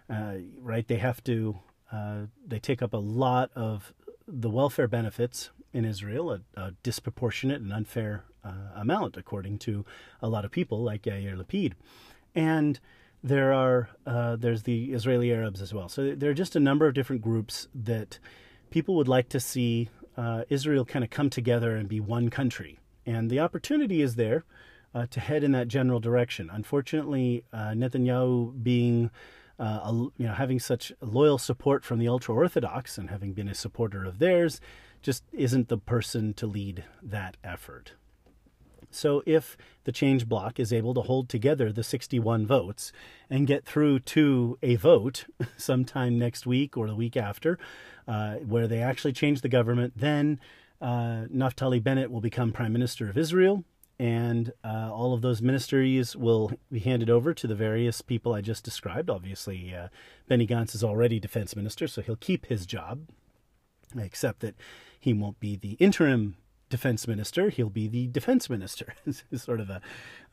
Uh, 0.09 0.35
right, 0.59 0.87
they 0.87 0.97
have 0.97 1.23
to. 1.25 1.59
Uh, 1.91 2.21
they 2.47 2.59
take 2.59 2.81
up 2.81 2.93
a 2.93 2.97
lot 2.97 3.51
of 3.53 3.93
the 4.27 4.49
welfare 4.49 4.87
benefits 4.87 5.51
in 5.73 5.85
Israel, 5.85 6.31
a, 6.31 6.41
a 6.55 6.71
disproportionate 6.83 7.61
and 7.61 7.71
unfair 7.71 8.25
uh, 8.43 8.51
amount, 8.75 9.17
according 9.17 9.57
to 9.59 9.85
a 10.21 10.27
lot 10.27 10.45
of 10.45 10.51
people 10.51 10.83
like 10.83 11.03
Yair 11.03 11.35
Lapid. 11.37 11.73
And 12.35 12.79
there 13.23 13.53
are 13.53 13.89
uh, 14.05 14.35
there's 14.35 14.63
the 14.63 14.93
Israeli 14.93 15.31
Arabs 15.31 15.61
as 15.61 15.73
well. 15.73 15.89
So 15.89 16.15
there 16.15 16.31
are 16.31 16.35
just 16.35 16.55
a 16.55 16.59
number 16.59 16.87
of 16.87 16.93
different 16.93 17.21
groups 17.21 17.67
that 17.75 18.19
people 18.69 18.95
would 18.95 19.07
like 19.07 19.29
to 19.29 19.39
see 19.39 19.89
uh, 20.17 20.43
Israel 20.49 20.85
kind 20.85 21.03
of 21.03 21.09
come 21.09 21.29
together 21.29 21.75
and 21.75 21.87
be 21.87 21.99
one 21.99 22.29
country. 22.29 22.79
And 23.05 23.29
the 23.29 23.39
opportunity 23.39 24.01
is 24.01 24.15
there 24.15 24.43
uh, 24.93 25.05
to 25.11 25.19
head 25.19 25.43
in 25.43 25.51
that 25.51 25.67
general 25.67 25.99
direction. 25.99 26.49
Unfortunately, 26.51 27.43
uh, 27.53 27.71
Netanyahu 27.71 28.61
being 28.63 29.11
uh, 29.61 29.91
you 30.17 30.25
know, 30.25 30.33
having 30.33 30.59
such 30.59 30.91
loyal 31.01 31.37
support 31.37 31.85
from 31.85 31.99
the 31.99 32.07
ultra 32.07 32.33
orthodox 32.33 32.97
and 32.97 33.11
having 33.11 33.31
been 33.31 33.47
a 33.47 33.53
supporter 33.53 34.03
of 34.03 34.17
theirs, 34.17 34.59
just 35.03 35.23
isn't 35.31 35.69
the 35.69 35.77
person 35.77 36.33
to 36.33 36.47
lead 36.47 36.83
that 37.03 37.37
effort. 37.43 37.93
So 38.89 39.21
if 39.27 39.55
the 39.83 39.91
change 39.91 40.27
bloc 40.27 40.59
is 40.59 40.73
able 40.73 40.95
to 40.95 41.01
hold 41.01 41.29
together 41.29 41.71
the 41.71 41.83
61 41.83 42.47
votes 42.47 42.91
and 43.29 43.45
get 43.45 43.63
through 43.63 43.99
to 43.99 44.57
a 44.63 44.75
vote 44.75 45.25
sometime 45.57 46.17
next 46.17 46.47
week 46.47 46.75
or 46.75 46.87
the 46.87 46.95
week 46.95 47.15
after, 47.15 47.59
uh, 48.07 48.35
where 48.37 48.67
they 48.67 48.81
actually 48.81 49.13
change 49.13 49.41
the 49.41 49.47
government, 49.47 49.93
then 49.95 50.39
uh, 50.81 51.25
Naftali 51.31 51.81
Bennett 51.81 52.11
will 52.11 52.19
become 52.19 52.51
prime 52.51 52.73
minister 52.73 53.07
of 53.07 53.17
Israel, 53.17 53.63
and 54.01 54.51
uh, 54.63 54.89
all 54.91 55.13
of 55.13 55.21
those 55.21 55.43
ministries 55.43 56.15
will 56.15 56.51
be 56.71 56.79
handed 56.79 57.07
over 57.07 57.35
to 57.35 57.45
the 57.45 57.53
various 57.53 58.01
people 58.01 58.33
I 58.33 58.41
just 58.41 58.63
described. 58.63 59.11
Obviously, 59.11 59.75
uh, 59.75 59.89
Benny 60.27 60.47
Gantz 60.47 60.73
is 60.73 60.83
already 60.83 61.19
defense 61.19 61.55
minister, 61.55 61.87
so 61.87 62.01
he'll 62.01 62.15
keep 62.15 62.47
his 62.47 62.65
job, 62.65 63.01
except 63.95 64.39
that 64.39 64.55
he 64.99 65.13
won't 65.13 65.39
be 65.39 65.55
the 65.55 65.73
interim 65.73 66.35
defense 66.67 67.07
minister, 67.07 67.51
he'll 67.51 67.69
be 67.69 67.87
the 67.87 68.07
defense 68.07 68.49
minister. 68.49 68.95
it's 69.05 69.43
sort 69.43 69.59
of 69.59 69.69
a 69.69 69.81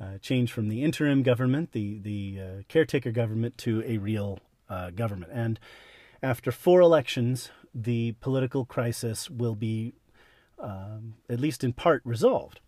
uh, 0.01 0.17
change 0.23 0.51
from 0.51 0.71
the 0.71 0.83
interim 0.83 1.23
government, 1.23 1.73
the 1.73 1.99
the 1.99 2.39
uh, 2.41 2.63
caretaker 2.69 3.11
government, 3.11 3.59
to 3.59 3.85
a 3.87 3.99
real 3.99 4.39
uh, 4.71 4.89
government. 4.93 5.31
And 5.35 5.61
after 6.23 6.51
four 6.53 6.81
elections, 6.81 7.51
the 7.75 8.13
political 8.21 8.65
crisis 8.65 9.29
will 9.29 9.57
be, 9.57 9.93
um, 10.59 11.17
at 11.29 11.39
least 11.39 11.63
in 11.63 11.75
part, 11.75 12.01
resolved. 12.07 12.61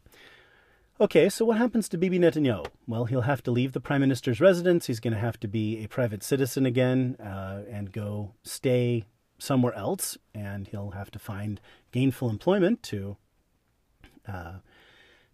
Okay, 1.00 1.30
so 1.30 1.46
what 1.46 1.56
happens 1.56 1.88
to 1.88 1.96
Bibi 1.96 2.18
Netanyahu? 2.18 2.66
Well, 2.86 3.06
he'll 3.06 3.22
have 3.22 3.42
to 3.44 3.50
leave 3.50 3.72
the 3.72 3.80
prime 3.80 4.02
minister's 4.02 4.38
residence. 4.38 4.86
He's 4.86 5.00
going 5.00 5.14
to 5.14 5.18
have 5.18 5.40
to 5.40 5.48
be 5.48 5.82
a 5.82 5.88
private 5.88 6.22
citizen 6.22 6.66
again 6.66 7.16
uh, 7.18 7.62
and 7.70 7.90
go 7.90 8.34
stay 8.42 9.06
somewhere 9.38 9.72
else, 9.72 10.18
and 10.34 10.68
he'll 10.68 10.90
have 10.90 11.10
to 11.12 11.18
find 11.18 11.58
gainful 11.90 12.28
employment 12.28 12.82
to 12.82 13.16
uh, 14.28 14.56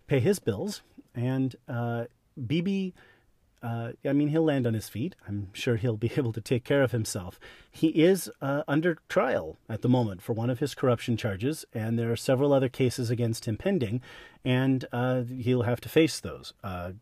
pay 0.06 0.20
his 0.20 0.38
bills. 0.38 0.82
And 1.16 1.56
uh, 1.66 2.04
Bibi, 2.46 2.94
uh, 3.62 3.92
I 4.04 4.12
mean, 4.12 4.28
he'll 4.28 4.44
land 4.44 4.66
on 4.66 4.74
his 4.74 4.88
feet. 4.88 5.14
I'm 5.26 5.48
sure 5.52 5.76
he'll 5.76 5.96
be 5.96 6.12
able 6.16 6.32
to 6.32 6.40
take 6.40 6.64
care 6.64 6.82
of 6.82 6.92
himself. 6.92 7.38
He 7.70 7.88
is 7.88 8.30
uh, 8.40 8.62
under 8.68 8.98
trial 9.08 9.58
at 9.68 9.82
the 9.82 9.88
moment 9.88 10.22
for 10.22 10.32
one 10.32 10.50
of 10.50 10.58
his 10.58 10.74
corruption 10.74 11.16
charges, 11.16 11.64
and 11.72 11.98
there 11.98 12.10
are 12.12 12.16
several 12.16 12.52
other 12.52 12.68
cases 12.68 13.10
against 13.10 13.46
him 13.46 13.56
pending, 13.56 14.00
and 14.44 14.84
uh, 14.92 15.22
he'll 15.22 15.62
have 15.62 15.80
to 15.82 15.88
face 15.88 16.20
those. 16.20 16.52
Uh, 16.62 16.92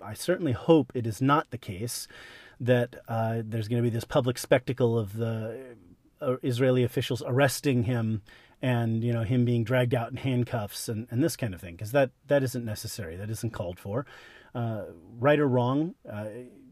I 0.00 0.14
certainly 0.14 0.52
hope 0.52 0.92
it 0.94 1.06
is 1.06 1.20
not 1.20 1.50
the 1.50 1.58
case 1.58 2.06
that 2.58 2.96
there's 3.08 3.68
going 3.68 3.82
to 3.82 3.88
be 3.88 3.94
this 3.94 4.04
public 4.04 4.38
spectacle 4.38 4.98
of 4.98 5.16
the 5.16 5.76
Israeli 6.42 6.84
officials 6.84 7.22
arresting 7.26 7.82
him 7.82 8.22
and 8.62 9.04
you 9.04 9.12
know 9.12 9.22
him 9.22 9.44
being 9.44 9.64
dragged 9.64 9.94
out 9.94 10.10
in 10.10 10.16
handcuffs 10.16 10.88
and, 10.88 11.06
and 11.10 11.22
this 11.22 11.36
kind 11.36 11.54
of 11.54 11.60
thing 11.60 11.74
because 11.74 11.92
that 11.92 12.10
that 12.26 12.42
isn't 12.42 12.64
necessary 12.64 13.16
that 13.16 13.30
isn't 13.30 13.52
called 13.52 13.78
for 13.78 14.06
uh, 14.56 14.86
right 15.18 15.38
or 15.38 15.46
wrong 15.46 15.94
uh, 16.10 16.26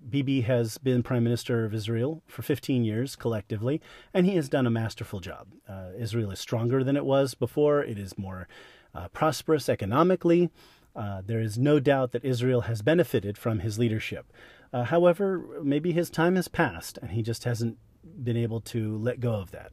Bibi 0.08 0.42
has 0.42 0.78
been 0.78 1.02
prime 1.02 1.24
minister 1.24 1.64
of 1.64 1.74
Israel 1.74 2.22
for 2.26 2.42
15 2.42 2.84
years 2.84 3.16
collectively 3.16 3.80
and 4.12 4.26
he 4.26 4.36
has 4.36 4.48
done 4.48 4.66
a 4.66 4.70
masterful 4.70 5.20
job. 5.20 5.48
Uh, 5.68 5.90
Israel 5.98 6.30
is 6.30 6.40
stronger 6.40 6.84
than 6.84 6.96
it 6.96 7.04
was 7.04 7.34
before. 7.34 7.82
It 7.82 7.98
is 7.98 8.18
more 8.18 8.48
uh, 8.94 9.08
prosperous 9.08 9.68
economically. 9.68 10.50
Uh, 10.94 11.22
there 11.26 11.40
is 11.40 11.58
no 11.58 11.80
doubt 11.80 12.12
that 12.12 12.24
Israel 12.24 12.62
has 12.62 12.82
benefited 12.82 13.36
from 13.36 13.60
his 13.60 13.78
leadership. 13.78 14.32
Uh, 14.72 14.84
however 14.84 15.60
maybe 15.62 15.92
his 15.92 16.10
time 16.10 16.36
has 16.36 16.48
passed 16.48 16.98
and 16.98 17.12
he 17.12 17.22
just 17.22 17.44
hasn't 17.44 17.78
been 18.22 18.36
able 18.36 18.60
to 18.60 18.96
let 18.98 19.20
go 19.20 19.32
of 19.34 19.50
that 19.50 19.72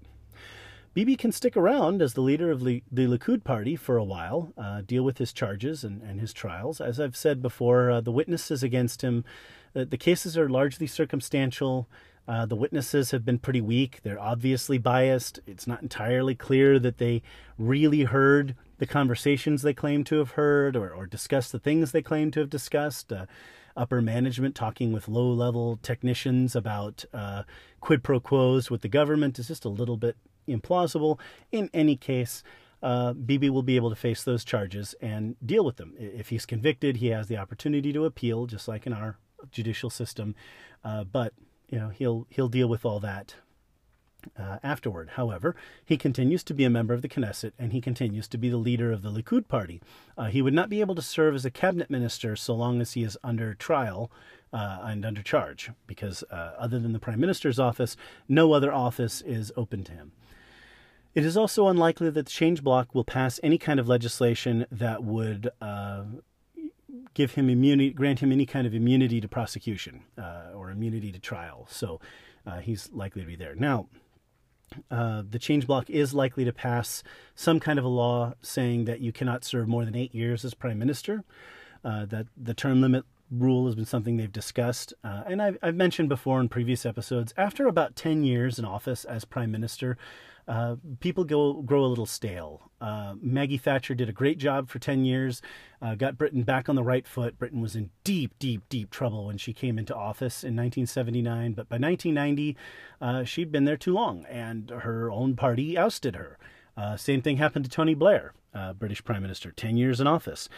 Bibi 0.94 1.16
can 1.16 1.32
stick 1.32 1.56
around 1.56 2.02
as 2.02 2.16
the 2.16 2.22
leader 2.22 2.52
of 2.52 2.66
the 2.66 2.84
Likud 2.94 3.46
party 3.46 3.78
for 3.78 3.96
a 3.96 4.04
while, 4.04 4.52
uh, 4.58 4.82
deal 4.82 5.04
with 5.04 5.20
his 5.20 5.32
charges 5.32 5.86
and, 5.86 6.02
and, 6.02 6.20
his 6.20 6.34
trials. 6.34 6.82
As 6.82 7.00
I've 7.00 7.16
said 7.16 7.42
before, 7.42 7.90
uh, 7.90 8.02
the 8.02 8.12
witnesses 8.12 8.62
against 8.62 9.02
him, 9.02 9.24
uh, 9.74 9.86
the 9.90 9.98
cases 9.98 10.38
are 10.38 10.50
largely 10.50 10.88
circumstantial. 10.88 11.88
Uh, 12.28 12.46
the 12.46 12.58
witnesses 12.58 13.12
have 13.12 13.24
been 13.24 13.40
pretty 13.40 13.62
weak. 13.62 14.02
They're 14.04 14.20
obviously 14.20 14.78
biased. 14.78 15.40
It's 15.48 15.66
not 15.66 15.82
entirely 15.82 16.36
clear 16.36 16.78
that 16.80 16.98
they 16.98 17.22
really 17.58 18.04
heard 18.04 18.56
the 18.78 18.86
conversations 18.86 19.62
they 19.62 19.74
claim 19.74 20.04
to 20.06 20.18
have 20.18 20.32
heard 20.32 20.76
or, 20.76 20.94
or 20.94 21.06
discussed 21.06 21.54
the 21.54 21.60
things 21.60 21.94
they 21.94 22.02
claim 22.02 22.32
to 22.32 22.42
have 22.42 22.50
discussed 22.50 23.14
uh, 23.14 23.28
upper 23.78 24.02
management 24.02 24.56
talking 24.56 24.92
with 24.92 25.08
low 25.08 25.32
level 25.32 25.80
technicians 25.82 26.54
about 26.54 27.06
uh, 27.14 27.44
quid 27.80 28.04
pro 28.04 28.20
quos 28.20 28.70
with 28.70 28.82
the 28.82 28.90
government 28.90 29.40
is 29.40 29.48
just 29.48 29.64
a 29.64 29.70
little 29.70 29.98
bit 29.98 30.18
implausible. 30.56 31.20
In 31.52 31.70
any 31.74 31.96
case, 31.96 32.44
uh, 32.84 33.14
Bibi 33.14 33.50
will 33.50 33.64
be 33.64 33.76
able 33.76 33.90
to 33.90 33.96
face 33.96 34.24
those 34.24 34.44
charges 34.44 34.96
and 35.02 35.36
deal 35.46 35.64
with 35.64 35.78
them. 35.78 35.94
If 36.00 36.30
he's 36.30 36.46
convicted, 36.46 36.98
he 36.98 37.08
has 37.08 37.28
the 37.28 37.38
opportunity 37.38 37.94
to 37.94 38.06
appeal, 38.06 38.46
just 38.48 38.68
like 38.68 38.88
in 38.88 38.94
our 38.94 39.18
judicial 39.52 39.90
system. 39.90 40.36
Uh, 40.84 41.04
but 41.04 41.34
you 41.70 41.80
know, 41.80 41.90
he'll 41.90 42.28
he'll 42.30 42.50
deal 42.50 42.68
with 42.68 42.86
all 42.86 43.00
that 43.00 43.36
uh, 44.38 44.58
afterward. 44.64 45.12
However, 45.16 45.56
he 45.86 45.98
continues 45.98 46.44
to 46.44 46.54
be 46.54 46.64
a 46.64 46.70
member 46.70 46.94
of 46.94 47.02
the 47.02 47.10
Knesset 47.10 47.54
and 47.58 47.72
he 47.72 47.82
continues 47.82 48.28
to 48.30 48.38
be 48.38 48.50
the 48.50 48.58
leader 48.58 48.92
of 48.92 49.02
the 49.02 49.12
Likud 49.12 49.48
party. 49.48 49.82
Uh, 50.18 50.26
he 50.26 50.42
would 50.42 50.54
not 50.54 50.70
be 50.70 50.82
able 50.82 50.96
to 50.96 51.02
serve 51.02 51.36
as 51.36 51.46
a 51.46 51.52
cabinet 51.52 51.90
minister 51.90 52.36
so 52.36 52.54
long 52.54 52.82
as 52.82 52.94
he 52.94 53.04
is 53.04 53.18
under 53.24 53.54
trial 53.54 54.12
uh, 54.54 54.80
and 54.84 55.06
under 55.06 55.22
charge, 55.22 55.72
because 55.88 56.24
uh, 56.30 56.54
other 56.58 56.78
than 56.80 56.94
the 56.94 57.00
prime 57.00 57.20
minister's 57.20 57.60
office, 57.60 57.96
no 58.28 58.52
other 58.54 58.72
office 58.72 59.22
is 59.22 59.52
open 59.56 59.84
to 59.86 59.94
him. 59.94 60.12
It 61.14 61.26
is 61.26 61.36
also 61.36 61.68
unlikely 61.68 62.10
that 62.10 62.26
the 62.26 62.32
change 62.32 62.64
bloc 62.64 62.96
will 62.96 63.04
pass 63.04 63.40
any 63.44 63.58
kind 63.58 63.80
of 63.80 63.88
legislation 63.88 64.66
that 64.72 65.04
would 65.04 65.50
uh, 65.62 66.04
give 67.14 67.34
him 67.34 67.50
immunity, 67.50 67.92
grant 67.92 68.20
him 68.20 68.32
any 68.32 68.46
kind 68.46 68.66
of 68.66 68.74
immunity 68.74 69.20
to 69.20 69.28
prosecution 69.28 70.04
uh, 70.18 70.52
or 70.56 70.72
immunity 70.72 71.12
to 71.12 71.20
trial. 71.20 71.68
So 71.70 72.00
uh, 72.48 72.60
he's 72.60 72.90
likely 72.94 73.22
to 73.22 73.28
be 73.28 73.36
there. 73.36 73.56
Now, 73.56 73.88
uh, 74.90 75.24
the 75.30 75.40
change 75.40 75.68
bloc 75.68 75.90
is 75.90 76.14
likely 76.14 76.46
to 76.46 76.54
pass 76.54 77.04
some 77.36 77.60
kind 77.60 77.78
of 77.78 77.84
a 77.84 77.90
law 77.90 78.34
saying 78.42 78.86
that 78.86 79.02
you 79.02 79.12
cannot 79.12 79.44
serve 79.44 79.68
more 79.68 79.84
than 79.84 79.96
eight 79.96 80.16
years 80.16 80.46
as 80.46 80.54
prime 80.54 80.80
minister. 80.80 81.24
Uh, 81.84 82.06
that 82.06 82.28
the 82.38 82.54
term 82.54 82.80
limit 82.80 83.04
rule 83.32 83.66
has 83.66 83.74
been 83.74 83.86
something 83.86 84.18
they've 84.18 84.32
discussed. 84.32 84.94
Uh, 85.04 85.24
and 85.26 85.42
I've, 85.42 85.58
I've, 85.64 85.76
mentioned 85.76 86.10
before 86.10 86.40
in 86.40 86.48
previous 86.48 86.86
episodes, 86.86 87.34
after 87.38 87.66
about 87.66 87.96
10 87.96 88.24
years 88.24 88.60
in 88.60 88.66
office 88.66 89.04
as 89.04 89.26
prime 89.26 89.52
minister, 89.52 89.98
uh, 90.48 90.76
people 91.00 91.24
go 91.24 91.62
grow 91.62 91.84
a 91.84 91.88
little 91.88 92.06
stale. 92.06 92.72
Uh, 92.80 93.14
Maggie 93.22 93.58
Thatcher 93.58 93.94
did 93.94 94.10
a 94.10 94.14
great 94.14 94.38
job 94.38 94.70
for 94.70 94.80
10 94.80 95.06
years, 95.06 95.42
uh, 95.82 95.96
got 95.96 96.18
Britain 96.18 96.44
back 96.44 96.68
on 96.68 96.76
the 96.76 96.84
right 96.84 97.08
foot. 97.08 97.38
Britain 97.38 97.62
was 97.62 97.76
in 97.76 97.92
deep, 98.04 98.38
deep, 98.40 98.64
deep 98.70 98.90
trouble 98.90 99.26
when 99.26 99.38
she 99.38 99.54
came 99.54 99.78
into 99.78 99.96
office 99.96 100.44
in 100.44 100.56
1979. 100.56 101.54
But 101.54 101.70
by 101.70 101.78
1990, 101.78 102.58
uh, 103.00 103.24
she'd 103.24 103.52
been 103.52 103.66
there 103.66 103.78
too 103.78 103.94
long, 103.94 104.26
and 104.26 104.70
her 104.70 105.12
own 105.12 105.36
party 105.36 105.78
ousted 105.78 106.16
her. 106.16 106.38
Uh, 106.76 106.98
same 106.98 107.22
thing 107.22 107.38
happened 107.38 107.66
to 107.66 107.72
Tony 107.72 107.94
Blair, 107.94 108.34
uh, 108.56 108.74
British 108.74 109.04
Prime 109.04 109.22
Minister, 109.22 109.52
10 109.52 109.78
years 109.78 110.02
in 110.02 110.08
office. 110.08 110.50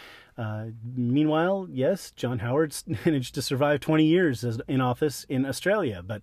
Meanwhile, 0.96 1.68
yes, 1.70 2.12
John 2.12 2.40
Howard 2.40 2.76
managed 3.06 3.36
to 3.36 3.42
survive 3.42 3.82
20 3.82 4.06
years 4.06 4.44
as, 4.44 4.62
in 4.68 4.80
office 4.80 5.26
in 5.28 5.46
Australia. 5.46 6.02
But 6.06 6.22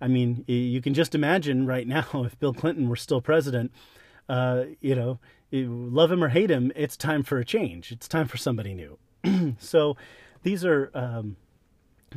I 0.00 0.08
mean, 0.08 0.44
you 0.46 0.80
can 0.80 0.94
just 0.94 1.14
imagine 1.14 1.66
right 1.66 1.86
now 1.86 2.06
if 2.14 2.38
Bill 2.38 2.54
Clinton 2.54 2.88
were 2.88 2.96
still 2.96 3.20
president, 3.20 3.72
uh, 4.28 4.64
you 4.80 4.94
know, 4.94 5.18
love 5.52 6.12
him 6.12 6.22
or 6.22 6.28
hate 6.28 6.50
him, 6.50 6.72
it's 6.76 6.96
time 6.96 7.22
for 7.22 7.38
a 7.38 7.44
change. 7.44 7.92
It's 7.92 8.08
time 8.08 8.28
for 8.28 8.36
somebody 8.36 8.74
new. 8.74 8.98
so 9.58 9.96
these 10.42 10.64
are. 10.64 10.90
Um, 10.94 11.36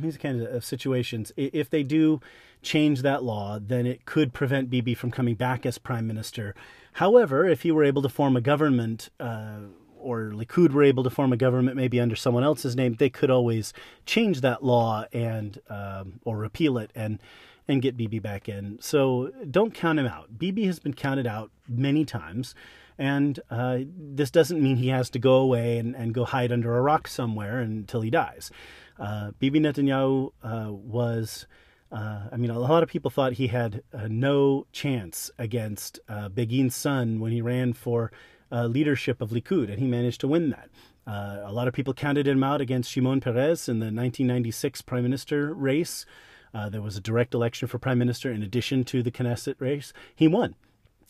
these 0.00 0.16
kind 0.16 0.42
of 0.42 0.64
situations, 0.64 1.32
if 1.36 1.70
they 1.70 1.82
do 1.82 2.20
change 2.62 3.02
that 3.02 3.22
law, 3.22 3.58
then 3.60 3.86
it 3.86 4.04
could 4.06 4.32
prevent 4.32 4.70
Bibi 4.70 4.94
from 4.94 5.10
coming 5.10 5.34
back 5.34 5.64
as 5.64 5.78
prime 5.78 6.06
minister. 6.06 6.54
However, 6.94 7.46
if 7.46 7.62
he 7.62 7.70
were 7.70 7.84
able 7.84 8.02
to 8.02 8.08
form 8.08 8.36
a 8.36 8.40
government 8.40 9.10
uh, 9.20 9.58
or 9.96 10.32
Likud 10.32 10.72
were 10.72 10.82
able 10.82 11.04
to 11.04 11.10
form 11.10 11.32
a 11.32 11.36
government 11.36 11.76
maybe 11.76 12.00
under 12.00 12.16
someone 12.16 12.44
else's 12.44 12.74
name, 12.74 12.94
they 12.94 13.10
could 13.10 13.30
always 13.30 13.72
change 14.06 14.40
that 14.40 14.64
law 14.64 15.04
and 15.12 15.60
um, 15.68 16.20
or 16.24 16.38
repeal 16.38 16.78
it 16.78 16.90
and 16.94 17.20
and 17.66 17.80
get 17.80 17.96
Bibi 17.96 18.18
back 18.18 18.48
in. 18.48 18.78
So 18.80 19.30
don't 19.50 19.74
count 19.74 19.98
him 19.98 20.06
out. 20.06 20.38
Bibi 20.38 20.66
has 20.66 20.78
been 20.78 20.94
counted 20.94 21.26
out 21.26 21.50
many 21.68 22.04
times. 22.04 22.54
And 22.98 23.40
uh, 23.50 23.80
this 23.96 24.30
doesn't 24.30 24.62
mean 24.62 24.76
he 24.76 24.88
has 24.88 25.10
to 25.10 25.18
go 25.18 25.36
away 25.36 25.78
and, 25.78 25.96
and 25.96 26.14
go 26.14 26.24
hide 26.24 26.52
under 26.52 26.76
a 26.76 26.80
rock 26.80 27.08
somewhere 27.08 27.60
until 27.60 28.02
he 28.02 28.10
dies. 28.10 28.50
Uh, 28.98 29.32
Bibi 29.38 29.60
Netanyahu 29.60 30.32
uh, 30.42 30.72
was, 30.72 31.46
uh, 31.90 32.28
I 32.30 32.36
mean, 32.36 32.50
a 32.50 32.58
lot 32.58 32.82
of 32.82 32.88
people 32.88 33.10
thought 33.10 33.34
he 33.34 33.48
had 33.48 33.82
uh, 33.92 34.06
no 34.08 34.66
chance 34.72 35.30
against 35.38 35.98
uh, 36.08 36.28
Begin's 36.28 36.76
son 36.76 37.18
when 37.18 37.32
he 37.32 37.40
ran 37.42 37.72
for 37.72 38.12
uh, 38.52 38.66
leadership 38.66 39.20
of 39.20 39.30
Likud, 39.30 39.68
and 39.68 39.80
he 39.80 39.86
managed 39.86 40.20
to 40.20 40.28
win 40.28 40.50
that. 40.50 40.70
A 41.06 41.52
lot 41.52 41.68
of 41.68 41.74
people 41.74 41.92
counted 41.92 42.26
him 42.26 42.42
out 42.42 42.62
against 42.62 42.90
Shimon 42.90 43.20
Peres 43.20 43.68
in 43.68 43.78
the 43.78 43.86
1996 43.86 44.80
prime 44.82 45.02
minister 45.02 45.52
race. 45.52 46.06
Uh, 46.54 46.68
there 46.68 46.82
was 46.82 46.96
a 46.96 47.00
direct 47.00 47.34
election 47.34 47.66
for 47.68 47.78
prime 47.78 47.98
minister 47.98 48.30
in 48.30 48.42
addition 48.42 48.84
to 48.84 49.02
the 49.02 49.10
Knesset 49.10 49.56
race. 49.60 49.92
He 50.14 50.28
won. 50.28 50.54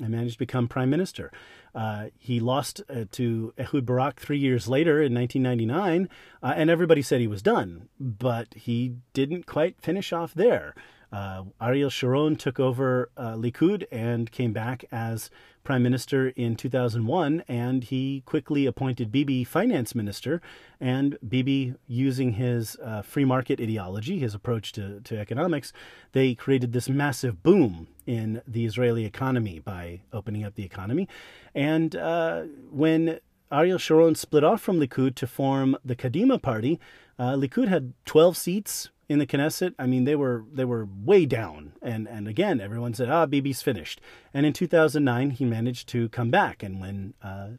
and 0.01 0.09
managed 0.11 0.35
to 0.35 0.39
become 0.41 0.67
prime 0.67 0.91
minister. 0.91 1.31
Uh, 1.75 2.07
he 2.19 2.41
lost 2.41 2.81
uh, 2.91 3.05
to 3.13 3.53
Ehud 3.59 3.87
Barak 3.87 4.19
three 4.19 4.39
years 4.39 4.67
later 4.67 5.01
in 5.01 5.15
1999, 5.15 6.09
uh, 6.43 6.53
and 6.57 6.69
everybody 6.69 7.01
said 7.03 7.21
he 7.21 7.29
was 7.29 7.43
done, 7.43 7.89
but 8.01 8.53
he 8.55 8.97
didn't 9.13 9.47
quite 9.47 9.81
finish 9.81 10.13
off 10.13 10.35
there. 10.35 10.75
Uh, 11.15 11.45
Ariel 11.63 11.91
Sharon 11.91 12.35
took 12.35 12.59
over 12.59 13.09
uh, 13.17 13.35
Likud 13.35 13.85
and 13.93 14.33
came 14.33 14.53
back 14.53 14.85
as 14.91 15.31
prime 15.63 15.81
minister 15.81 16.31
in 16.31 16.57
2001, 16.57 17.45
and 17.47 17.85
he 17.85 18.25
quickly 18.27 18.67
appointed 18.67 19.13
Bibi 19.13 19.45
finance 19.45 19.95
minister. 19.95 20.43
And 20.81 21.17
Bibi, 21.27 21.75
using 21.87 22.33
his 22.33 22.77
uh, 22.83 23.03
free 23.03 23.25
market 23.25 23.61
ideology, 23.61 24.19
his 24.19 24.35
approach 24.35 24.73
to, 24.73 25.01
to 25.03 25.17
economics, 25.17 25.73
they 26.11 26.35
created 26.35 26.73
this 26.73 26.89
massive 26.89 27.45
boom 27.45 27.87
in 28.07 28.43
the 28.45 28.65
Israeli 28.65 29.05
economy 29.05 29.61
by 29.61 30.01
opening 30.13 30.43
up 30.43 30.57
the 30.57 30.65
economy. 30.65 31.09
And 31.55 31.95
uh, 31.95 32.43
when 32.73 33.21
Ariel 33.53 33.79
Sharon 33.79 34.17
split 34.17 34.43
off 34.43 34.61
from 34.61 34.81
Likud 34.81 35.15
to 35.15 35.29
form 35.29 35.77
the 35.85 35.95
Kadima 35.95 36.43
party, 36.43 36.81
uh, 37.21 37.35
Likud 37.35 37.69
had 37.69 37.93
12 38.05 38.37
seats 38.37 38.91
in 39.09 39.19
the 39.19 39.27
Knesset, 39.27 39.75
I 39.79 39.87
mean, 39.87 40.05
they 40.05 40.17
were 40.17 40.45
they 40.53 40.65
were 40.65 40.89
way 41.05 41.27
down, 41.27 41.73
and 41.83 42.09
and 42.09 42.27
again, 42.27 42.61
everyone 42.61 42.95
said, 42.95 43.11
"Ah, 43.11 43.27
Bibi's 43.27 43.63
finished." 43.63 44.01
And 44.33 44.47
in 44.47 44.53
2009, 44.53 45.31
he 45.31 45.45
managed 45.45 45.89
to 45.91 46.09
come 46.09 46.31
back 46.31 46.63
and 46.63 46.81
win 46.81 47.15
uh, 47.23 47.51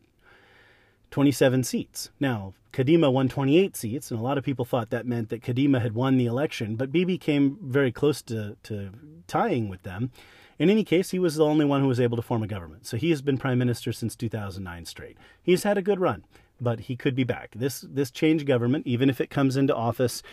27 1.11 1.63
seats. 1.63 2.09
Now, 2.19 2.53
Kadima 2.73 3.11
won 3.11 3.29
28 3.29 3.75
seats, 3.75 4.11
and 4.11 4.19
a 4.19 4.23
lot 4.23 4.37
of 4.37 4.43
people 4.43 4.65
thought 4.65 4.89
that 4.89 5.05
meant 5.05 5.29
that 5.29 5.43
Kadima 5.43 5.81
had 5.81 5.93
won 5.93 6.17
the 6.17 6.25
election, 6.25 6.75
but 6.75 6.91
Bibi 6.91 7.17
came 7.17 7.57
very 7.61 7.91
close 7.91 8.21
to 8.23 8.57
to 8.63 8.89
tying 9.27 9.69
with 9.69 9.83
them. 9.83 10.11
In 10.57 10.69
any 10.69 10.83
case, 10.83 11.11
he 11.11 11.19
was 11.19 11.35
the 11.35 11.45
only 11.45 11.65
one 11.65 11.81
who 11.81 11.87
was 11.87 11.99
able 11.99 12.15
to 12.15 12.23
form 12.23 12.41
a 12.41 12.47
government. 12.47 12.85
So 12.85 12.97
he 12.97 13.09
has 13.09 13.21
been 13.21 13.37
prime 13.37 13.59
minister 13.59 13.91
since 13.91 14.15
2009 14.15 14.85
straight. 14.85 15.17
He's 15.43 15.63
had 15.63 15.77
a 15.77 15.81
good 15.81 15.99
run, 15.99 16.23
but 16.61 16.81
he 16.81 16.95
could 16.95 17.13
be 17.13 17.25
back. 17.25 17.51
This 17.55 17.81
this 17.87 18.09
change 18.09 18.45
government, 18.45 18.87
even 18.87 19.09
if 19.09 19.21
it 19.21 19.29
comes 19.29 19.57
into 19.57 19.75
office 19.75 20.23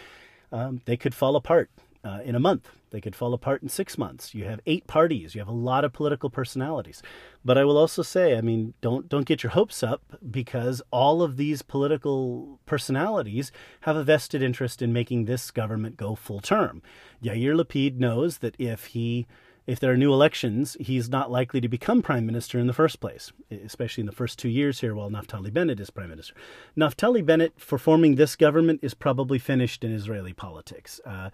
um, 0.53 0.81
they 0.85 0.97
could 0.97 1.15
fall 1.15 1.35
apart 1.35 1.71
uh, 2.05 2.21
in 2.25 2.35
a 2.35 2.41
month. 2.41 2.71
They 2.91 3.01
could 3.01 3.17
fall 3.17 3.33
apart 3.33 3.63
in 3.63 3.69
six 3.69 3.97
months. 3.97 4.35
You 4.35 4.45
have 4.45 4.61
eight 4.67 4.87
parties. 4.87 5.35
You 5.35 5.41
have 5.41 5.49
a 5.49 5.53
lot 5.53 5.85
of 5.85 5.93
political 5.93 6.29
personalities. 6.29 7.03
But 7.45 7.57
I 7.57 7.65
will 7.65 7.79
also 7.79 8.03
say, 8.03 8.37
I 8.37 8.43
mean, 8.43 8.75
don't 8.81 9.09
don't 9.09 9.25
get 9.27 9.43
your 9.43 9.53
hopes 9.53 9.83
up 9.83 10.03
because 10.31 10.83
all 10.91 11.23
of 11.23 11.37
these 11.37 11.63
political 11.63 12.61
personalities 12.67 13.51
have 13.83 13.97
a 13.97 14.05
vested 14.05 14.43
interest 14.43 14.83
in 14.83 14.93
making 14.93 15.25
this 15.25 15.51
government 15.51 15.97
go 15.97 16.15
full 16.15 16.41
term. 16.41 16.83
Yair 17.23 17.59
Lapid 17.59 17.97
knows 17.97 18.39
that 18.39 18.57
if 18.59 18.87
he 18.87 19.27
if 19.67 19.79
there 19.79 19.93
are 19.93 19.97
new 19.97 20.13
elections, 20.13 20.77
he's 20.81 21.09
not 21.09 21.31
likely 21.31 21.61
to 21.61 21.69
become 21.69 22.03
prime 22.03 22.27
minister 22.27 22.59
in 22.59 22.67
the 22.67 22.73
first 22.73 23.01
place, 23.01 23.33
especially 23.65 24.03
in 24.03 24.07
the 24.07 24.13
first 24.13 24.39
two 24.39 24.49
years 24.49 24.81
here 24.81 24.95
while 24.95 25.11
Naftali 25.11 25.53
Bennett 25.53 25.81
is 25.81 25.91
prime 25.91 26.11
minister. 26.11 26.35
Naftali 26.77 27.25
Bennett, 27.25 27.53
for 27.59 27.79
forming 27.79 28.17
this 28.17 28.35
government, 28.35 28.81
is 28.83 28.95
probably 28.95 29.39
finished 29.39 29.85
in 29.85 29.93
Israeli 29.93 30.33
politics. 30.33 31.01
Uh, 31.05 31.31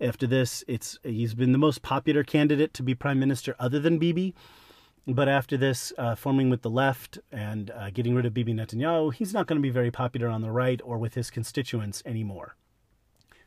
after 0.00 0.26
this, 0.26 0.64
it's 0.68 0.98
he's 1.02 1.34
been 1.34 1.52
the 1.52 1.58
most 1.58 1.82
popular 1.82 2.22
candidate 2.24 2.74
to 2.74 2.82
be 2.82 2.94
prime 2.94 3.18
minister 3.18 3.54
other 3.58 3.80
than 3.80 3.98
Bibi. 3.98 4.34
But 5.06 5.28
after 5.28 5.56
this, 5.56 5.92
uh, 5.98 6.14
forming 6.14 6.48
with 6.48 6.62
the 6.62 6.70
left 6.70 7.18
and 7.32 7.72
uh, 7.72 7.90
getting 7.90 8.14
rid 8.14 8.24
of 8.24 8.34
Bibi 8.34 8.54
Netanyahu, 8.54 9.12
he's 9.12 9.34
not 9.34 9.48
going 9.48 9.56
to 9.56 9.62
be 9.62 9.70
very 9.70 9.90
popular 9.90 10.28
on 10.28 10.42
the 10.42 10.50
right 10.50 10.80
or 10.84 10.98
with 10.98 11.14
his 11.14 11.28
constituents 11.30 12.04
anymore. 12.06 12.54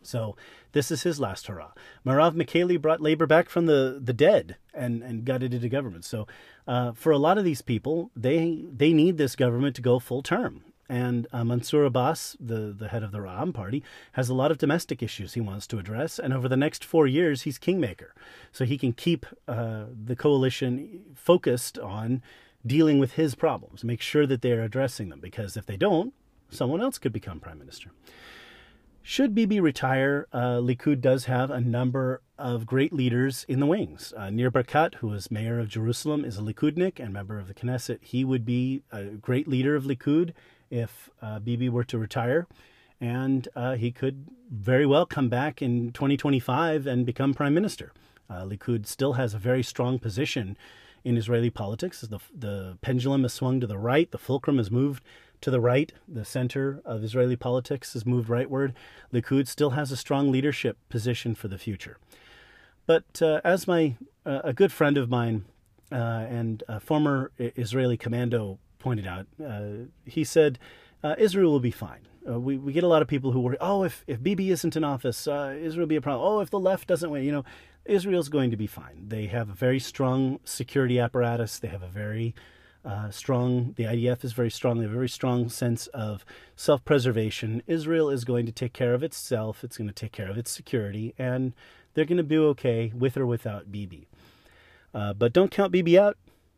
So 0.06 0.36
this 0.72 0.92
is 0.92 1.04
his 1.04 1.20
last 1.20 1.48
hurrah. 1.48 1.72
Merav 2.06 2.34
Michaeli 2.36 2.82
brought 2.82 3.02
labor 3.02 3.26
back 3.26 3.50
from 3.50 3.66
the, 3.66 4.00
the 4.04 4.14
dead 4.14 4.58
and, 4.74 5.02
and 5.02 5.26
got 5.26 5.44
it 5.44 5.54
into 5.54 5.70
government. 5.70 6.06
So 6.06 6.28
uh, 6.68 6.94
for 6.94 7.12
a 7.12 7.18
lot 7.18 7.38
of 7.38 7.46
these 7.46 7.62
people, 7.62 8.12
they 8.16 8.66
they 8.72 8.94
need 8.94 9.18
this 9.18 9.36
government 9.36 9.76
to 9.78 9.82
go 9.82 10.00
full 10.00 10.22
term. 10.22 10.64
And 10.88 11.26
uh, 11.34 11.44
Mansour 11.44 11.84
Abbas, 11.84 12.38
the, 12.40 12.76
the 12.78 12.90
head 12.90 13.02
of 13.02 13.12
the 13.12 13.18
Ra'am 13.18 13.54
party, 13.54 13.84
has 14.12 14.30
a 14.30 14.36
lot 14.36 14.52
of 14.52 14.60
domestic 14.60 15.02
issues 15.02 15.34
he 15.34 15.42
wants 15.42 15.66
to 15.68 15.80
address. 15.80 16.20
And 16.20 16.32
over 16.32 16.48
the 16.48 16.58
next 16.58 16.86
four 16.86 17.08
years, 17.08 17.42
he's 17.42 17.58
kingmaker. 17.58 18.14
So 18.52 18.66
he 18.66 18.78
can 18.78 18.94
keep 18.94 19.26
uh, 19.48 19.86
the 19.92 20.16
coalition 20.16 21.02
focused 21.16 21.80
on 21.80 22.22
dealing 22.66 23.00
with 23.00 23.14
his 23.14 23.36
problems, 23.36 23.84
make 23.84 24.02
sure 24.02 24.28
that 24.28 24.42
they're 24.42 24.62
addressing 24.62 25.10
them. 25.10 25.20
Because 25.20 25.58
if 25.58 25.66
they 25.66 25.78
don't, 25.78 26.14
someone 26.50 26.82
else 26.82 27.00
could 27.00 27.14
become 27.14 27.40
prime 27.40 27.60
minister. 27.60 27.90
Should 29.08 29.36
Bibi 29.36 29.60
retire, 29.60 30.28
uh, 30.34 30.58
Likud 30.58 31.00
does 31.00 31.26
have 31.26 31.52
a 31.52 31.62
number 31.62 32.24
of 32.40 32.66
great 32.66 32.92
leaders 32.92 33.46
in 33.48 33.60
the 33.60 33.68
wings. 33.68 34.16
Uh, 34.18 34.32
Nir 34.32 34.50
Barkat, 34.50 34.96
who 34.96 35.14
is 35.14 35.30
mayor 35.30 35.60
of 35.60 35.70
Jerusalem, 35.70 36.26
is 36.26 36.40
a 36.40 36.42
Likudnik 36.42 37.00
and 37.00 37.14
member 37.14 37.38
of 37.38 37.48
the 37.48 37.54
Knesset. 37.54 38.00
He 38.02 38.26
would 38.26 38.48
be 38.48 38.82
a 38.92 39.04
great 39.04 39.48
leader 39.48 39.76
of 39.76 39.84
Likud 39.84 40.34
if 40.72 41.12
uh, 41.22 41.38
Bibi 41.38 41.70
were 41.70 41.84
to 41.84 42.00
retire. 42.00 42.48
And 43.00 43.48
uh, 43.56 43.76
he 43.76 43.92
could 43.92 44.26
very 44.50 44.88
well 44.88 45.06
come 45.06 45.30
back 45.30 45.62
in 45.62 45.92
2025 45.92 46.88
and 46.88 47.06
become 47.06 47.36
prime 47.36 47.54
minister. 47.54 47.94
Uh, 48.28 48.42
Likud 48.42 48.88
still 48.88 49.14
has 49.14 49.36
a 49.36 49.38
very 49.38 49.62
strong 49.62 50.00
position 50.00 50.58
in 51.04 51.16
Israeli 51.16 51.52
politics. 51.52 52.02
The, 52.02 52.20
the 52.36 52.80
pendulum 52.82 53.22
has 53.22 53.34
swung 53.34 53.60
to 53.60 53.68
the 53.68 53.78
right, 53.78 54.10
the 54.10 54.18
fulcrum 54.18 54.58
has 54.58 54.72
moved 54.72 55.04
to 55.42 55.52
the 55.52 55.60
right, 55.60 55.92
the 56.08 56.26
center 56.26 56.82
of 56.86 57.04
Israeli 57.04 57.36
politics 57.36 57.94
has 57.94 58.06
moved 58.06 58.30
rightward. 58.30 58.74
Likud 59.14 59.48
still 59.48 59.72
has 59.72 59.92
a 59.92 59.98
strong 59.98 60.32
leadership 60.32 60.78
position 60.90 61.36
for 61.36 61.48
the 61.48 61.58
future. 61.58 61.98
But 62.86 63.22
uh, 63.22 63.42
as 63.44 63.68
my 63.68 63.96
uh, 64.26 64.42
a 64.44 64.54
good 64.54 64.72
friend 64.72 64.98
of 64.98 65.10
mine 65.10 65.46
uh, 65.92 65.96
and 65.96 66.64
a 66.68 66.80
former 66.80 67.32
Israeli 67.38 67.98
commando 67.98 68.60
pointed 68.80 69.08
out, 69.08 69.28
uh, 69.44 69.88
he 70.06 70.24
said 70.24 70.60
uh, 71.04 71.16
Israel 71.18 71.52
will 71.52 71.60
be 71.60 71.72
fine. 71.72 72.08
Uh, 72.28 72.40
we, 72.40 72.58
we 72.58 72.74
get 72.74 72.84
a 72.84 72.88
lot 72.88 73.04
of 73.04 73.08
people 73.08 73.32
who 73.32 73.40
worry, 73.40 73.58
oh, 73.62 73.84
if, 73.84 74.04
if 74.08 74.22
Bibi 74.22 74.50
isn't 74.50 74.76
in 74.76 74.84
office, 74.84 75.28
Israel 75.28 75.82
will 75.82 75.86
be 75.86 75.96
a 75.96 76.02
problem. 76.02 76.28
Oh, 76.28 76.40
if 76.40 76.50
the 76.50 76.60
left 76.60 76.88
doesn't 76.88 77.12
win, 77.12 77.24
you 77.24 77.32
know, 77.32 77.46
Israel's 77.86 78.30
going 78.30 78.50
to 78.50 78.58
be 78.58 78.66
fine. 78.66 79.06
They 79.10 79.28
have 79.28 79.48
a 79.50 79.54
very 79.54 79.80
strong 79.80 80.40
security 80.44 81.00
apparatus. 81.00 81.60
They 81.60 81.68
have 81.68 81.84
a 81.84 81.88
very 81.88 82.34
uh, 82.86 83.10
strong. 83.10 83.74
The 83.78 83.86
IDF 83.86 84.24
is 84.24 84.34
very 84.34 84.52
strong. 84.52 84.78
They 84.78 84.84
have 84.84 84.92
a 84.92 84.96
very 84.96 85.10
strong 85.10 85.50
sense 85.50 85.88
of 85.88 86.24
self 86.56 86.86
preservation. 86.86 87.64
Israel 87.68 88.10
is 88.10 88.24
going 88.24 88.46
to 88.46 88.52
take 88.52 88.74
care 88.74 88.94
of 88.94 89.04
itself, 89.04 89.64
it's 89.64 89.78
going 89.78 89.88
to 89.88 89.94
take 89.94 90.12
care 90.12 90.30
of 90.30 90.38
its 90.38 90.52
security, 90.52 91.14
and 91.18 91.54
they're 91.94 92.06
going 92.06 92.18
to 92.18 92.24
be 92.24 92.38
okay 92.38 92.92
with 92.96 93.18
or 93.18 93.26
without 93.26 93.72
Bibi. 93.72 94.08
Uh, 94.94 95.14
but 95.14 95.34
don't 95.34 95.52
count 95.52 95.72
Bibi 95.72 95.98
out. 95.98 96.18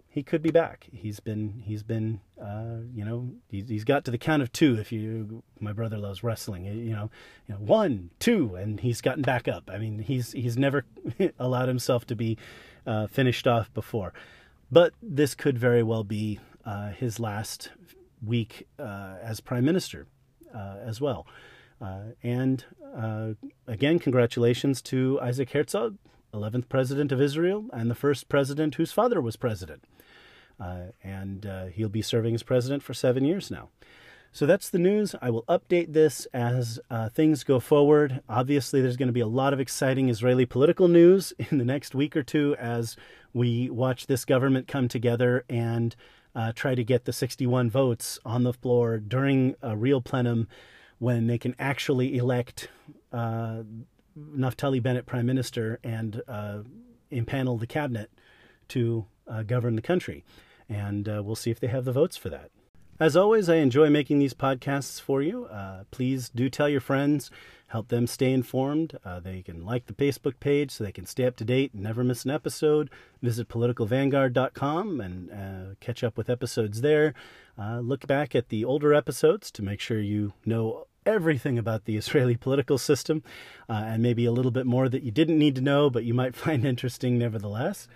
He 0.09 0.23
could 0.23 0.41
be 0.41 0.49
back. 0.49 0.88
He's 0.91 1.19
been, 1.19 1.61
he's 1.63 1.84
been, 1.84 2.21
uh, 2.41 2.78
you 2.91 3.05
know, 3.05 3.30
he's, 3.49 3.69
he's 3.69 3.84
got 3.84 4.03
to 4.05 4.11
the 4.11 4.17
count 4.17 4.41
of 4.41 4.51
two. 4.51 4.75
If 4.75 4.91
you, 4.91 5.43
my 5.59 5.73
brother 5.73 5.97
loves 5.97 6.23
wrestling, 6.23 6.65
you 6.65 6.91
know, 6.91 7.11
you 7.47 7.53
know, 7.53 7.59
one, 7.59 8.09
two, 8.17 8.55
and 8.55 8.80
he's 8.80 8.99
gotten 8.99 9.21
back 9.21 9.47
up. 9.47 9.69
I 9.71 9.78
mean, 9.78 9.99
he's 9.99 10.32
he's 10.32 10.57
never 10.57 10.86
allowed 11.39 11.67
himself 11.67 12.05
to 12.07 12.15
be 12.15 12.38
uh, 12.88 13.05
finished 13.05 13.45
off 13.45 13.71
before. 13.75 14.11
But 14.72 14.93
this 15.01 15.36
could 15.36 15.57
very 15.57 15.84
well 15.84 16.03
be 16.03 16.39
uh, 16.65 16.89
his 16.89 17.20
last 17.20 17.70
week 18.26 18.68
uh, 18.78 19.15
as 19.22 19.39
prime 19.39 19.63
minister 19.63 20.07
uh, 20.53 20.78
as 20.84 20.99
well. 20.99 21.26
Uh, 21.80 21.99
and 22.24 22.65
uh, 22.95 23.30
again, 23.68 23.99
congratulations 23.99 24.82
to 24.82 25.20
Isaac 25.22 25.51
Herzog, 25.51 25.97
11th 26.34 26.68
president 26.68 27.11
of 27.11 27.22
Israel, 27.22 27.65
and 27.72 27.89
the 27.89 27.95
first 27.95 28.28
president 28.28 28.76
whose 28.76 28.91
father 28.91 29.22
was 29.22 29.36
president. 29.36 29.84
and 31.03 31.72
he'll 31.74 31.89
be 31.89 32.01
serving 32.01 32.34
as 32.36 32.43
president 32.43 32.84
for 32.84 32.93
seven 32.93 33.24
years 33.24 33.49
now. 33.51 33.70
So 34.38 34.45
that's 34.45 34.70
the 34.70 34.78
news. 34.78 35.15
I 35.20 35.32
will 35.32 35.43
update 35.43 35.93
this 35.93 36.28
as 36.34 36.80
uh, 36.91 37.09
things 37.09 37.43
go 37.43 37.59
forward. 37.59 38.22
Obviously, 38.30 38.82
there's 38.82 38.97
going 38.97 39.07
to 39.07 39.13
be 39.13 39.20
a 39.20 39.26
lot 39.28 39.51
of 39.51 39.59
exciting 39.59 40.09
Israeli 40.09 40.45
political 40.45 40.88
news 40.88 41.34
in 41.51 41.57
the 41.57 41.65
next 41.65 41.95
week 41.95 42.15
or 42.15 42.22
two 42.22 42.55
as 42.59 42.95
we 43.38 43.69
watch 43.69 44.07
this 44.07 44.25
government 44.25 44.67
come 44.67 44.88
together 44.88 45.45
and 45.47 45.95
uh, 46.35 46.51
try 46.53 46.75
to 46.75 46.83
get 46.83 47.05
the 47.05 47.13
61 47.13 47.69
votes 47.69 48.19
on 48.25 48.43
the 48.43 48.53
floor 48.53 48.97
during 48.97 49.55
a 49.61 49.77
real 49.77 50.01
plenum 50.01 50.47
when 50.99 51.27
they 51.27 51.38
can 51.38 51.55
actually 51.59 52.17
elect 52.17 52.69
uh, 53.13 53.61
Naftali 54.17 54.81
Bennett 54.81 55.05
prime 55.05 55.25
minister 55.25 55.79
and 55.83 56.21
uh, 56.27 56.59
impanel 57.11 57.59
the 57.59 57.67
cabinet 57.67 58.11
to 58.69 59.05
uh, 59.27 59.43
govern 59.43 59.75
the 59.75 59.81
country. 59.81 60.25
And 60.67 61.07
uh, 61.07 61.21
we'll 61.23 61.35
see 61.35 61.51
if 61.51 61.59
they 61.59 61.67
have 61.67 61.85
the 61.85 61.91
votes 61.91 62.17
for 62.17 62.29
that. 62.29 62.49
As 62.99 63.15
always, 63.15 63.47
I 63.47 63.57
enjoy 63.57 63.91
making 63.91 64.17
these 64.17 64.33
podcasts 64.33 64.99
for 64.99 65.21
you. 65.21 65.45
Uh, 65.45 65.83
please 65.91 66.29
do 66.29 66.49
tell 66.49 66.67
your 66.67 66.81
friends, 66.81 67.29
help 67.67 67.89
them 67.89 68.07
stay 68.07 68.33
informed. 68.33 68.97
Uh, 69.05 69.19
they 69.19 69.43
can 69.43 69.63
like 69.63 69.85
the 69.85 69.93
Facebook 69.93 70.39
page 70.39 70.71
so 70.71 70.83
they 70.83 70.91
can 70.91 71.05
stay 71.05 71.25
up 71.25 71.35
to 71.35 71.45
date 71.45 71.75
and 71.75 71.83
never 71.83 72.03
miss 72.03 72.25
an 72.25 72.31
episode. 72.31 72.89
Visit 73.21 73.49
politicalvanguard.com 73.49 74.99
and 74.99 75.31
uh, 75.31 75.75
catch 75.79 76.03
up 76.03 76.17
with 76.17 76.27
episodes 76.27 76.81
there. 76.81 77.13
Uh, 77.55 77.81
look 77.81 78.07
back 78.07 78.33
at 78.33 78.49
the 78.49 78.65
older 78.65 78.95
episodes 78.95 79.51
to 79.51 79.61
make 79.61 79.79
sure 79.79 79.99
you 79.99 80.33
know 80.43 80.87
everything 81.05 81.59
about 81.59 81.85
the 81.85 81.97
Israeli 82.01 82.35
political 82.35 82.79
system 82.79 83.21
uh, 83.69 83.73
and 83.73 84.01
maybe 84.01 84.25
a 84.25 84.31
little 84.31 84.51
bit 84.51 84.65
more 84.65 84.89
that 84.89 85.03
you 85.03 85.11
didn't 85.11 85.37
need 85.37 85.53
to 85.53 85.61
know, 85.61 85.91
but 85.91 86.03
you 86.03 86.15
might 86.15 86.35
find 86.45 86.65
interesting 86.65 87.19
nevertheless. 87.19 87.87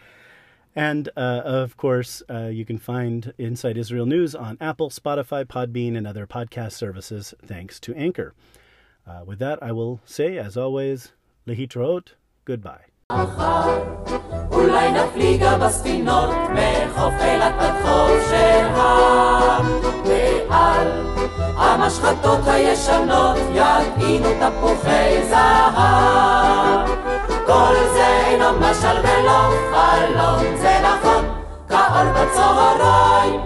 And 0.74 1.08
uh, 1.16 1.42
of 1.44 1.76
course, 1.78 2.22
uh, 2.28 2.50
you 2.52 2.66
can 2.66 2.76
find 2.76 3.32
Inside 3.38 3.78
Israel 3.78 4.04
News 4.04 4.34
on 4.34 4.58
Apple, 4.60 4.90
Spotify, 4.90 5.44
Podbean, 5.44 5.96
and 5.96 6.06
other 6.06 6.26
podcast 6.26 6.72
services 6.72 7.32
thanks 7.42 7.80
to 7.80 7.94
Anchor. 7.94 8.34
Uh, 9.06 9.22
with 9.24 9.38
that, 9.38 9.62
I 9.62 9.72
will 9.72 10.00
say, 10.04 10.36
as 10.36 10.56
always, 10.56 11.12
lehitraot, 11.46 12.08
goodbye. 12.44 12.84
אולי 14.50 14.92
נפליגה 14.92 15.58
בספינות 15.58 16.30
מחוף 16.52 17.14
אילת 17.20 17.54
עד 17.58 17.82
חוף 17.82 18.30
של 18.30 18.66
ועל 20.04 20.88
המשחטות 21.56 22.40
הישנות 22.46 23.36
יטעינו 23.54 24.28
תפוחי 24.40 25.28
זהב 25.28 26.49
כל 27.51 27.75
זה 27.93 28.21
אינו 28.27 28.59
משל 28.59 28.97
ולא 29.03 29.51
חלום, 29.71 30.55
זה 30.55 30.79
נכון, 30.83 31.25
כאור 31.69 32.11
בצהריים. 32.15 33.41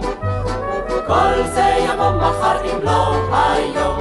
כל 1.06 1.42
זה 1.54 1.74
יבוא 1.78 2.10
מחר 2.10 2.64
אם 2.64 2.82
לא 2.82 3.14
היום. 3.32 3.95